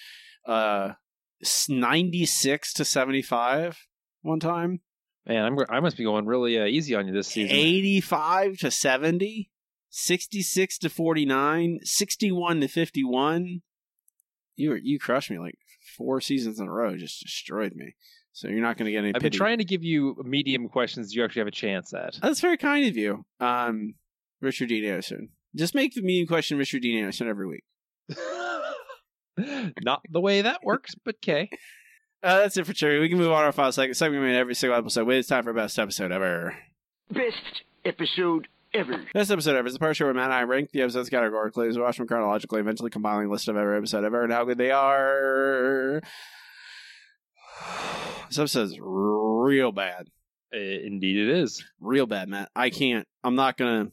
[0.47, 0.93] Uh,
[1.69, 3.79] ninety six to seventy five
[4.23, 4.81] one time.
[5.27, 7.57] Man, I'm, I must be going really uh, easy on you this season.
[7.57, 9.51] 85 to 70,
[9.89, 13.63] 66 to 49, 61 to 51.
[14.57, 15.55] You were, you crushed me like
[15.97, 17.95] four seasons in a row, just destroyed me.
[18.33, 19.31] So you're not going to get any I've pity.
[19.31, 22.19] been trying to give you medium questions you actually have a chance at.
[22.21, 23.25] That's very kind of you.
[23.41, 23.95] Um,
[24.43, 24.87] Richard D.
[24.87, 25.31] Anderson.
[25.57, 27.65] Just make the medium question Richard Dean Anderson every week.
[29.83, 31.49] Not the way that works, but okay.
[32.23, 33.01] Uh, that's it for Cherry.
[33.01, 33.97] We can move on to our final segment.
[33.97, 35.07] Segment we made every single episode.
[35.07, 36.57] Wait, it's time for best episode ever.
[37.11, 39.05] Best episode ever.
[39.13, 41.69] Best episode ever is the part show where Matt and I rank the episodes categorically,
[41.69, 44.45] as we watch them chronologically, eventually compiling a list of every episode ever and how
[44.45, 46.01] good they are.
[48.29, 50.09] This episode is real bad.
[50.51, 51.63] Indeed, it is.
[51.79, 52.51] Real bad, Matt.
[52.57, 53.07] I can't.
[53.23, 53.93] I'm not gonna.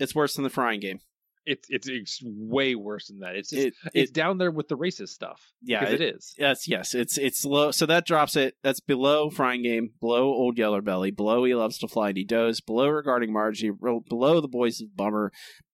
[0.00, 0.98] It's worse than the frying game.
[1.46, 3.34] It's it's, it's way worse than that.
[3.36, 5.40] It's just, It- it's it- down there with the racist stuff.
[5.62, 6.34] Yeah, because it is.
[6.38, 6.94] Yes, yes.
[6.94, 7.70] It's it's low.
[7.70, 8.56] So that drops it.
[8.62, 12.24] That's below frying game, below old Yeller Belly, below he loves to fly and he
[12.24, 15.32] does, below regarding Margie, below the boys of Bummer,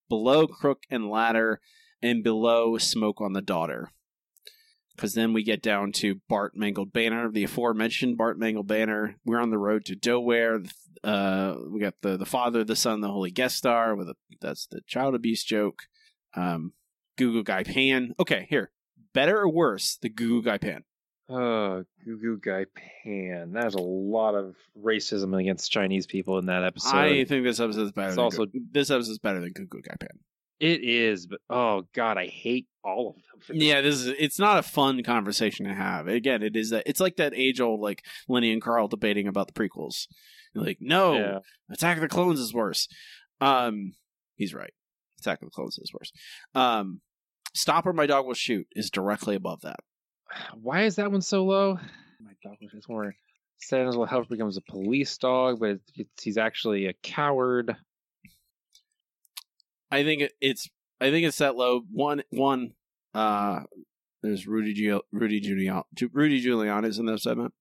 [0.09, 1.61] below Crook and Ladder,
[2.01, 3.90] and below Smoke on the Daughter.
[4.94, 9.16] Because then we get down to Bart Mangled Banner, the aforementioned Bart Mangled Banner.
[9.27, 10.70] We're on the road to Doware.
[11.05, 13.94] Uh, we got the the Father, the Son, the Holy Guest Star.
[13.94, 15.82] With a that's the child abuse joke.
[16.35, 16.73] Um,
[17.18, 18.14] Goo Goo Gai Pan.
[18.20, 18.70] Okay, here.
[19.14, 20.85] Better or worse, the Goo Goo Gai Pan?
[21.28, 23.52] Oh, Goo Goo Gai Pan.
[23.52, 26.94] There's a lot of racism against Chinese people in that episode.
[26.94, 28.09] I think this episode is better.
[28.09, 30.18] It's than also- Goo- this episode is better than Goo Goo Gai Pan.
[30.59, 33.57] It is, but oh god, I hate all of them.
[33.61, 34.07] Yeah, this is.
[34.19, 36.07] It's not a fun conversation to have.
[36.09, 36.70] Again, it is.
[36.70, 40.07] That it's like that age old like Lenny and Carl debating about the prequels.
[40.55, 41.39] You're like, no, Yeah.
[41.70, 42.89] Attack of the Clones is worse.
[43.43, 43.93] Um,
[44.37, 44.73] he's right.
[45.20, 46.12] Attack of the Clones is worse.
[46.55, 47.03] Um,
[47.55, 49.81] Stop or My Dog Will Shoot is directly above that.
[50.55, 51.74] Why is that one so low?
[52.20, 53.15] My dog just more.
[53.59, 57.74] Santa's Little Helper becomes a police dog, but it's, he's actually a coward.
[59.90, 60.68] I think it's
[61.00, 61.82] I think it's that low.
[61.92, 62.72] One one
[63.14, 63.60] uh
[64.22, 65.84] There's Rudy Giul- Rudy Giuliani.
[66.12, 67.54] Rudy Giuliani's in this segment.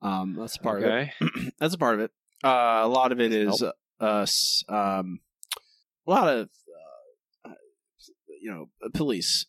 [0.00, 1.12] Um, that's a part Okay.
[1.20, 1.54] of it.
[1.58, 2.10] that's a part of it.
[2.44, 3.74] Uh, a lot of it is Help.
[4.00, 4.26] uh,
[4.72, 5.20] um,
[6.06, 6.48] a lot of
[7.44, 7.52] uh,
[8.40, 9.46] you know police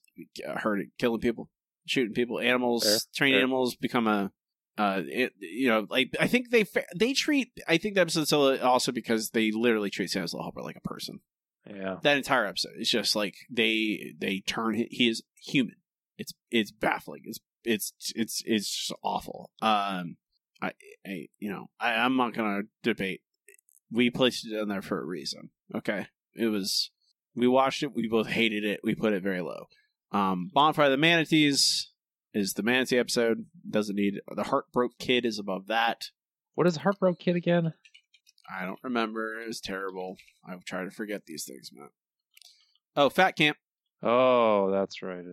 [0.47, 1.49] uh, hurting, killing people,
[1.85, 3.39] shooting people, animals, Fair, trained fair.
[3.41, 4.31] animals become a.
[4.77, 6.65] Uh, it, you know, like I think they
[6.97, 10.81] they treat I think the episode's also because they literally treat Little Helper like a
[10.87, 11.19] person
[11.67, 11.97] Yeah.
[12.03, 12.73] that entire episode.
[12.77, 15.75] Is just like they they turn he, he is human.
[16.17, 17.21] It's it's baffling.
[17.25, 19.51] It's it's it's it's just awful.
[19.61, 20.17] Um
[20.61, 20.71] i,
[21.05, 23.21] I you know I, i'm not gonna debate.
[23.91, 26.07] We placed it in there for a reason okay?
[26.35, 26.91] It was
[27.35, 29.67] we watched it we both hated it we put it very low.
[30.11, 31.91] Um bonfire of the manatees
[32.33, 33.45] is the manatee episode.
[33.69, 36.09] Doesn't need the heartbroke kid is above that.
[36.55, 37.73] What is Heartbroken Kid again?
[38.51, 39.39] I don't remember.
[39.41, 40.17] It was terrible.
[40.47, 41.89] I try to forget these things, man.
[42.95, 43.57] Oh, Fat Camp.
[44.01, 45.23] Oh, that's right.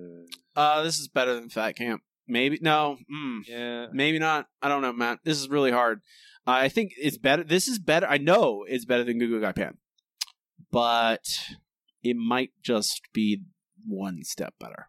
[0.55, 2.03] Uh, this is better than Fat Camp.
[2.29, 2.99] Maybe no.
[3.13, 3.87] Mm, Yeah.
[3.93, 4.49] maybe not.
[4.61, 5.21] I don't know, Matt.
[5.25, 6.01] This is really hard.
[6.47, 7.45] Uh, I think it's better.
[7.45, 8.07] This is better.
[8.07, 9.79] I know it's better than Goo Goo Gai Pan,
[10.71, 11.23] but
[12.03, 13.43] it might just be
[13.87, 14.89] one step better.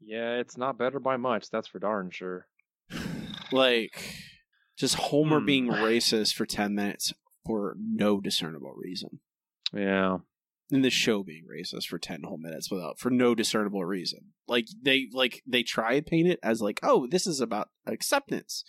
[0.00, 1.50] Yeah, it's not better by much.
[1.50, 2.46] That's for darn sure.
[3.52, 4.14] Like
[4.76, 5.46] just Homer Hmm.
[5.46, 7.12] being racist for ten minutes
[7.46, 9.20] for no discernible reason.
[9.72, 10.18] Yeah.
[10.70, 14.32] And the show being racist for 10 whole minutes without for no discernible reason.
[14.48, 18.64] Like they like they try and paint it as like oh this is about acceptance.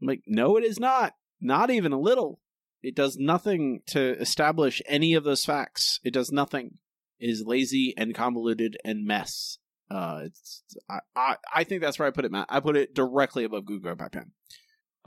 [0.00, 1.14] I'm like no it is not.
[1.40, 2.40] Not even a little.
[2.82, 6.00] It does nothing to establish any of those facts.
[6.04, 6.78] It does nothing.
[7.18, 9.58] It is lazy and convoluted and mess.
[9.90, 12.46] Uh it's i i, I think that's where i put it matt.
[12.50, 14.32] I put it directly above Goo Goo Gai Pan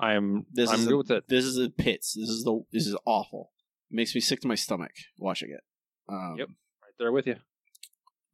[0.02, 1.24] I'm this I'm is good a, with it.
[1.28, 3.52] this is a pits this is the this is awful
[3.90, 5.62] it makes me sick to my stomach watching it
[6.10, 6.48] um, Yep.
[6.48, 7.36] Right there with you.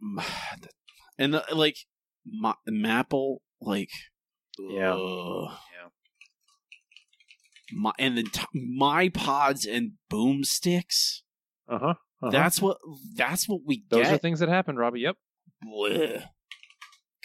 [1.20, 1.78] and the, like
[2.26, 3.90] Ma- Mapple, like
[4.58, 4.94] Yeah.
[4.94, 5.52] ugh.
[5.52, 5.90] Yeah.
[7.74, 11.22] my and the t- MyPods and boomsticks.
[11.70, 11.88] Uh-huh.
[11.90, 12.30] uh-huh.
[12.32, 12.78] That's what
[13.16, 14.04] that's what we Those get.
[14.06, 15.02] Those are things that happen, Robbie.
[15.02, 15.18] Yep.
[15.66, 16.24] Blech.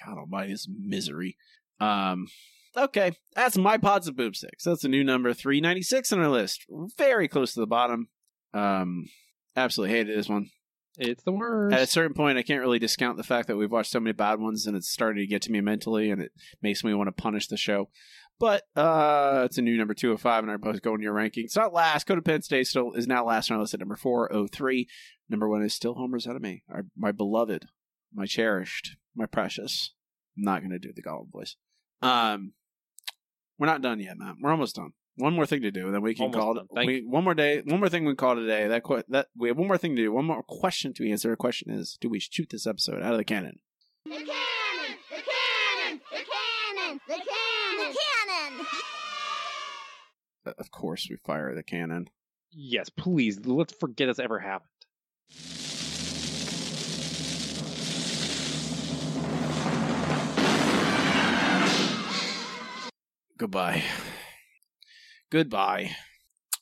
[0.05, 1.36] God Almighty, this misery.
[1.81, 2.27] Um.
[2.77, 4.62] Okay, that's MyPods and boomsticks.
[4.65, 6.65] That's a new number three ninety six on our list.
[6.97, 8.09] Very close to the bottom.
[8.55, 9.07] Um.
[9.55, 10.49] Absolutely hated this one.
[10.97, 11.74] It's the worst.
[11.74, 14.15] At a certain point, I can't really discount the fact that we've watched so many
[14.15, 16.32] bad ones, and it's starting to get to me mentally, and it
[16.62, 17.90] makes me want to punish the show.
[18.40, 21.12] But uh, it's a new number two hundred five, and our both going to your
[21.12, 21.44] ranking.
[21.44, 22.07] It's not last.
[22.07, 22.66] Go to Penn State.
[22.66, 24.89] Still is now last on our list at number four oh three.
[25.28, 27.66] Number one is still Homer's enemy, our, my beloved,
[28.15, 29.93] my cherished, my precious.
[30.39, 31.57] I'm not going to do the Gollum voice.
[32.01, 32.55] Um,
[33.63, 34.35] we're not done yet, Matt.
[34.41, 34.91] We're almost done.
[35.15, 36.67] One more thing to do, then we can Almost call it.
[36.75, 37.63] Thank We, one more day.
[37.65, 38.67] One more thing we can call today.
[38.67, 40.11] That que- that we have one more thing to do.
[40.11, 41.31] One more question to answer.
[41.31, 43.61] The question is: Do we shoot this episode out of the cannon?
[44.05, 44.97] The cannon!
[45.11, 46.01] The cannon!
[46.11, 47.01] The cannon!
[47.07, 47.95] The cannon!
[47.95, 47.99] The
[48.57, 48.67] cannon!
[50.45, 52.09] Uh, Of course, we fire the cannon.
[52.51, 53.47] Yes, please.
[53.47, 54.71] Let's forget it's ever happened.
[63.43, 63.82] Goodbye.
[65.32, 65.97] Goodbye.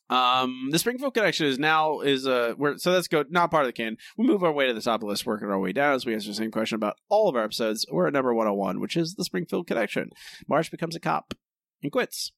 [0.08, 3.68] Um, the Springfield connection is now is uh we're so that's go not part of
[3.68, 3.98] the can.
[4.16, 6.06] We move our way to the top of the list, working our way down as
[6.06, 7.84] we answer the same question about all of our episodes.
[7.92, 10.08] We're at number one hundred one, which is the Springfield connection.
[10.48, 11.34] Marge becomes a cop
[11.82, 12.32] and quits.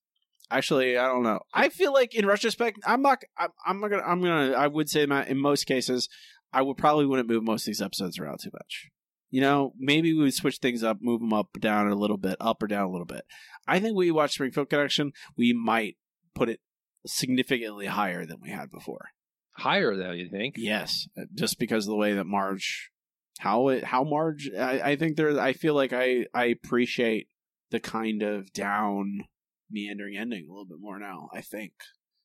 [0.50, 1.38] Actually, I don't know.
[1.54, 3.22] I feel like in retrospect, I'm not.
[3.38, 4.02] I'm, I'm not gonna.
[4.02, 4.52] I'm gonna.
[4.54, 6.08] I would say that in most cases,
[6.52, 8.90] I would probably wouldn't move most of these episodes around too much.
[9.32, 12.36] You know, maybe we would switch things up, move them up, down a little bit,
[12.38, 13.24] up or down a little bit.
[13.66, 15.12] I think we watch Springfield Connection.
[15.38, 15.96] We might
[16.34, 16.60] put it
[17.06, 19.08] significantly higher than we had before.
[19.52, 20.56] Higher though, you think?
[20.58, 22.90] Yes, uh, just because of the way that Marge,
[23.38, 25.40] how it, how Marge, I, I think there.
[25.40, 27.28] I feel like I I appreciate
[27.70, 29.24] the kind of down
[29.70, 31.30] meandering ending a little bit more now.
[31.32, 31.72] I think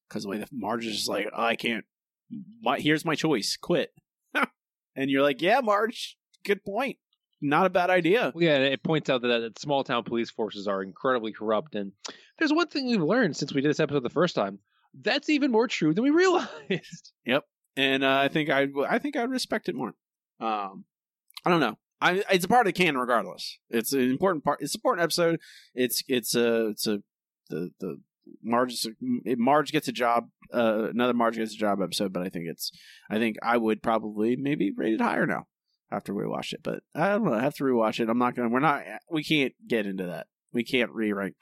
[0.08, 1.86] because the way that Marge is just like, oh, I can't.
[2.62, 3.58] My, here's my choice.
[3.60, 3.94] Quit.
[4.96, 6.18] and you're like, yeah, Marge.
[6.48, 6.98] Good point.
[7.41, 8.32] Not a bad idea.
[8.34, 11.76] Well, yeah, it points out that, that small town police forces are incredibly corrupt.
[11.76, 11.91] And
[12.40, 14.60] there's one thing we've learned since we did this episode the first time.
[14.99, 17.11] That's even more true than we realized.
[17.26, 17.44] Yep.
[17.76, 19.94] And uh, I think I I think I'd respect it more.
[20.40, 20.86] Um,
[21.45, 21.78] I don't know.
[21.99, 23.60] I it's a part of the canon regardless.
[23.69, 24.61] It's an important part.
[24.61, 25.40] It's an important episode.
[25.76, 26.99] It's it's a it's a
[27.49, 28.02] the the
[28.41, 30.30] Marge Marge gets a job.
[30.52, 32.14] Uh, another Marge gets a job episode.
[32.14, 32.72] But I think it's
[33.11, 35.45] I think I would probably maybe rate it higher now
[35.92, 36.62] after we watch it.
[36.64, 37.34] But I don't know.
[37.34, 38.10] I have to rewatch it.
[38.10, 38.50] I'm not gonna.
[38.50, 38.84] We're not.
[39.12, 40.28] We can't get into that.
[40.54, 41.36] We can't re-rank.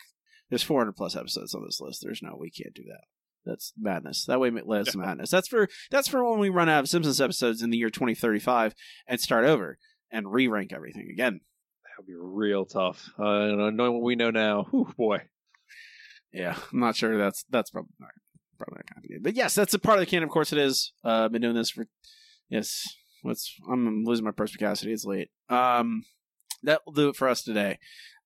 [0.49, 2.01] There's 400 plus episodes on this list.
[2.03, 2.35] There's no.
[2.39, 3.05] We can't do that.
[3.45, 4.25] That's madness.
[4.25, 5.29] That way, that's madness.
[5.29, 8.73] That's for that's for when we run out of Simpsons episodes in the year 2035
[9.07, 9.77] and start over
[10.11, 11.41] and re-rank everything again.
[11.83, 13.09] That'd be real tough.
[13.17, 15.21] Uh, knowing what we know now, whew, boy.
[16.33, 18.09] Yeah, I'm not sure that's that's probably not,
[18.57, 19.23] probably not complicated.
[19.23, 20.23] But yes, that's a part of the can.
[20.23, 20.91] Of course, it is.
[21.03, 21.85] Uh, I've been doing this for
[22.49, 22.83] yes.
[23.25, 24.93] What's I'm losing my perspicacity.
[24.93, 25.29] It's late.
[25.49, 26.03] Um,
[26.63, 27.79] that will do it for us today.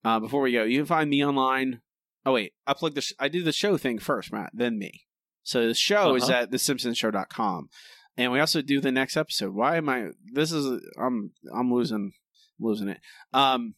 [0.04, 1.82] Uh, before we go, you can find me online.
[2.26, 5.06] Oh wait, I plug the sh- I do the show thing first, Matt, then me.
[5.44, 6.34] So the show is Uh-huh.
[6.44, 7.70] at thesimpsonshow.com.
[8.18, 9.54] And we also do the next episode.
[9.56, 12.12] Why am I this is I'm I'm losing
[12.60, 13.00] losing it.
[13.34, 13.76] Um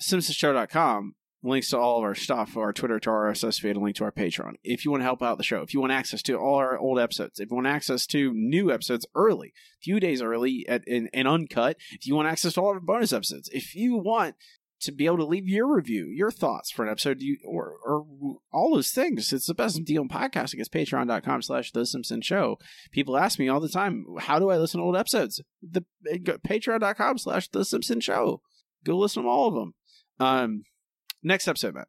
[0.00, 1.14] simpsonshow.com
[1.44, 4.04] links to all of our stuff, our Twitter, to our RSS feed, a link to
[4.04, 4.54] our Patreon.
[4.64, 6.78] If you want to help out the show, if you want access to all our
[6.78, 10.82] old episodes, if you want access to new episodes early, a few days early at,
[10.88, 13.96] and, and uncut, if you want access to all of our bonus episodes, if you
[13.96, 14.36] want
[14.80, 18.04] to be able to leave your review, your thoughts for an episode, you or or
[18.52, 19.32] all those things.
[19.32, 20.58] It's the best deal in podcasting.
[20.58, 22.58] It's patreon.com slash the Simpson Show.
[22.90, 25.40] People ask me all the time, how do I listen to old episodes?
[25.62, 25.84] The
[26.22, 28.42] go- patreon.com slash the Simpson Show.
[28.84, 29.74] Go listen to all of them.
[30.20, 30.64] Um
[31.24, 31.88] next episode, Matt.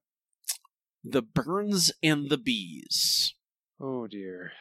[1.03, 3.35] The Burns and the Bees.
[3.79, 4.53] Oh dear.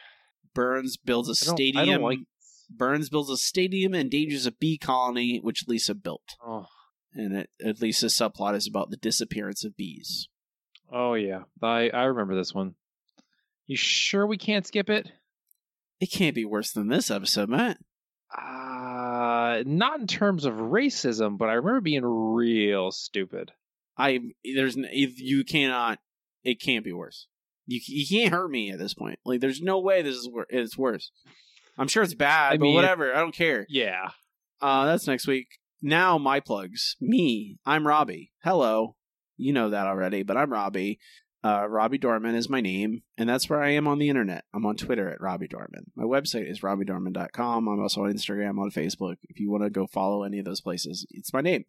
[0.53, 1.85] Burns builds a I don't- I stadium.
[2.01, 2.19] don't like-
[2.69, 6.35] Burns builds a stadium and endangers a bee colony, which Lisa built.
[6.45, 6.65] Oh.
[7.13, 10.27] And it, at Lisa's subplot is about the disappearance of bees.
[10.91, 12.75] Oh yeah, I I remember this one.
[13.67, 15.11] You sure we can't skip it?
[15.99, 17.77] It can't be worse than this episode, Matt.
[18.35, 23.51] Uh, not in terms of racism, but I remember being real stupid.
[23.97, 25.99] I there's you cannot.
[26.43, 27.27] It can't be worse.
[27.65, 29.19] You you can't hurt me at this point.
[29.25, 31.11] Like there's no way this is wor- it's worse.
[31.77, 33.13] I'm sure it's bad, I but mean, whatever.
[33.13, 33.65] I don't care.
[33.69, 34.09] Yeah.
[34.61, 35.47] Uh, that's next week.
[35.81, 36.95] Now my plugs.
[37.01, 37.57] Me.
[37.65, 38.31] I'm Robbie.
[38.43, 38.95] Hello.
[39.37, 40.99] You know that already, but I'm Robbie.
[41.43, 44.45] Uh, Robbie Dorman is my name, and that's where I am on the internet.
[44.51, 45.91] I'm on Twitter at Robbie Dorman.
[45.95, 47.67] My website is robbiedorman.com.
[47.67, 49.17] I'm also on Instagram, on Facebook.
[49.29, 51.65] If you want to go follow any of those places, it's my name.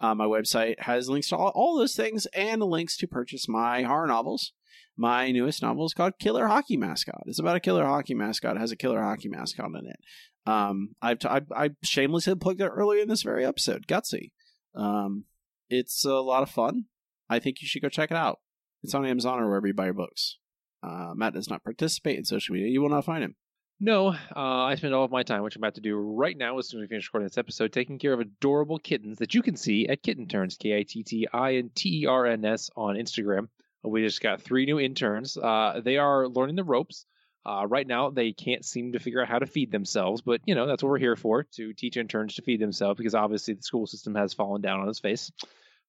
[0.00, 3.82] Uh, my website has links to all, all those things and links to purchase my
[3.82, 4.52] horror novels.
[4.96, 7.22] My newest novel is called Killer Hockey Mascot.
[7.26, 8.56] It's about a killer hockey mascot.
[8.56, 10.00] It has a killer hockey mascot in it.
[10.44, 13.86] Um, I've t- I, I shamelessly plugged it earlier in this very episode.
[13.86, 14.32] Gutsy.
[14.74, 15.24] Um,
[15.70, 16.86] it's a lot of fun.
[17.30, 18.40] I think you should go check it out.
[18.82, 20.38] It's on Amazon or wherever you buy your books.
[20.82, 22.68] Uh, Matt does not participate in social media.
[22.68, 23.36] You will not find him.
[23.84, 26.56] No, uh, I spend all of my time, which I'm about to do right now
[26.60, 29.42] as soon as we finish recording this episode, taking care of adorable kittens that you
[29.42, 32.44] can see at Kitten Turns, K I T T I N T E R N
[32.44, 33.48] S on Instagram.
[33.82, 35.36] We just got three new interns.
[35.36, 37.06] Uh, they are learning the ropes.
[37.44, 40.54] Uh, right now, they can't seem to figure out how to feed themselves, but you
[40.54, 43.62] know that's what we're here for to teach interns to feed themselves because obviously the
[43.62, 45.32] school system has fallen down on its face.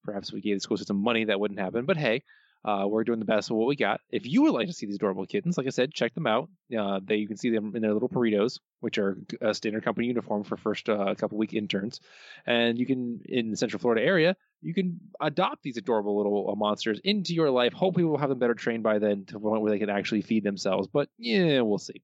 [0.03, 2.23] Perhaps we gave the school system money that wouldn't happen, but hey,
[2.65, 3.99] uh, we're doing the best of what we got.
[4.09, 6.49] If you would like to see these adorable kittens, like I said, check them out.
[6.77, 10.07] Uh, they you can see them in their little burritos, which are a standard company
[10.07, 11.99] uniform for first uh, couple week interns.
[12.45, 16.55] And you can in the Central Florida area, you can adopt these adorable little uh,
[16.55, 17.73] monsters into your life.
[17.73, 20.21] Hopefully, we'll have them better trained by then to the point where they can actually
[20.21, 20.87] feed themselves.
[20.87, 22.01] But yeah, we'll see.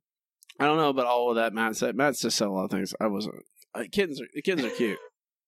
[0.59, 1.95] I don't know about all of that Matt said.
[1.95, 2.93] Matt's just said a lot of things.
[2.99, 3.35] I wasn't.
[3.73, 4.99] Uh, kittens are the kittens are cute,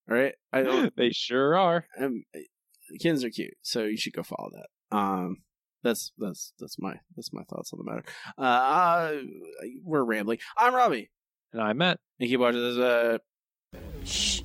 [0.07, 0.35] right?
[0.53, 0.93] I don't.
[0.97, 1.85] they sure are.
[1.99, 2.23] Um,
[2.99, 4.67] kittens are cute, so you should go follow that.
[4.91, 5.37] Um,
[5.83, 8.03] that's that's that's my that's my thoughts on the matter.
[8.37, 9.17] Uh, uh
[9.83, 10.39] we're rambling.
[10.57, 11.09] I'm Robbie,
[11.53, 11.99] and I'm Matt.
[12.19, 12.77] And keep watching this.
[12.77, 13.17] Uh,
[14.03, 14.41] Shh.